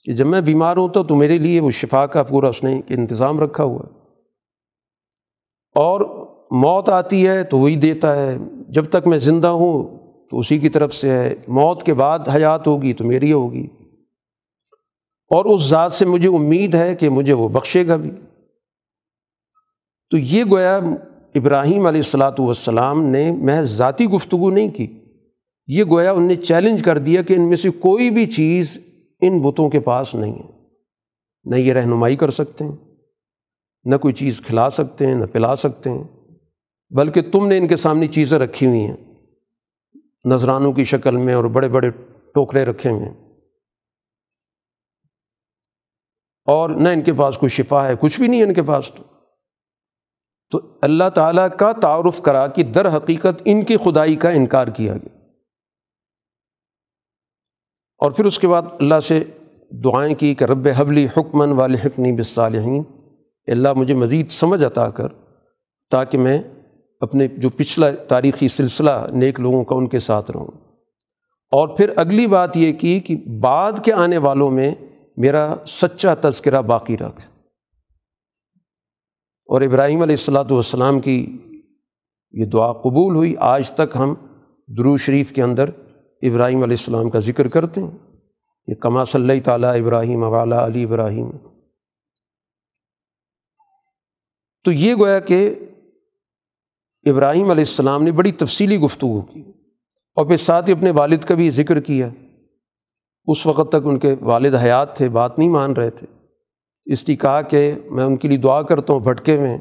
[0.04, 3.40] کہ جب میں بیمار ہوتا تو میرے لیے وہ شفا کا پورا اس نے انتظام
[3.40, 3.98] رکھا ہوا ہے۔
[5.74, 6.00] اور
[6.50, 8.36] موت آتی ہے تو وہی دیتا ہے،
[8.68, 9.98] جب تک میں زندہ ہوں
[10.30, 13.66] تو اسی کی طرف سے ہے۔ موت کے بعد حیات ہوگی تو میری ہوگی۔
[15.30, 18.10] اور اس ذات سے مجھے امید ہے کہ مجھے وہ بخشے گا بھی۔
[20.12, 20.76] تو یہ گویا
[21.34, 24.86] ابراہیم علیہ السلاۃ والسلام نے محض ذاتی گفتگو نہیں کی،
[25.68, 28.78] یہ گویا ان نے چیلنج کر دیا کہ ان میں سے کوئی بھی چیز
[29.20, 30.48] ان بتوں کے پاس نہیں ہے۔
[31.44, 32.76] نہ یہ رہنمائی کر سکتے ہیں،
[33.84, 36.04] نہ کوئی چیز کھلا سکتے ہیں، نہ پلا سکتے ہیں،
[36.90, 38.96] بلکہ تم نے ان کے سامنے چیزیں رکھی ہوئی ہیں،
[40.24, 41.90] نذرانوں کی شکل میں اور بڑے بڑے
[42.34, 43.25] ٹوکرے رکھے ہوئے ہیں۔
[46.46, 48.90] اور نہ ان کے پاس کوئی شفا ہے، کچھ بھی نہیں ہے ان کے پاس
[48.94, 49.02] تو۔
[50.50, 54.94] تو اللہ تعالیٰ کا تعارف کرا کہ در حقیقت ان کی خدائی کا انکار کیا
[54.94, 55.18] گیا۔
[57.98, 59.24] اور پھر اس کے بعد اللہ سے
[59.70, 62.82] دعائیں کی کہ رب حبلی حکمن والحقنی بصالحین
[63.46, 65.08] اللہ، مجھے مزید سمجھ عطا کر
[65.90, 66.42] تاکہ میں
[67.00, 70.46] اپنے جو پچھلا تاریخی سلسلہ نیک لوگوں کا ان کے ساتھ رہوں۔
[71.52, 74.74] اور پھر اگلی بات یہ کی کہ بعد کے آنے والوں میں
[75.16, 77.20] میرا سچا تذکرہ باقی رکھ۔
[79.46, 81.38] اور ابراہیم علیہ السلاۃ والسلام کی
[82.30, 84.14] یہ دعا قبول ہوئی۔ آج تک ہم
[84.68, 85.70] درو شریف کے اندر
[86.22, 87.98] ابراہیم علیہ السلام کا ذکر کرتے ہیں۔
[88.66, 91.30] یہ کما صلی اللہ تعالیٰ ابراہیم والا علی ابراہیم۔
[94.64, 95.54] تو یہ گویا کہ
[97.04, 99.40] ابراہیم علیہ السلام نے بڑی تفصیلی گفتگو کی
[100.14, 102.10] اور پھر ساتھ ہی اپنے والد کا بھی ذکر کیا۔
[103.26, 106.06] اس وقت تک ان کے والد حیات تھے، بات نہیں مان رہے تھے۔
[106.86, 109.58] اس لیے کہا کہ میں ان کے لیے دعا کرتا ہوں، بھٹکے میں۔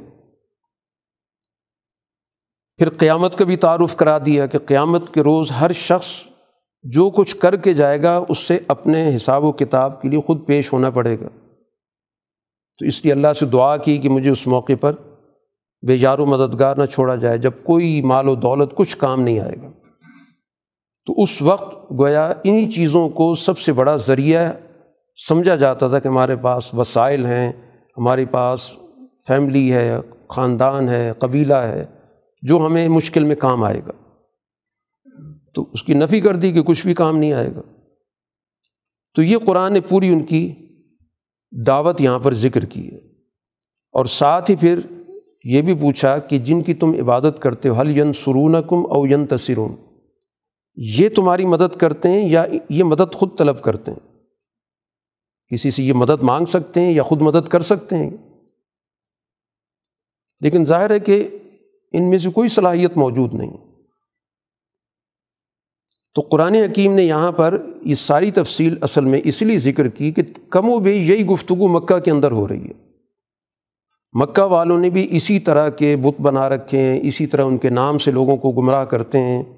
[2.77, 6.23] پھر قیامت کا بھی تعارف کرا دیا کہ قیامت کے روز ہر شخص
[6.83, 10.45] جو کچھ کر کے جائے گا، اس سے اپنے حساب و کتاب کے لیے خود
[10.47, 11.27] پیش ہونا پڑے گا۔
[12.79, 14.93] تو اس لیے اللہ سے دعا کی کہ مجھے اس موقع پر
[15.87, 19.39] بے یار و مددگار نہ چھوڑا جائے، جب کوئی مال و دولت کچھ کام نہیں
[19.39, 19.84] آئے گا۔
[21.05, 24.53] تو اس وقت گویا انہی چیزوں کو سب سے بڑا ذریعہ
[25.27, 27.51] سمجھا جاتا تھا کہ ہمارے پاس وسائل ہیں،
[27.97, 28.71] ہمارے پاس
[29.27, 29.97] فیملی ہے،
[30.29, 31.85] خاندان ہے، قبیلہ ہے،
[32.41, 33.91] جو ہمیں مشکل میں کام آئے گا۔
[35.53, 37.61] تو اس کی نفی کر دی کہ کچھ بھی کام نہیں آئے گا۔
[39.15, 40.53] تو یہ قرآن نے پوری ان کی
[41.67, 42.97] دعوت یہاں پر ذکر کی ہے۔
[43.91, 44.79] اور ساتھ ہی پھر
[45.43, 49.07] یہ بھی پوچھا کہ جن کی تم عبادت کرتے ہو حل ین سرون کم او
[49.07, 49.84] ین تصرون
[50.75, 54.15] یہ تمہاری مدد کرتے ہیں یا یہ مدد خود طلب کرتے ہیں؟
[55.51, 58.09] کسی سے یہ مدد مانگ سکتے ہیں یا خود مدد کر سکتے ہیں؟
[60.39, 61.29] لیکن ظاہر ہے کہ
[61.91, 63.57] ان میں سے کوئی صلاحیت موجود نہیں۔
[66.15, 70.11] تو قرآن حکیم نے یہاں پر یہ ساری تفصیل اصل میں اس لیے ذکر کی
[70.11, 72.85] کہ کم و بیش یہی گفتگو مکہ کے اندر ہو رہی ہے۔
[74.13, 77.69] مکہ والوں نے بھی اسی طرح کے بت بنا رکھے ہیں، اسی طرح ان کے
[77.69, 79.54] نام سے لوگوں کو گمراہ کرتے ہیں۔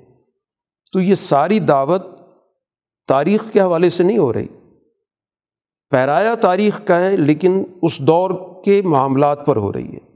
[0.91, 2.05] تو یہ ساری دعوت
[3.07, 4.47] تاریخ کے حوالے سے نہیں ہو رہی۔
[5.89, 8.31] پیرایا تاریخ کا ہے، لیکن اس دور
[8.65, 10.15] کے معاملات پر ہو رہی ہے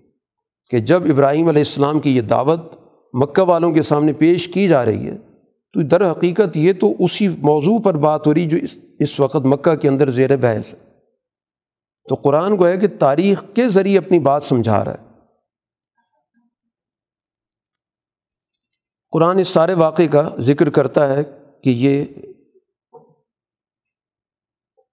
[0.69, 2.60] کہ جب ابراہیم علیہ السلام کی یہ دعوت
[3.14, 5.18] مکہ والوں کے سامنے پیش کی جا رہی ہے،
[5.73, 9.45] تو در حقیقت یہ تو اسی موضوع پر بات ہو رہی جو اس اس وقت
[9.45, 10.80] مکہ کے اندر زیر بحث ہے۔
[12.10, 15.10] تو قرآن کو ہے کہ تاریخ کے ذریعے اپنی بات سمجھا رہا ہے۔
[19.11, 21.23] قرآن اس سارے واقعے کا ذکر کرتا ہے
[21.63, 22.05] کہ یہ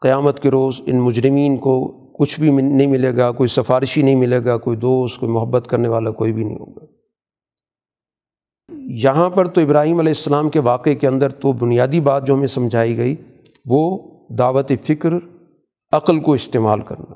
[0.01, 1.89] قیامت کے روز ان مجرمین کو
[2.19, 5.89] کچھ بھی نہیں ملے گا، کوئی سفارشی نہیں ملے گا، کوئی دوست، کوئی محبت کرنے
[5.89, 6.85] والا کوئی بھی نہیں ہوگا۔
[8.79, 12.47] یہاں پر تو ابراہیم علیہ السلام کے واقعے کے اندر تو بنیادی بات جو ہمیں
[12.47, 13.17] سمجھائی گئی،
[13.67, 13.99] وہ
[14.39, 15.11] دعوت فکر،
[15.93, 17.15] عقل کو استعمال کرنا۔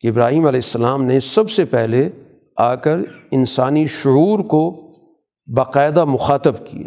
[0.00, 2.10] کہ ابراہیم علیہ السلام نے سب سے پہلے
[2.56, 2.98] آ کر
[3.30, 4.90] انسانی شعور کو
[5.56, 6.86] باقاعدہ مخاطب کیا۔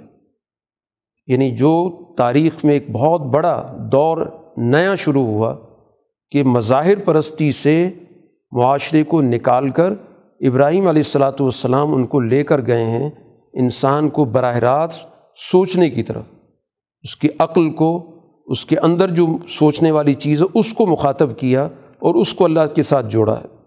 [1.27, 4.25] یعنی جو تاریخ میں ایک بہت بڑا دور
[4.57, 5.55] نیا شروع ہوا
[6.31, 7.89] کہ مظاہر پرستی سے
[8.51, 9.93] معاشرے کو نکال کر
[10.41, 13.09] ابراہیم علیہ السلاۃ والسلام ان کو لے کر گئے ہیں،
[13.53, 15.07] انسان کو براہ راست
[15.51, 16.23] سوچنے کی طرف۔
[17.01, 18.15] اس کی عقل کو،
[18.45, 21.63] اس کے اندر جو سوچنے والی چیز ہے، اس کو مخاطب کیا
[21.99, 23.58] اور اس کو اللہ کے ساتھ جوڑا ہے۔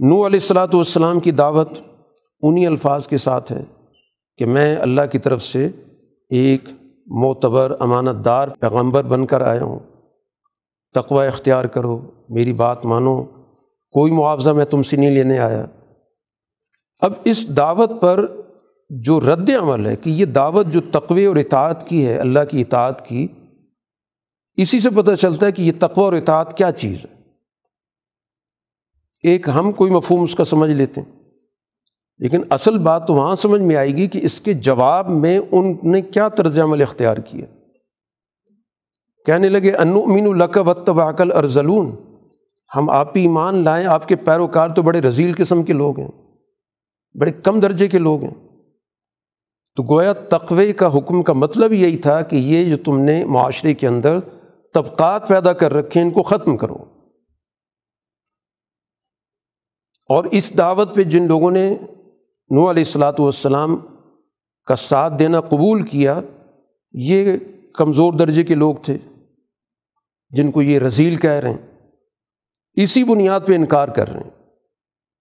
[0.00, 1.68] نو علیہ السلاۃ والسلام کی دعوت
[2.42, 3.64] انہی الفاظ کے ساتھ ہے
[4.38, 5.68] کہ میں اللہ کی طرف سے
[6.30, 6.68] ایک
[7.06, 9.78] معتبر امانت دار پیغمبر بن کر آیا ہوں۔
[10.94, 13.22] تقوی اختیار کرو، میری بات مانو،
[13.90, 15.66] کوئی معاوضہ میں تم سے نہیں لینے آیا۔
[16.98, 18.26] اب اس دعوت پر
[18.90, 22.60] جو رد عمل ہے کہ یہ دعوت جو تقوی اور اطاعت کی ہے، اللہ کی
[22.60, 23.26] اطاعت کی،
[24.56, 27.15] اسی سے پتہ چلتا ہے کہ یہ تقوی اور اطاعت کیا چیز ہے۔
[29.26, 31.12] ایک ہم کوئی مفہوم اس کا سمجھ لیتے ہیں۔
[32.18, 35.76] لیکن اصل بات تو وہاں سمجھ میں آئے گی کہ اس کے جواب میں ان
[35.82, 37.46] نے کیا طرز عمل اختیار کیا۔
[39.26, 41.96] کہنے لگے انو امین الق وط واقل ارزلون
[42.76, 46.08] ہم آپ ہی ایمان لائیں، آپ کے پیروکار تو بڑے رزیل قسم کے لوگ ہیں،
[47.20, 48.34] بڑے کم درجے کے لوگ ہیں۔
[49.76, 53.74] تو گویا تقوی کا حکم کا مطلب یہی تھا کہ یہ جو تم نے معاشرے
[53.74, 54.18] کے اندر
[54.74, 56.76] طبقات پیدا کر رکھے، ان کو ختم کرو۔
[60.08, 61.70] اور اس دعوت پہ جن لوگوں نے
[62.50, 63.76] نو علیہ السلاۃ والسلام
[64.66, 66.20] کا ساتھ دینا قبول کیا،
[66.92, 67.36] یہ
[67.74, 68.98] کمزور درجے کے لوگ تھے
[70.30, 71.80] جن کو یہ رزیل کہہ رہے ہیں۔
[72.74, 74.30] اسی بنیاد پہ انکار کر رہے ہیں۔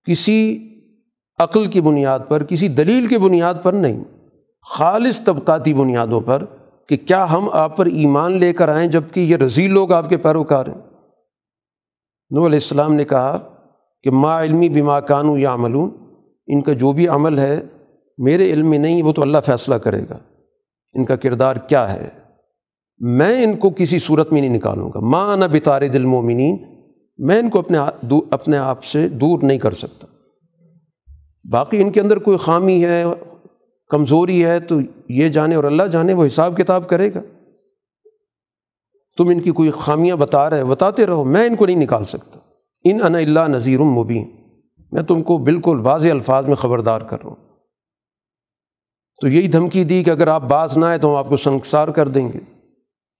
[0.03, 0.70] کسی
[1.40, 4.03] عقل کی بنیاد پر، کسی دلیل کی بنیاد پر نہیں۔
[4.70, 6.45] خالص طبقاتی بنیادوں پر
[6.90, 10.18] کہ کیا ہم آپ پر ایمان لے کر آئیں جبکہ یہ رضی لوگ آپ کے
[10.18, 10.82] پیروکار ہیں۔
[12.32, 13.55] نو علیہ السلام نے کہا
[14.06, 15.90] کہ ما علمی بما کانو یا عملون
[16.48, 17.61] ان کا جو بھی عمل ہے،
[18.18, 20.18] میرے علم میں نہیں، وہ تو اللہ فیصلہ کرے گا۔
[20.94, 22.10] ان کا کردار کیا ہے؟
[22.99, 26.57] میں ان کو کسی صورت میں نہیں نکالوں گا۔ ماں نہ بتار دل مومنین
[27.18, 27.77] میں ان کو اپنے
[28.32, 30.07] اپنے آپ سے دور نہیں کر سکتا۔
[31.52, 33.03] باقی ان کے اندر کوئی خامی ہے،
[33.90, 34.80] کمزوری ہے، تو
[35.10, 37.22] یہ جانے اور اللہ جانے، وہ حساب کتاب کرے گا۔
[39.18, 42.40] تم ان کی کوئی خامیاں بتا رہے بتاتے رہو، میں ان کو نہیں نکال سکتا۔
[42.86, 44.30] ان ان اللہ نذیر مبین،
[44.91, 47.36] میں تم کو بالکل واضح الفاظ میں خبردار کر رہا ہوں۔
[49.22, 51.88] تو یہی دھمکی دی کہ اگر آپ باز نہ آئے تو ہم آپ کو سنسار
[51.88, 52.40] کر دیں گے۔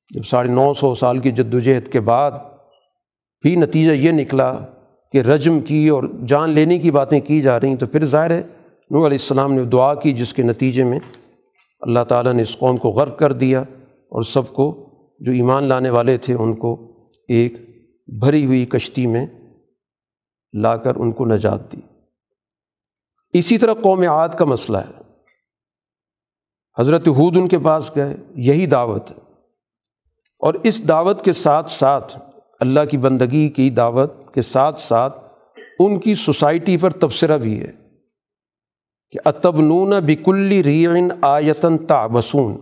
[0.10, 2.32] جب ساڑھے نو سو سال کی جد وجہد کے بعد
[3.42, 4.54] بھی نتیجہ یہ نکلا
[5.12, 8.32] کہ رجم کی اور جان لینے کی باتیں کی جا رہی ہیں، تو پھر ظاہر
[8.32, 8.42] ہے
[8.92, 11.00] نو علیہ السلام نے دعا کی جس کے نتیجے میں
[11.82, 14.90] اللہ تعالیٰ نے اس قوم کو غرق کر دیا اور سب کو
[15.20, 16.92] جو ایمان لانے والے تھے ان کو
[17.28, 17.54] ایک
[18.20, 19.26] بھری ہوئی کشتی میں
[20.62, 21.82] لا کر ان کو نجات دی۔
[23.34, 25.02] اسی طرح قوم عاد کا مسئلہ ہے۔
[26.80, 29.16] حضرت حود ان کے پاس گئے، یہی دعوت۔ ہے
[30.40, 32.18] اور اس دعوت کے ساتھ ساتھ،
[32.60, 35.20] اللہ کی بندگی کی دعوت کے ساتھ ساتھ
[35.80, 37.72] ان کی سوسائٹی پر تبصرہ بھی ہے
[39.12, 42.58] کہ اتب نون بکلی ریئن آیتن تابسون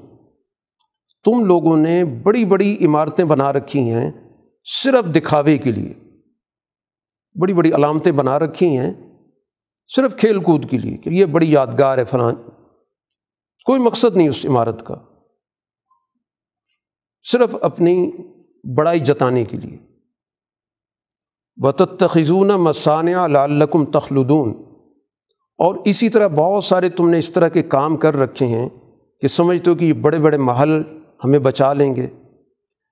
[1.25, 4.11] تم لوگوں نے بڑی بڑی عمارتیں بنا رکھی ہیں
[4.83, 5.93] صرف دکھاوے کے لیے۔
[7.41, 8.93] بڑی بڑی علامتیں بنا رکھی ہیں
[9.95, 12.31] صرف کھیل کود کے لیے کہ یہ بڑی یادگار ہے فلاں
[13.65, 14.95] کوئی مقصد نہیں اس عمارت کا۔
[17.31, 18.11] صرف اپنی
[18.77, 19.77] بڑائی جتانے کے لیے۔
[21.55, 24.63] بتخذون مسانیہ لعلکم تخلدون۔
[25.57, 28.69] اور اسی طرح بہت سارے تم نے اس طرح کے کام کر رکھے ہیں
[29.21, 30.81] کہ سمجھتے ہو کہ یہ بڑے بڑے محل
[31.23, 32.07] ہمیں بچا لیں گے۔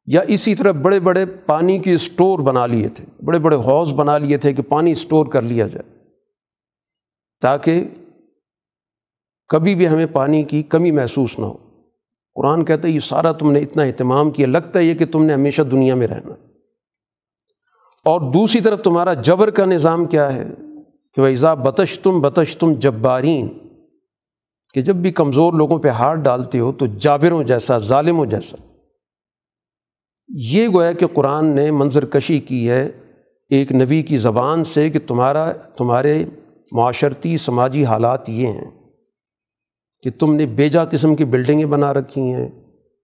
[0.06, 4.18] یا اسی طرح بڑے بڑے پانی کے اسٹور بنا لیے تھے، بڑے بڑے حوض بنا
[4.18, 6.04] لیے تھے کہ پانی اسٹور کر لیا جائے،
[7.42, 7.84] تاکہ
[9.50, 11.58] کبھی بھی ہمیں پانی کی کمی محسوس نہ ہو۔
[12.36, 15.26] قرآن کہتا ہے، یہ سارا تم نے اتنا اہتمام کیا، لگتا ہے یہ کہ تم
[15.26, 16.36] نے ہمیشہ دنیا میں رہنا۔
[18.06, 20.44] اور دوسری طرف تمہارا جبر کا نظام کیا ہے
[21.16, 23.50] کہ وہ بتش تم بتش تم جبارین
[24.74, 28.71] کہ جب بھی کمزور لوگوں پہ ہاتھ ڈالتے ہو تو جابروں جیسا، ظالموں جیسا۔
[30.36, 32.90] یہ گویا کہ قرآن نے منظر کشی کی ہے
[33.50, 36.26] ایک نبی کی زبان سے کہ تمہارا، تمہارے
[36.72, 38.72] معاشرتی سماجی حالات یہ ہیں
[40.04, 42.48] کہ تم نے بیجا قسم کی بلڈنگیں بنا رکھی ہیں،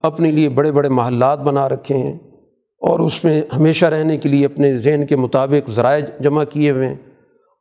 [0.02, 2.14] اپنے لیے بڑے بڑے محلات بنا رکھے ہیں
[2.82, 6.88] اور اس میں ہمیشہ رہنے کے لیے اپنے ذہن کے مطابق ذرائع جمع کیے ہوئے
[6.88, 6.96] ہیں۔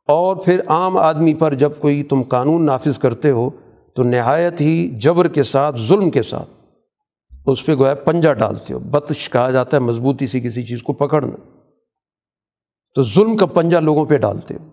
[0.07, 3.49] اور پھر عام آدمی پر جب کوئی تم قانون نافذ کرتے ہو
[3.95, 6.56] تو نہایت ہی جبر کے ساتھ، ظلم کے ساتھ۔
[7.51, 10.93] اس پہ گویا پنجہ ڈالتے ہو۔ بتش کہا جاتا ہے مضبوطی سے کسی چیز کو
[10.93, 11.59] پکڑنا۔
[12.95, 14.69] تو ظلم کا پنجہ لوگوں پہ ڈالتے ہو۔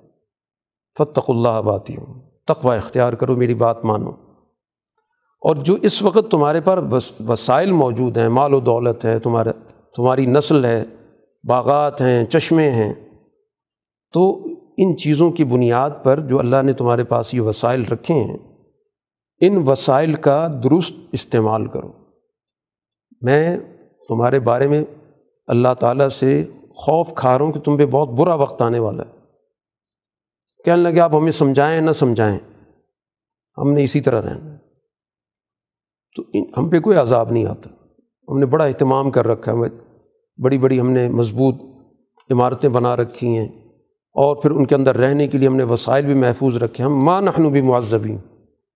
[0.98, 4.10] فتق اللہ باتی ہوں تقوی اختیار کرو، میری بات مانو۔
[5.40, 6.84] اور جو اس وقت تمہارے پر
[7.28, 9.50] وسائل موجود ہیں، مال و دولت ہے، تمہارے،
[9.96, 10.84] تمہاری نسل ہے،
[11.48, 12.94] باغات ہیں، چشمے ہیں،
[14.12, 14.46] تو
[14.76, 18.36] ان چیزوں کی بنیاد پر جو اللہ نے تمہارے پاس یہ وسائل رکھے ہیں،
[19.40, 22.03] ان وسائل کا درست استعمال کرو۔
[23.20, 23.56] میں
[24.08, 24.84] تمہارے بارے میں
[25.46, 29.02] اللہ تعالیٰ سے خوف کھا رہا ہوں کہ تم پہ بہت برا وقت آنے والا
[29.02, 29.24] ہے۔
[30.64, 32.38] کہنے لگے، آپ ہمیں سمجھائیں نہ سمجھائیں؟
[33.58, 34.56] ہم نے اسی طرح رہنا۔
[36.16, 36.22] تو
[36.58, 37.68] ہم پہ کوئی عذاب نہیں آتا۔
[38.28, 39.94] ہم نے بڑا اہتمام کر رکھا ہے۔
[40.42, 41.54] بڑی بڑی ہم نے مضبوط
[42.30, 43.48] عمارتیں بنا رکھی ہیں۔
[44.12, 47.04] اور پھر ان کے اندر رہنے کے لیے ہم نے وسائل بھی محفوظ رکھے۔ ہم
[47.04, 48.18] ماں نحن بھی معذبین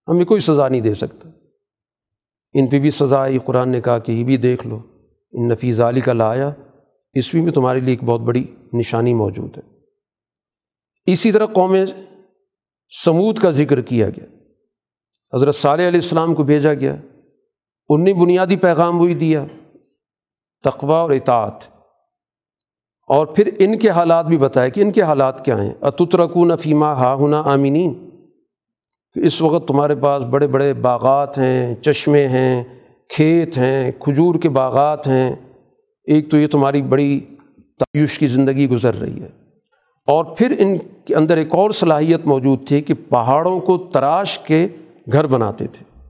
[0.08, 1.28] ہمیں کوئی سزا نہیں دے سکتا۔
[2.52, 4.80] ان پہ بھی سزا آئی قرآن نے کہا کہ یہ بھی دیکھ لو۔
[5.32, 6.50] ان نفیز علی کا لایا
[7.14, 9.62] اس میں تمہارے لیے ایک بہت بڑی نشانی موجود ہے۔
[11.12, 11.76] اسی طرح قوم
[13.04, 14.26] سمود کا ذکر کیا گیا۔
[15.36, 16.96] حضرت صالح علیہ السلام کو بھیجا گیا۔
[17.88, 19.44] ان نے بنیادی پیغام وہی دیا،
[20.64, 21.56] تقوی اور اطاعت۔
[23.08, 26.92] اور پھر ان کے حالات بھی بتائے کہ ان کے حالات کیا ہیں۔ اتترکون فیما
[26.92, 28.07] ہا ہنا آمینین
[29.22, 32.64] اس وقت تمہارے پاس بڑے بڑے باغات ہیں، چشمے ہیں،
[33.08, 35.36] کھیت ہیں، کھجور کے باغات ہیں۔
[36.04, 37.20] ایک تو یہ تمہاری بڑی
[37.78, 39.28] تعیش کی زندگی گزر رہی ہے۔
[40.06, 44.68] اور پھر ان کے اندر ایک اور صلاحیت موجود تھی کہ پہاڑوں کو تراش کے
[45.12, 46.00] گھر بناتے تھے۔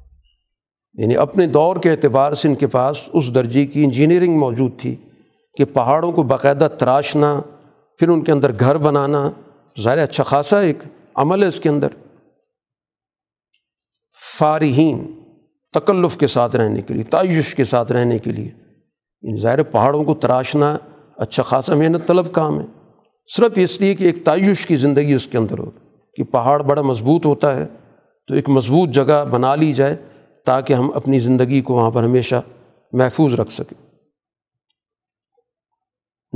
[0.95, 4.97] یعنی اپنے دور کے اعتبار سے ان کے پاس اس درجے کی انجینئرنگ موجود تھی
[5.57, 7.41] کہ پہاڑوں کو باقاعدہ تراشنا،
[7.99, 9.31] پھر ان کے اندر گھر بنانا۔
[9.81, 10.79] ظاہر اچھا خاصا ایک
[11.15, 11.89] عمل ہے اس کے اندر۔
[14.39, 15.21] فارحین،
[15.73, 18.51] تکلف کے ساتھ رہنے کے لیے، تعیش کے ساتھ رہنے کے لیے۔
[19.23, 20.79] ان ظاہر پہاڑوں کو تراشنا
[21.17, 22.67] اچھا خاصا محنت طلب کام ہے۔
[23.37, 25.71] صرف اس لیے کہ ایک تعیش کی زندگی اس کے اندر ہو
[26.15, 27.67] کہ پہاڑ بڑا مضبوط ہوتا ہے،
[28.27, 29.97] تو ایک مضبوط جگہ بنا لی جائے
[30.47, 32.43] تاکہ ہم اپنی زندگی کو وہاں پر ہمیشہ
[32.93, 33.89] محفوظ رکھ سکیں۔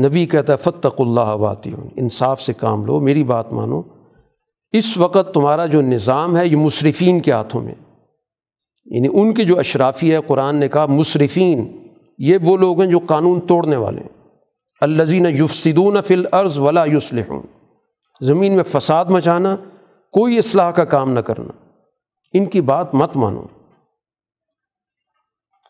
[0.06, 3.82] نبی کہتا ہے فتق اللہ واتی انصاف سے کام لو، میری بات مانو۔
[4.72, 7.74] اس وقت تمہارا جو نظام ہے، یہ مصرفین کے ہاتھوں میں
[8.84, 11.88] یعنی ان کی جو اشرافی ہے، قرآن نے کہا، مصرفین،
[12.18, 14.28] یہ وہ لوگ ہیں جو قانون توڑنے والے ہیں۔
[14.80, 17.42] الزین یفسدون فی الارض ولا یصلحون۔
[18.20, 19.56] زمین میں فساد مچانا،
[20.12, 21.52] کوئی اصلاح کا کام نہ کرنا۔
[22.32, 23.42] ان کی بات مت مانو۔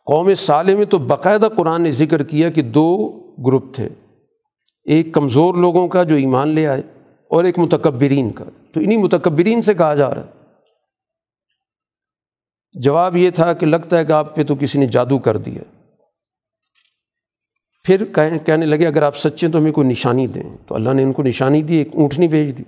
[0.07, 3.09] قوم صالح میں تو باقاعدہ قرآن نے ذکر کیا کہ دو
[3.47, 3.89] گروپ تھے۔
[4.85, 6.83] ایک کمزور لوگوں کا جو ایمان لے آئے
[7.31, 10.42] اور ایک متکبرین کا۔ تو انہیں متکبرین سے کہا جا رہا ہے۔
[12.73, 15.63] جواب یہ تھا کہ لگتا ہے کہ آپ پہ تو کسی نے جادو کر دیا۔
[17.85, 18.05] پھر
[18.47, 21.23] کہنے لگے، اگر آپ سچے تو ہمیں کوئی نشانی دیں۔ تو اللہ نے ان کو
[21.23, 22.63] نشانی دی، ایک اونٹنی بھیج دی۔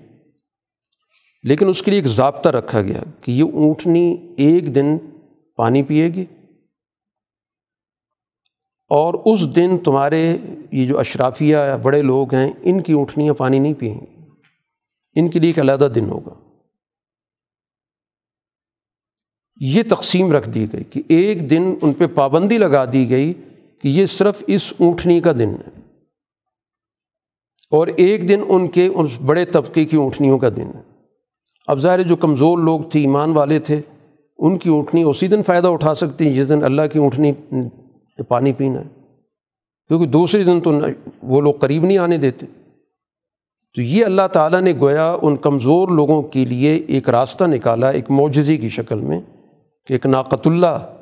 [1.42, 4.98] لیکن اس کے لیے ایک ضابطہ رکھا گیا کہ یہ اونٹنی ایک دن
[5.56, 6.24] پانی پیے گی
[8.88, 10.36] اور اس دن تمہارے
[10.72, 14.26] یہ جو اشرافیہ یا بڑے لوگ ہیں، ان کی اونٹنیاں پانی نہیں پئیں گی۔
[15.14, 16.43] ان کے لیے ایک علیحدہ دن ہوگا۔
[19.60, 23.32] یہ تقسیم رکھ دی گئی کہ ایک دن ان پہ پابندی لگا دی گئی
[23.82, 25.80] کہ یہ صرف اس اونٹنی کا دن ہے
[27.70, 30.80] اور ایک دن ان کے اس بڑے طبقے کی اونٹنیوں کا دن ہے۔
[31.66, 33.80] اب ظاہر جو کمزور لوگ تھے، ایمان والے تھے،
[34.38, 37.32] ان کی اونٹنی اسی دن فائدہ اٹھا سکتی ہیں جس دن اللہ کی اونٹنی
[38.28, 38.88] پانی پینا ہے۔
[39.88, 40.80] کیونکہ دوسرے دن تو
[41.22, 42.46] وہ لوگ قریب نہیں آنے دیتے۔
[43.74, 48.10] تو یہ اللہ تعالیٰ نے گویا ان کمزور لوگوں کے لیے ایک راستہ نکالا، ایک
[48.10, 49.20] معجزی کی شکل میں۔
[49.86, 50.96] کہ ایک ناقت اللہ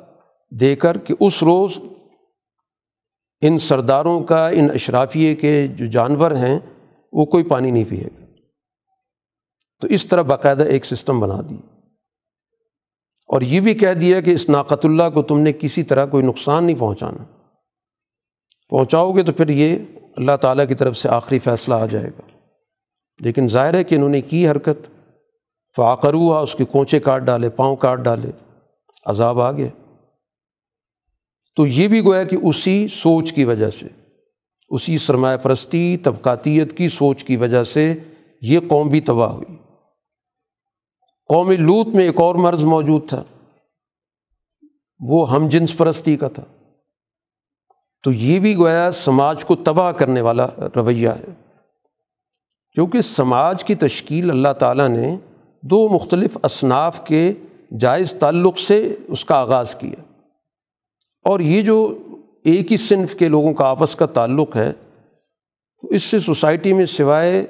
[0.51, 1.77] دے کر کہ اس روز
[3.41, 6.59] ان سرداروں کا، ان اشرافیے کے جو جانور ہیں،
[7.13, 8.25] وہ کوئی پانی نہیں پیے گا۔
[9.81, 11.57] تو اس طرح باقاعدہ ایک سسٹم بنا دی۔
[13.27, 16.25] اور یہ بھی کہہ دیا کہ اس ناقت اللہ کو تم نے کسی طرح کوئی
[16.25, 17.23] نقصان نہیں پہنچانا۔
[18.69, 19.79] پہنچاؤ گے تو پھر یہ
[20.17, 22.21] اللہ تعالیٰ کی طرف سے آخری فیصلہ آ جائے گا۔
[23.19, 25.07] لیکن ظاہر ہے کہ انہوں نے کی حرکت۔
[25.75, 28.42] فاقر ہوا اس کے کونچے کاٹ ڈالے، پاؤں کاٹ ڈالے۔
[29.05, 29.67] عذاب آ گیا۔
[31.55, 33.87] تو یہ بھی گویا کہ اسی سوچ کی وجہ سے،
[34.69, 37.93] اسی سرمایہ پرستی، طبقاتیت کی سوچ کی وجہ سے
[38.41, 39.57] یہ قوم بھی تباہ ہوئی۔
[41.29, 43.23] قوم لوت میں ایک اور مرض موجود تھا،
[44.99, 46.43] وہ ہم جنس پرستی کا تھا۔
[48.03, 51.53] تو یہ بھی گویا سماج کو تباہ کرنے والا رویہ ہے۔
[52.71, 55.17] کیونکہ سماج کی تشکیل اللہ تعالیٰ نے
[55.61, 57.33] دو مختلف اصناف کے
[57.79, 60.01] جائز تعلق سے اس کا آغاز کیا۔
[61.23, 61.97] اور یہ جو
[62.43, 64.73] ایک ہی صنف کے لوگوں کا آپس کا تعلق ہے،
[65.83, 67.47] اس سے سوسائٹی میں سوائے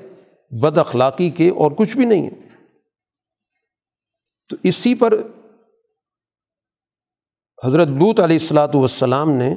[0.52, 2.66] بد اخلاقی کے اور کچھ بھی نہیں ہے۔
[4.50, 5.14] تو اسی پر
[7.64, 9.56] حضرت لوت علیہ السلاۃ والسلام نے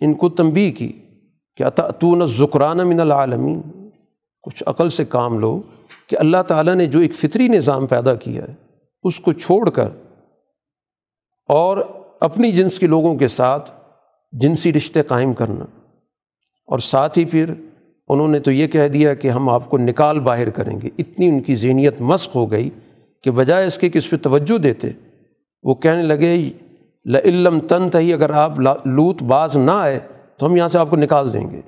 [0.00, 0.92] ان کو تنبی کی
[1.56, 3.60] کہ اتون ذکران من العالمین۔
[4.42, 5.62] کچھ عقل سے کام لو
[6.06, 8.54] کہ اللہ تعالیٰ نے جو ایک فطری نظام پیدا کیا ہے،
[9.02, 9.88] اس کو چھوڑ کر
[11.48, 11.78] اور
[12.20, 13.70] اپنی جنس کے لوگوں کے ساتھ
[14.32, 15.64] جنسی رشتے قائم کرنا۔
[16.66, 17.54] اور ساتھ ہی پھر
[18.08, 21.28] انہوں نے تو یہ کہہ دیا کہ ہم آپ کو نکال باہر کریں گے۔ اتنی
[21.28, 22.70] ان کی ذہنیت مسق ہو گئی
[23.22, 24.90] کہ بجائے اس کے کہ اس پہ توجہ دیتے،
[25.62, 26.50] وہ کہنے لگے
[27.06, 29.98] لعلم تن تھی اگر آپ لوت باز نہ آئے
[30.36, 31.60] تو ہم یہاں سے آپ کو نکال دیں گے۔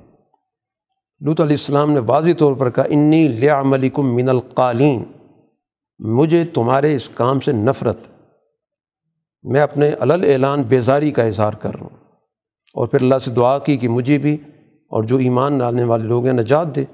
[1.20, 5.02] لط علیہ السلام نے واضح طور پر کہا، انی لیا ملکم من القالین،
[5.98, 7.98] مجھے تمہارے اس کام سے نفرت
[9.42, 11.96] میں اپنے علل اعلان بیزاری کا اظہار کر رہا ہوں۔
[12.74, 14.36] اور پھر اللہ سے دعا کی کہ مجھے بھی
[14.88, 16.84] اور جو ایمان ڈالنے والے لوگ ہیں نجات دے۔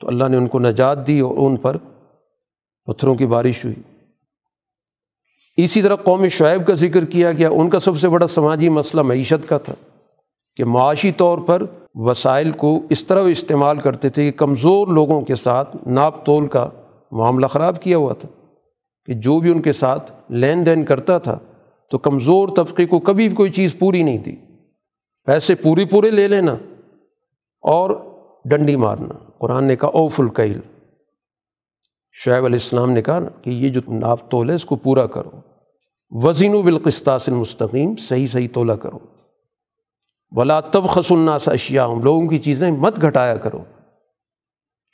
[0.00, 1.76] تو اللہ نے ان کو نجات دی اور ان پر
[2.86, 3.82] پتھروں کی بارش ہوئی۔
[5.56, 9.02] اسی طرح قوم شعیب کا ذکر کیا گیا۔ ان کا سب سے بڑا سماجی مسئلہ
[9.02, 9.74] معیشت کا تھا
[10.56, 11.62] کہ معاشی طور پر
[11.94, 16.68] وسائل کو اس طرح استعمال کرتے تھے کہ کمزور لوگوں کے ساتھ ناپ تول کا
[17.12, 18.28] معاملہ خراب کیا ہوا تھا
[19.06, 21.38] کہ جو بھی ان کے ساتھ لین دین کرتا تھا
[21.90, 24.36] تو کمزور طبقے کو کبھی بھی کوئی چیز پوری نہیں دی۔
[25.24, 26.52] پیسے پوری پورے لے لینا
[27.60, 27.90] اور
[28.44, 30.60] ڈنڈی مارنا۔ قرآن نے کہا اوف القیل
[32.12, 35.06] شعیب علیہ السلام نے کہا نا کہ یہ جو ناپ تول ہے، اس کو پورا
[35.06, 35.30] کرو۔
[36.10, 38.98] وزین و بالقستاس المستقیم، صحیح صحیح تولا کرو۔
[40.36, 43.64] بلا تب خس الناس اشیا لوگوں کی چیزیں مت گھٹایا کرو۔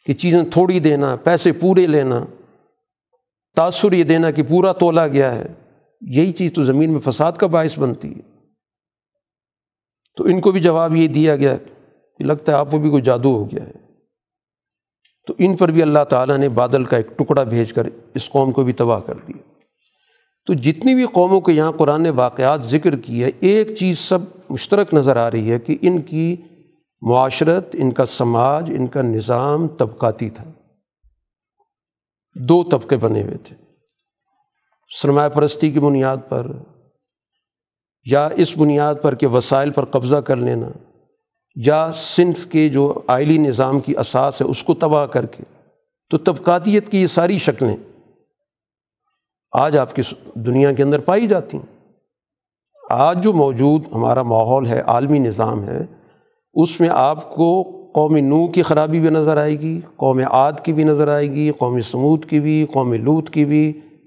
[0.07, 2.25] کہ چیزیں تھوڑی دینا، پیسے پورے لینا۔
[3.57, 5.47] تاثر یہ دینا کہ پورا تولا گیا ہے۔
[6.09, 8.21] یہی چیز تو زمین میں فساد کا باعث بنتی ہے۔
[10.17, 11.57] تو ان کو بھی جواب یہ دیا گیا
[12.19, 13.73] کہ لگتا ہے آپ کو بھی کوئی جادو ہو گیا ہے۔
[15.27, 18.53] تو ان پر بھی اللہ تعالیٰ نے بادل کا ایک ٹکڑا بھیج کر اس قوم
[18.53, 19.43] کو بھی تباہ کر دیا۔
[20.47, 24.19] تو جتنی بھی قوموں کے یہاں قرآن نے واقعات ذکر کی ہے، ایک چیز سب
[24.51, 26.37] مشترک نظر آ رہی ہے کہ ان کی
[27.01, 30.45] معاشرت، ان کا سماج، ان کا نظام طبقاتی تھا۔
[32.35, 33.62] دو طبقے بنے ہوئے تھے۔
[35.01, 36.47] سرمایہ پرستی کی بنیاد پر
[38.11, 40.69] یا اس بنیاد پر کہ وسائل پر قبضہ کر لینا
[41.57, 45.43] یا صنف کے جو آئلی نظام کی اساس ہے اس کو تباہ کر کے،
[46.11, 47.77] تو طبقاتیت کی یہ ساری شکلیں
[49.53, 50.03] آج آپ کی
[50.35, 51.89] دنیا کے اندر پائی جاتی ہیں۔
[52.91, 55.85] آج جو موجود ہمارا ماحول ہے، عالمی نظام ہے،
[56.55, 57.63] اس میں آپ کو
[57.95, 61.51] قوم نو کی خرابی بھی نظر آئے گی، قوم عاد کی بھی نظر آئے گی،
[61.51, 63.81] قوم سمود کی بھی، قوم لوت کی بھی۔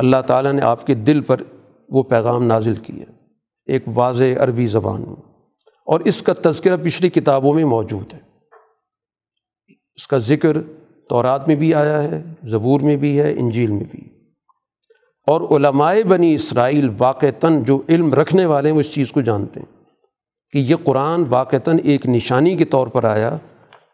[0.00, 1.40] اللہ تعالیٰ اللہ تعالیٰ نے آپ کے دل پر
[1.88, 3.12] وہ پیغام نازل کیا۔
[3.66, 5.32] ایک واضح عربی زبان۔ میں
[5.86, 8.18] اور اس کا تذکرہ پچھلی کتابوں میں موجود ہے۔
[9.94, 10.56] اس کا ذکر
[11.08, 14.00] تورات میں بھی آیا ہے، زبور میں بھی ہے، انجیل میں بھی۔
[15.26, 19.60] اور علماء بنی اسرائیل واقعتاً جو علم رکھنے والے ہیں، وہ اس چیز کو جانتے
[19.60, 19.82] ہیں
[20.52, 23.36] کہ یہ قرآن واقعتاً ایک نشانی کے طور پر آیا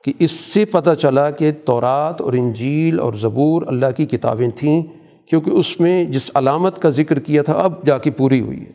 [0.04, 4.82] کہ اس سے پتہ چلا کہ تورات اور انجیل اور زبور اللہ کی کتابیں تھیں۔
[5.28, 8.72] کیونکہ اس میں جس علامت کا ذکر کیا تھا اب جا کے پوری ہوئی ہے۔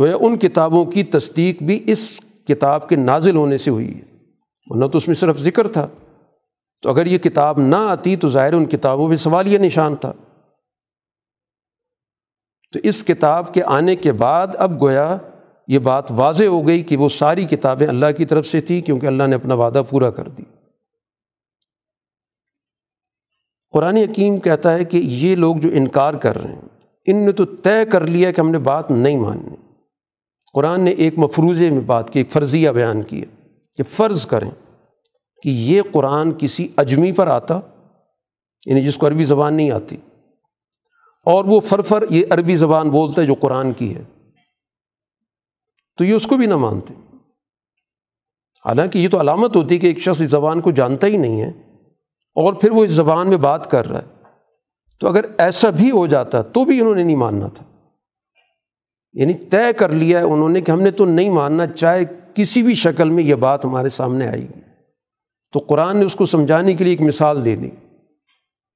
[0.00, 4.00] گویا ان کتابوں کی تصدیق بھی اس کتاب کے نازل ہونے سے ہوئی ہے۔
[4.66, 5.88] ورنہ تو اس میں صرف ذکر تھا۔
[6.82, 10.12] تو اگر یہ کتاب نہ آتی تو ظاہر ان کتابوں میں سوال یہ نشان تھا۔
[12.72, 15.16] تو اس کتاب کے آنے کے بعد اب گویا
[15.68, 19.06] یہ بات واضح ہو گئی کہ وہ ساری کتابیں اللہ کی طرف سے تھیں کیونکہ
[19.06, 20.42] اللہ نے اپنا وعدہ پورا کر دی۔
[23.76, 26.60] قرآن حکیم کہتا ہے کہ یہ لوگ جو انکار کر رہے ہیں،
[27.06, 29.56] ان نے تو طے کر لیا کہ ہم نے بات نہیں ماننی۔
[30.52, 33.44] قرآن نے ایک مفروضے میں بات کی، ایک فرضیہ بیان کیا
[33.76, 34.50] کہ فرض کریں
[35.42, 37.60] کہ یہ قرآن کسی اجمی پر آتا
[38.66, 39.96] یعنی جس کو عربی زبان نہیں آتی،
[41.26, 44.02] اور وہ فرفر، یہ عربی زبان بولتا ہے جو قرآن کی ہے۔
[45.98, 46.94] تو یہ اس کو بھی نہ مانتے۔
[48.64, 51.42] حالانکہ یہ تو علامت ہوتی ہے کہ ایک شخص اس زبان کو جانتا ہی نہیں
[51.42, 51.65] ہے۔
[52.36, 54.16] اور پھر وہ اس زبان میں بات کر رہا ہے۔
[55.00, 57.64] تو اگر ایسا بھی ہو جاتا تو بھی انہوں نے نہیں ماننا تھا۔
[59.12, 62.04] یعنی طے کر لیا ہے انہوں نے کہ ہم نے تو نہیں ماننا، چاہے
[62.34, 64.60] کسی بھی شکل میں یہ بات ہمارے سامنے آئی۔ گی
[65.52, 67.70] تو قرآن نے اس کو سمجھانے کے لیے ایک مثال دے دی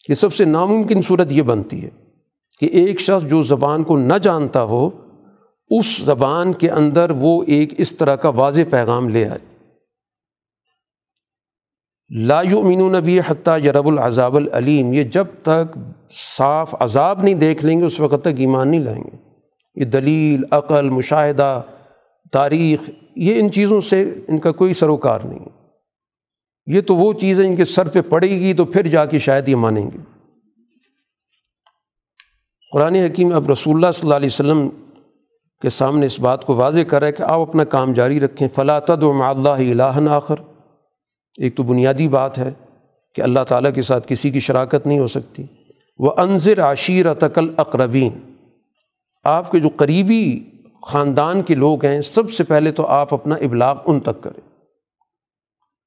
[0.07, 1.91] کہ سب سے ناممکن صورت یہ بنتی ہے
[2.61, 4.91] کہ ایک شخص جو زبان کو نہ جانتا ہو،
[5.70, 9.49] اس زبان کے اندر وہ ایک اس طرح کا واضح پیغام لے آئے۔
[12.19, 15.78] لا یؤمنون نبی حتیٰ یرب العذاب العلیم یہ جب تک
[16.39, 19.16] صاف عذاب نہیں دیکھ لیں گے، اس وقت تک ایمان نہیں لائیں گے۔
[19.74, 21.62] یہ دلیل، عقل، مشاہدہ،
[22.32, 25.49] تاریخ، یہ ان چیزوں سے ان کا کوئی سروکار نہیں۔
[26.66, 29.49] یہ تو وہ چیزیں ان کے سر پہ پڑے گی تو پھر جا کے شاید
[29.49, 29.99] یہ مانیں گے۔
[32.73, 34.69] قرآن حکیم اب رسول اللہ صلی اللہ علیہ وسلم
[35.62, 39.03] کے سامنے اس بات کو واضح کر ہے کہ آپ اپنا کام جاری رکھیں۔ فلاطد
[39.03, 40.35] و اللہ الہ آخر۔
[41.39, 42.51] ایک تو بنیادی بات ہے
[43.15, 45.43] کہ اللہ تعالیٰ کے ساتھ کسی کی شراکت نہیں ہو سکتی۔
[45.98, 48.35] وہ انضر عشیر تقل اقربین
[49.24, 50.44] آپ کے جو قریبی
[50.82, 54.51] خاندان کے لوگ ہیں، سب سے پہلے تو آپ اپنا ابلاغ ان تک کریں۔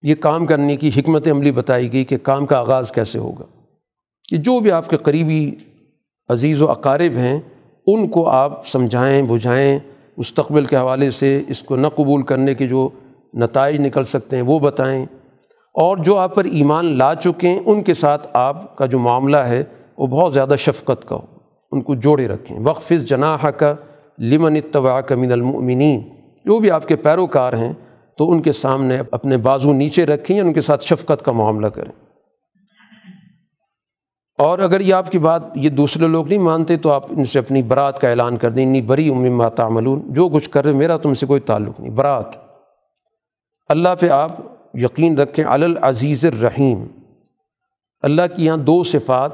[0.01, 3.43] یہ کام کرنے کی حکمت عملی بتائی گئی کہ کام کا آغاز کیسے ہوگا۔
[4.29, 5.51] کہ جو بھی آپ کے قریبی
[6.27, 7.39] عزیز و اقارب ہیں،
[7.87, 9.79] ان کو آپ سمجھائیں، بجھائیں۔
[10.17, 12.89] مستقبل کے حوالے سے اس کو نہ قبول کرنے کے جو
[13.33, 15.05] نتائج نکل سکتے ہیں، وہ بتائیں۔
[15.73, 19.37] اور جو آپ پر ایمان لا چکے ہیں، ان کے ساتھ آپ کا جو معاملہ
[19.37, 19.63] ہے،
[19.97, 21.21] وہ بہت زیادہ شفقت کا ہو۔
[21.71, 23.75] ان کو جوڑے رکھیں۔ وقف جناح کا
[24.19, 26.01] لمن اتباع کا من المؤمنین
[26.45, 27.73] جو بھی آپ کے پیروکار ہیں،
[28.17, 31.67] تو ان کے سامنے اپنے بازو نیچے رکھیں یا ان کے ساتھ شفقت کا معاملہ
[31.67, 31.91] کریں۔
[34.37, 37.39] اور اگر یہ آپ کی بات یہ دوسرے لوگ نہیں مانتے، تو آپ ان سے
[37.39, 40.97] اپنی برات کا اعلان کر دیں۔ انی بری اما تعملون۔ جو کچھ کر رہے میرا
[40.97, 42.25] تم سے کوئی تعلق نہیں۔ برات۔
[43.69, 44.31] اللہ پہ آپ
[44.73, 46.85] یقین رکھیں العزیز الرحیم۔
[48.01, 49.31] اللہ کی یہاں دو صفات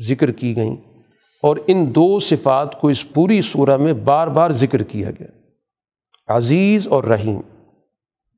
[0.00, 0.76] ذکر کی گئیں
[1.42, 5.26] اور ان دو صفات کو اس پوری صورہ میں بار بار ذکر کیا گیا۔
[6.36, 7.40] عزیز اور رحیم،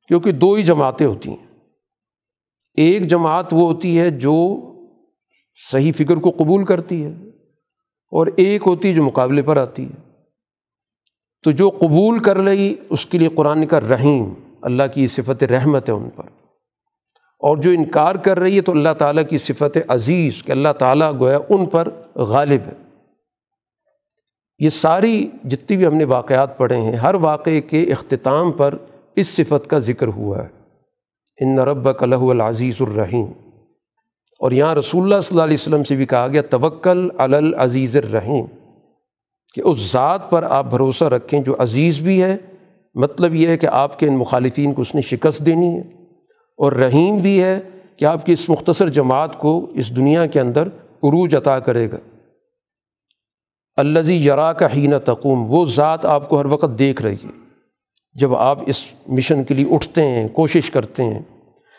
[0.07, 1.47] کیونکہ دو ہی جماعتیں ہوتی ہیں۔
[2.73, 4.55] ایک جماعت وہ ہوتی ہے جو
[5.71, 7.09] صحیح فکر کو قبول کرتی ہے
[8.11, 10.11] اور ایک ہوتی ہے جو مقابلے پر آتی ہے۔
[11.43, 14.33] تو جو قبول کر رہی اس کے لیے قرآن کا رحیم۔
[14.65, 16.23] اللہ کی صفت رحمت ہے ان پر۔
[17.39, 21.19] اور جو انکار کر رہی ہے تو اللہ تعالیٰ کی صفت عزیز کہ اللہ تعالیٰ
[21.19, 22.73] گویا ان پر غالب ہے۔
[24.59, 28.77] یہ ساری جتنی بھی ہم نے واقعات پڑھے ہیں، ہر واقعے کے اختتام پر
[29.15, 30.47] اس صفت کا ذکر ہوا ہے۔
[31.39, 33.25] ان رب کلہ العزیز الرحیم۔
[34.39, 38.45] اور یہاں رسول اللہ صلی اللہ علیہ وسلم سے بھی کہا گیا، توکل العزیز الرحیم۔
[39.53, 42.37] کہ اس ذات پر آپ بھروسہ رکھیں، جو عزیز بھی ہے
[42.95, 45.81] مطلب یہ ہے کہ آپ کے ان مخالفین کو اس نے شکست دینی ہے
[46.57, 47.59] اور رحیم بھی ہے
[47.97, 50.67] کہ آپ کی اس مختصر جماعت کو اس دنیا کے اندر
[51.03, 51.97] عروج عطا کرے گا۔
[53.75, 57.29] الزی یرا کا ہینہ تقوم، وہ ذات آپ کو ہر وقت دیکھ رہی ہے۔
[58.13, 61.19] جب آپ اس مشن کے لیے اٹھتے ہیں، کوشش کرتے ہیں،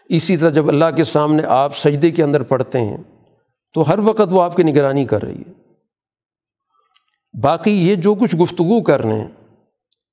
[0.09, 2.97] اسی طرح جب اللہ کے سامنے آپ سجدے کے اندر پڑھتے ہیں،
[3.75, 5.53] تو ہر وقت وہ آپ کی نگرانی کر رہی ہے۔
[7.43, 9.29] باقی یہ جو کچھ گفتگو کر رہے ہیں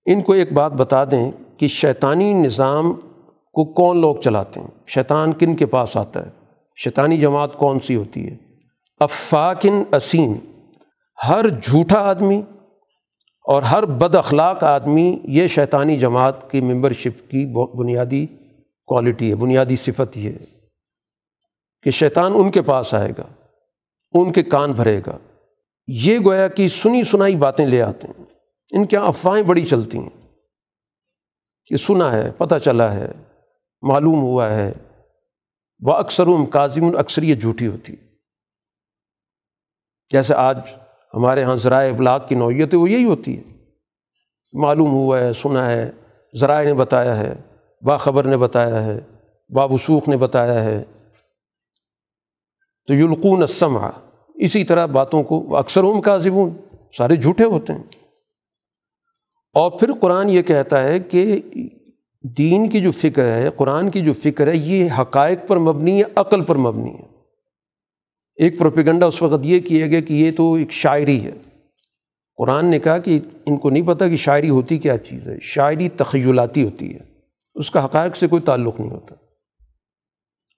[0.06, 2.94] ان کو ایک بات بتا دیں کہ شیطانی نظام
[3.54, 6.32] کو کون لوگ چلاتے ہیں؟ شیطان کن کے پاس آتا ہے؟
[6.78, 8.38] شیطانی جماعت کون سی ہوتی ہے؟
[9.00, 10.38] افاقن اسین،
[11.28, 12.42] ہر جھوٹا آدمی
[13.46, 17.46] اور ہر بد اخلاق آدمی، یہ شیطانی جماعت کی ممبر شپ کی
[17.78, 18.26] بنیادی
[18.88, 20.38] کوالٹی ہے، بنیادی صفت یہ ہے
[21.84, 23.26] کہ شیطان ان کے پاس آئے گا،
[24.14, 25.18] ان کے کان بھرے گا۔
[25.88, 28.23] یہ گویا کہ سنی سنائی باتیں لے آتے ہیں۔
[28.74, 30.28] ان کے افواہیں بڑی چلتی ہیں۔
[31.66, 33.12] کہ سنا ہے، پتہ چلا ہے،
[33.82, 34.74] معلوم ہوا ہے۔
[35.80, 37.96] وہ اکثر و کاظم اکثریت جھوٹی ہوتی
[40.12, 40.58] جیسے آج
[41.14, 43.44] ہمارے یہاں ذرائع ابلاغ کی نوعیت ہے وہ یہی ہوتی ہے
[44.54, 45.92] معلوم ہوا ہے، سنا ہے،
[46.40, 47.34] ذرائع نے بتایا ہے،
[47.82, 49.00] باخبر نے بتایا ہے
[49.56, 50.84] بابسوخ نے بتایا ہے۔
[52.88, 53.90] تو یلقون السمع،
[54.36, 56.58] اسی طرح باتوں کو اکثر ام کاذبون،
[56.98, 58.03] سارے جھوٹے ہوتے ہیں۔
[59.54, 61.42] اور پھر قرآن یہ کہتا ہے کہ
[62.22, 66.04] دین کی جو فکر ہے، قرآن کی جو فکر ہے، یہ حقائق پر مبنی ہے،
[66.16, 67.14] عقل پر مبنی ہے۔
[68.36, 71.32] ایک پروپیگنڈا اس وقت یہ کیا گیا کہ یہ تو ایک شاعری ہے۔
[72.38, 75.90] قرآن نے کہا کہ ان کو نہیں پتہ کہ شاعری ہوتی کیا چیز ہے۔ شاعری
[75.90, 77.00] تخیلاتی ہوتی ہے۔
[77.56, 79.16] اس کا حقائق سے کوئی تعلق نہیں ہوتا۔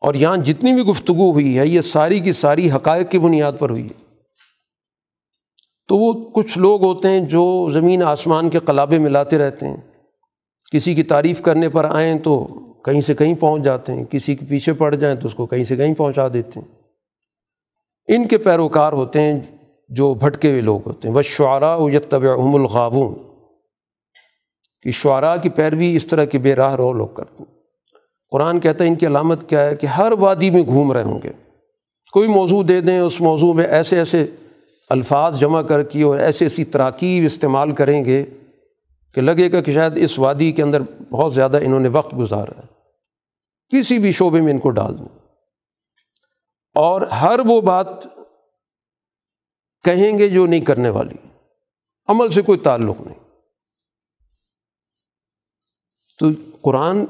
[0.02, 3.70] اور یہاں جتنی بھی گفتگو ہوئی ہے، یہ ساری کی ساری حقائق کی بنیاد پر
[3.70, 4.05] ہوئی ہے۔
[5.88, 9.78] تو وہ کچھ لوگ ہوتے ہیں جو زمین آسمان کے قلابے ملاتے رہتے ہیں۔
[10.72, 12.48] کسی کی تعریف کرنے پر آئیں تو
[12.86, 15.64] کہیں سے کہیں پہنچ جاتے ہیں، کسی کے پیچھے پڑ جائیں تو اس کو کہیں
[15.64, 16.76] سے کہیں پہنچا دیتے ہیں۔
[18.08, 19.40] ان کے پیروکار ہوتے ہیں
[19.90, 22.22] جو بھٹکے ہوئے لوگ ہوتے ہیں۔ وہ شعراء یتب
[22.54, 23.16] الغابون۔
[24.82, 27.56] کہ شعراء کی پیروی اس طرح کے بے راہ رو لوگ کرتے ہیں۔
[28.32, 31.20] قرآن کہتا ہے ان کی علامت کیا ہے کہ ہر وادی میں گھوم رہے ہوں
[31.24, 31.32] گے۔
[32.14, 34.26] کوئی موضوع دے دیں، اس موضوع میں ایسے ایسے
[34.90, 38.26] الفاظ جمع کر کے اور ایسی ایسی تراکیب استعمال کریں گے
[39.14, 40.82] کہ لگے گا کہ شاید اس وادی کے اندر
[41.12, 42.76] بہت زیادہ انہوں نے وقت گزارا ہے۔
[43.70, 45.20] کسی بھی شعبے میں ان کو ڈال دیں
[46.76, 48.04] اور ہر وہ بات
[49.84, 51.28] کہیں گے جو نہیں کرنے والی۔
[52.08, 53.20] عمل سے کوئی تعلق نہیں۔
[56.20, 56.28] تو
[56.62, 57.06] قرآن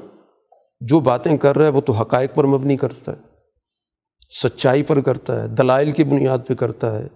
[0.81, 3.21] جو باتیں کر رہا ہے وہ تو حقائق پر مبنی کرتا ہے۔
[4.43, 7.07] سچائی پر کرتا ہے۔ دلائل کی بنیاد پہ کرتا ہے۔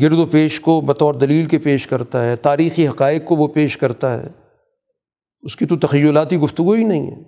[0.00, 3.76] گرد و پیش کو بطور دلیل کے پیش کرتا ہے، تاریخی حقائق کو وہ پیش
[3.76, 4.28] کرتا ہے۔
[5.42, 7.22] اس کی تو تخیلاتی گفتگو ہی نہیں ہے۔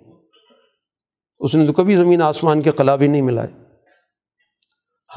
[1.39, 3.47] اس نے تو کبھی زمین آسمان کے قلابی نہیں ملائے۔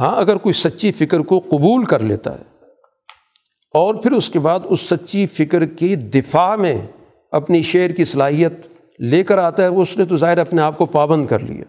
[0.00, 2.44] ہاں اگر کوئی سچی فکر کو قبول کر لیتا ہے
[3.74, 6.86] اور پھر اس کے بعد اس سچی فکر کی دفاع میں
[7.30, 8.52] اپنی شعر کی صلاحیت
[9.00, 11.64] لے کر آتا ہے اس نے تو ظاہر اپنے آپ کو پابند کر لیا۔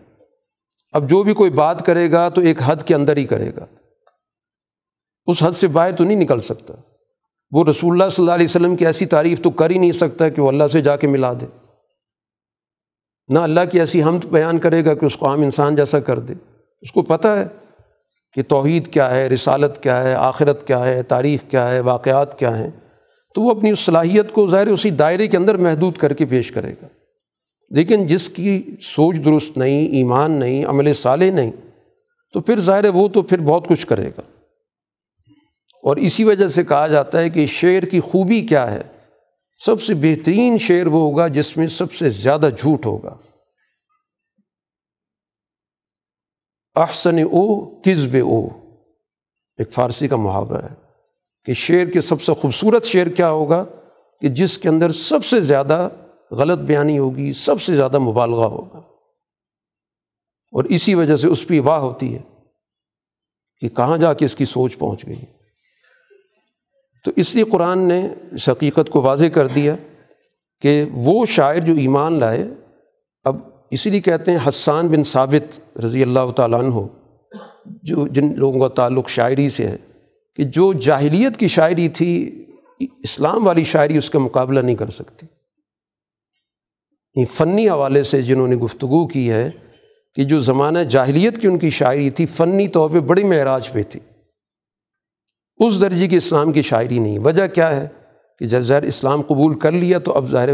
[0.91, 3.65] اب جو بھی کوئی بات کرے گا تو ایک حد کے اندر ہی کرے گا۔
[5.25, 6.73] اس حد سے باہر تو نہیں نکل سکتا۔
[7.51, 10.29] وہ رسول اللہ صلی اللہ علیہ وسلم کی ایسی تعریف تو کر ہی نہیں سکتا
[10.29, 11.45] کہ وہ اللہ سے جا کے ملا دے۔
[13.27, 16.19] نہ اللہ کی ایسی حمد بیان کرے گا کہ اس کو عام انسان جیسا کر
[16.19, 16.33] دے۔
[16.81, 17.43] اس کو پتہ ہے
[18.33, 22.57] کہ توحید کیا ہے، رسالت کیا ہے، آخرت کیا ہے، تاریخ کیا ہے، واقعات کیا
[22.57, 22.71] ہیں۔
[23.35, 26.51] تو وہ اپنی اس صلاحیت کو ظاہر اسی دائرے کے اندر محدود کر کے پیش
[26.51, 26.87] کرے گا۔
[27.69, 31.51] لیکن جس کی سوچ درست نہیں، ایمان نہیں، عمل صالح نہیں،
[32.33, 34.21] تو پھر ظاہر وہ تو پھر بہت کچھ کرے گا۔
[35.83, 38.81] اور اسی وجہ سے کہا جاتا ہے کہ شعر کی خوبی کیا ہے؟
[39.65, 43.17] سب سے بہترین شعر وہ ہوگا جس میں سب سے زیادہ جھوٹ ہوگا۔
[46.75, 48.47] احسن او کزب او۔
[49.57, 50.75] ایک فارسی کا محاورہ ہے
[51.45, 53.65] کہ شعر کے سب سے خوبصورت شعر کیا ہوگا
[54.21, 55.89] کہ جس کے اندر سب سے زیادہ
[56.31, 58.77] غلط بیانی ہوگی، سب سے زیادہ مبالغہ ہوگا۔
[60.51, 62.21] اور اسی وجہ سے اس پہ واہ ہوتی ہے
[63.59, 65.25] کہ کہاں جا کے اس کی سوچ پہنچ گئی۔
[67.05, 69.75] تو اس لیے قرآن نے اس حقیقت کو واضح کر دیا
[70.61, 72.47] کہ وہ شاعر جو ایمان لائے،
[73.23, 73.37] اب
[73.71, 76.79] اسی لیے کہتے ہیں حسان بن ثابت رضی اللہ تعالیٰ عنہ،
[77.83, 79.77] جو جن لوگوں کا تعلق شاعری سے ہے،
[80.35, 82.45] کہ جو جاہلیت کی شاعری تھی،
[82.79, 85.25] اسلام والی شاعری اس کا مقابلہ نہیں کر سکتی۔
[87.33, 89.49] فنی حوالے سے جنہوں نے گفتگو کی ہے،
[90.15, 93.83] کہ جو زمانہ جاہلیت کی ان کی شاعری تھی، فنی طور پہ بڑی معراج پہ
[93.83, 93.99] تھی۔
[95.59, 97.87] اس درجے کی اسلام کی شاعری نہیں۔ وجہ کیا ہے
[98.39, 100.49] کہ جب ظاہر اسلام قبول کر لیا تو اب ظاہر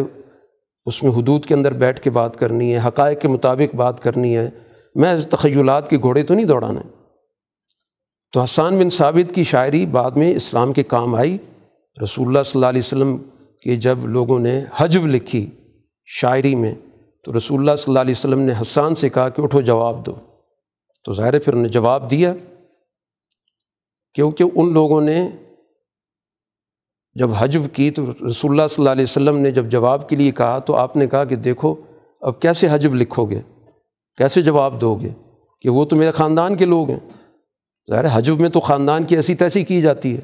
[0.85, 4.37] اس میں حدود کے اندر بیٹھ کے بات کرنی ہے، حقائق کے مطابق بات کرنی
[4.37, 4.49] ہے۔
[4.95, 6.81] میں تخیلات کے گھوڑے تو نہیں دوڑانا
[8.33, 11.37] تو حسان بن ثابت کی شاعری بعد میں اسلام کے کام آئی۔
[12.03, 13.17] رسول اللہ صلی اللہ علیہ وسلم
[13.63, 15.49] کے جب لوگوں نے حجب لکھی
[16.05, 16.75] شاعری میں،
[17.23, 20.15] تو رسول اللہ صلی اللہ علیہ وسلم نے حسان سے کہا کہ اٹھو جواب دو۔
[21.03, 22.33] تو ظاہر پھر انہوں نے جواب دیا۔
[24.15, 25.29] کیونکہ ان لوگوں نے
[27.13, 30.31] جب حجب کی تو رسول اللہ صلی اللہ علیہ وسلم نے جب جواب کے لیے
[30.31, 31.75] کہا تو آپ نے کہا کہ دیکھو،
[32.21, 33.41] اب کیسے حجب لکھو گے؟
[34.17, 35.09] کیسے جواب دو گے
[35.61, 36.99] کہ وہ تو میرے خاندان کے لوگ ہیں؟
[37.89, 40.21] ظاہر حجب میں تو خاندان کی ایسی تیسی کی جاتی ہے۔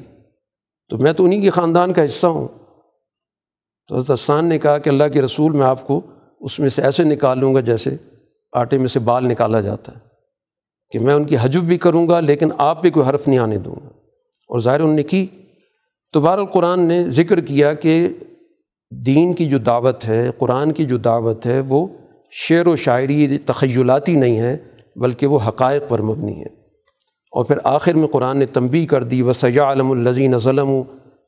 [0.88, 2.48] تو میں تو انہیں کے خاندان کا حصہ ہوں۔
[3.88, 6.00] تو حضرت حسان نے کہا کہ اللہ کے رسول میں آپ کو
[6.40, 7.90] اس میں سے ایسے نکال لوں گا جیسے
[8.52, 10.11] آٹے میں سے بال نکالا جاتا ہے۔
[10.92, 13.58] کہ میں ان کی حجب بھی کروں گا، لیکن آپ پہ کوئی حرف نہیں آنے
[13.58, 13.88] دوں گا۔
[14.48, 15.26] اور ظاہر ان نے کی۔
[16.12, 18.08] تو بہر القرآن نے ذکر کیا کہ
[18.90, 21.86] دین کی جو دعوت ہے، قرآن کی جو دعوت ہے، وہ
[22.30, 24.56] شعر و شاعری تخیلاتی نہیں ہیں
[24.96, 26.62] بلکہ وہ حقائق پر مبنی ہیں
[27.32, 30.82] اور پھر آخر میں قرآن نے تنبی کر دی و سجا علم الزین ظلم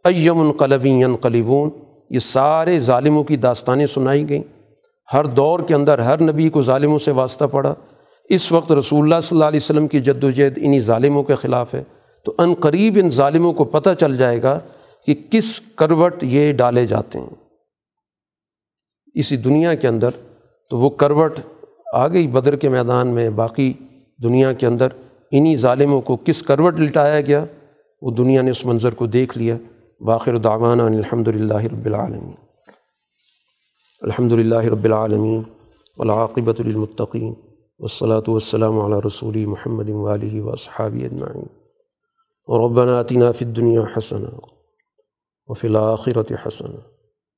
[0.05, 1.70] ایم القلبی قلیبون
[2.11, 4.43] یہ سارے ظالموں کی داستانیں سنائی گئیں۔
[5.12, 7.74] ہر دور کے اندر ہر نبی کو ظالموں سے واسطہ پڑا۔
[8.28, 11.34] اس وقت رسول اللہ صلی اللہ علیہ وسلم کی جد و جہد انہی ظالموں کے
[11.34, 11.84] خلاف ہے،
[12.24, 14.60] تو ان قریب ان ظالموں کو پتہ چل جائے گا
[15.06, 17.34] کہ کس کروٹ یہ ڈالے جاتے ہیں۔
[19.14, 20.10] اسی دنیا کے اندر
[20.70, 21.40] تو وہ کروٹ
[21.94, 23.72] آ گئی بدر کے میدان میں، باقی
[24.22, 24.88] دنیا کے اندر
[25.30, 27.44] انہی ظالموں کو کس کروٹ لٹایا گیا،
[28.02, 29.56] وہ دنیا نے اس منظر کو دیکھ لیا۔
[30.01, 32.34] باخر دعوانا الحمد للہ رب العالمین۔
[34.02, 35.42] الحمد للہ رب العالمین
[35.98, 37.34] والعاقبۃ للمتقین۔
[37.85, 41.47] والصلاة والسلام علی رسول محمد والی و صحابی اجمعین
[42.48, 44.28] ربنا آتنا فی الدنیا حسنا
[45.47, 46.78] وفی الآخرت حسنا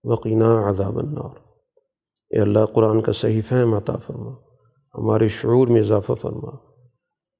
[0.04, 1.38] وقینا عذاب النار.
[2.30, 4.30] اے اللہ قرآن کا صحیح فہم عطا فرما،
[4.98, 6.50] ہمارے شعور میں اضافہ فرما،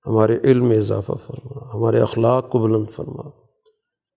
[0.07, 3.28] ہمارے علم میں اضافہ فرما، ہمارے اخلاق کو بلند فرما،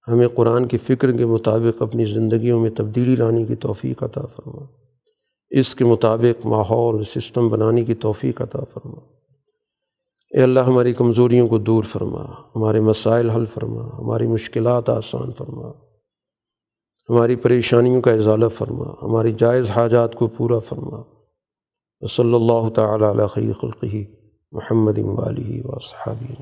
[0.08, 4.66] ہمیں قرآن کی فکر کے مطابق اپنی زندگیوں میں تبدیلی لانے کی توفیق عطا فرما۔
[5.50, 9.00] اس کے مطابق ماحول سسٹم بنانے کی توفیق عطا فرما۔
[10.34, 15.72] اے اللہ، ہماری کمزوریوں کو دور فرما، ہمارے مسائل حل فرما، ہماری مشکلات آسان فرما۔
[17.10, 21.02] ہماری پریشانیوں کا اضالہ فرما، ہماری جائز حاجات کو پورا فرما۔
[22.10, 24.06] صلی اللہ تعالیٰ علیہ خلقی
[24.52, 26.34] محمد والی و صحابی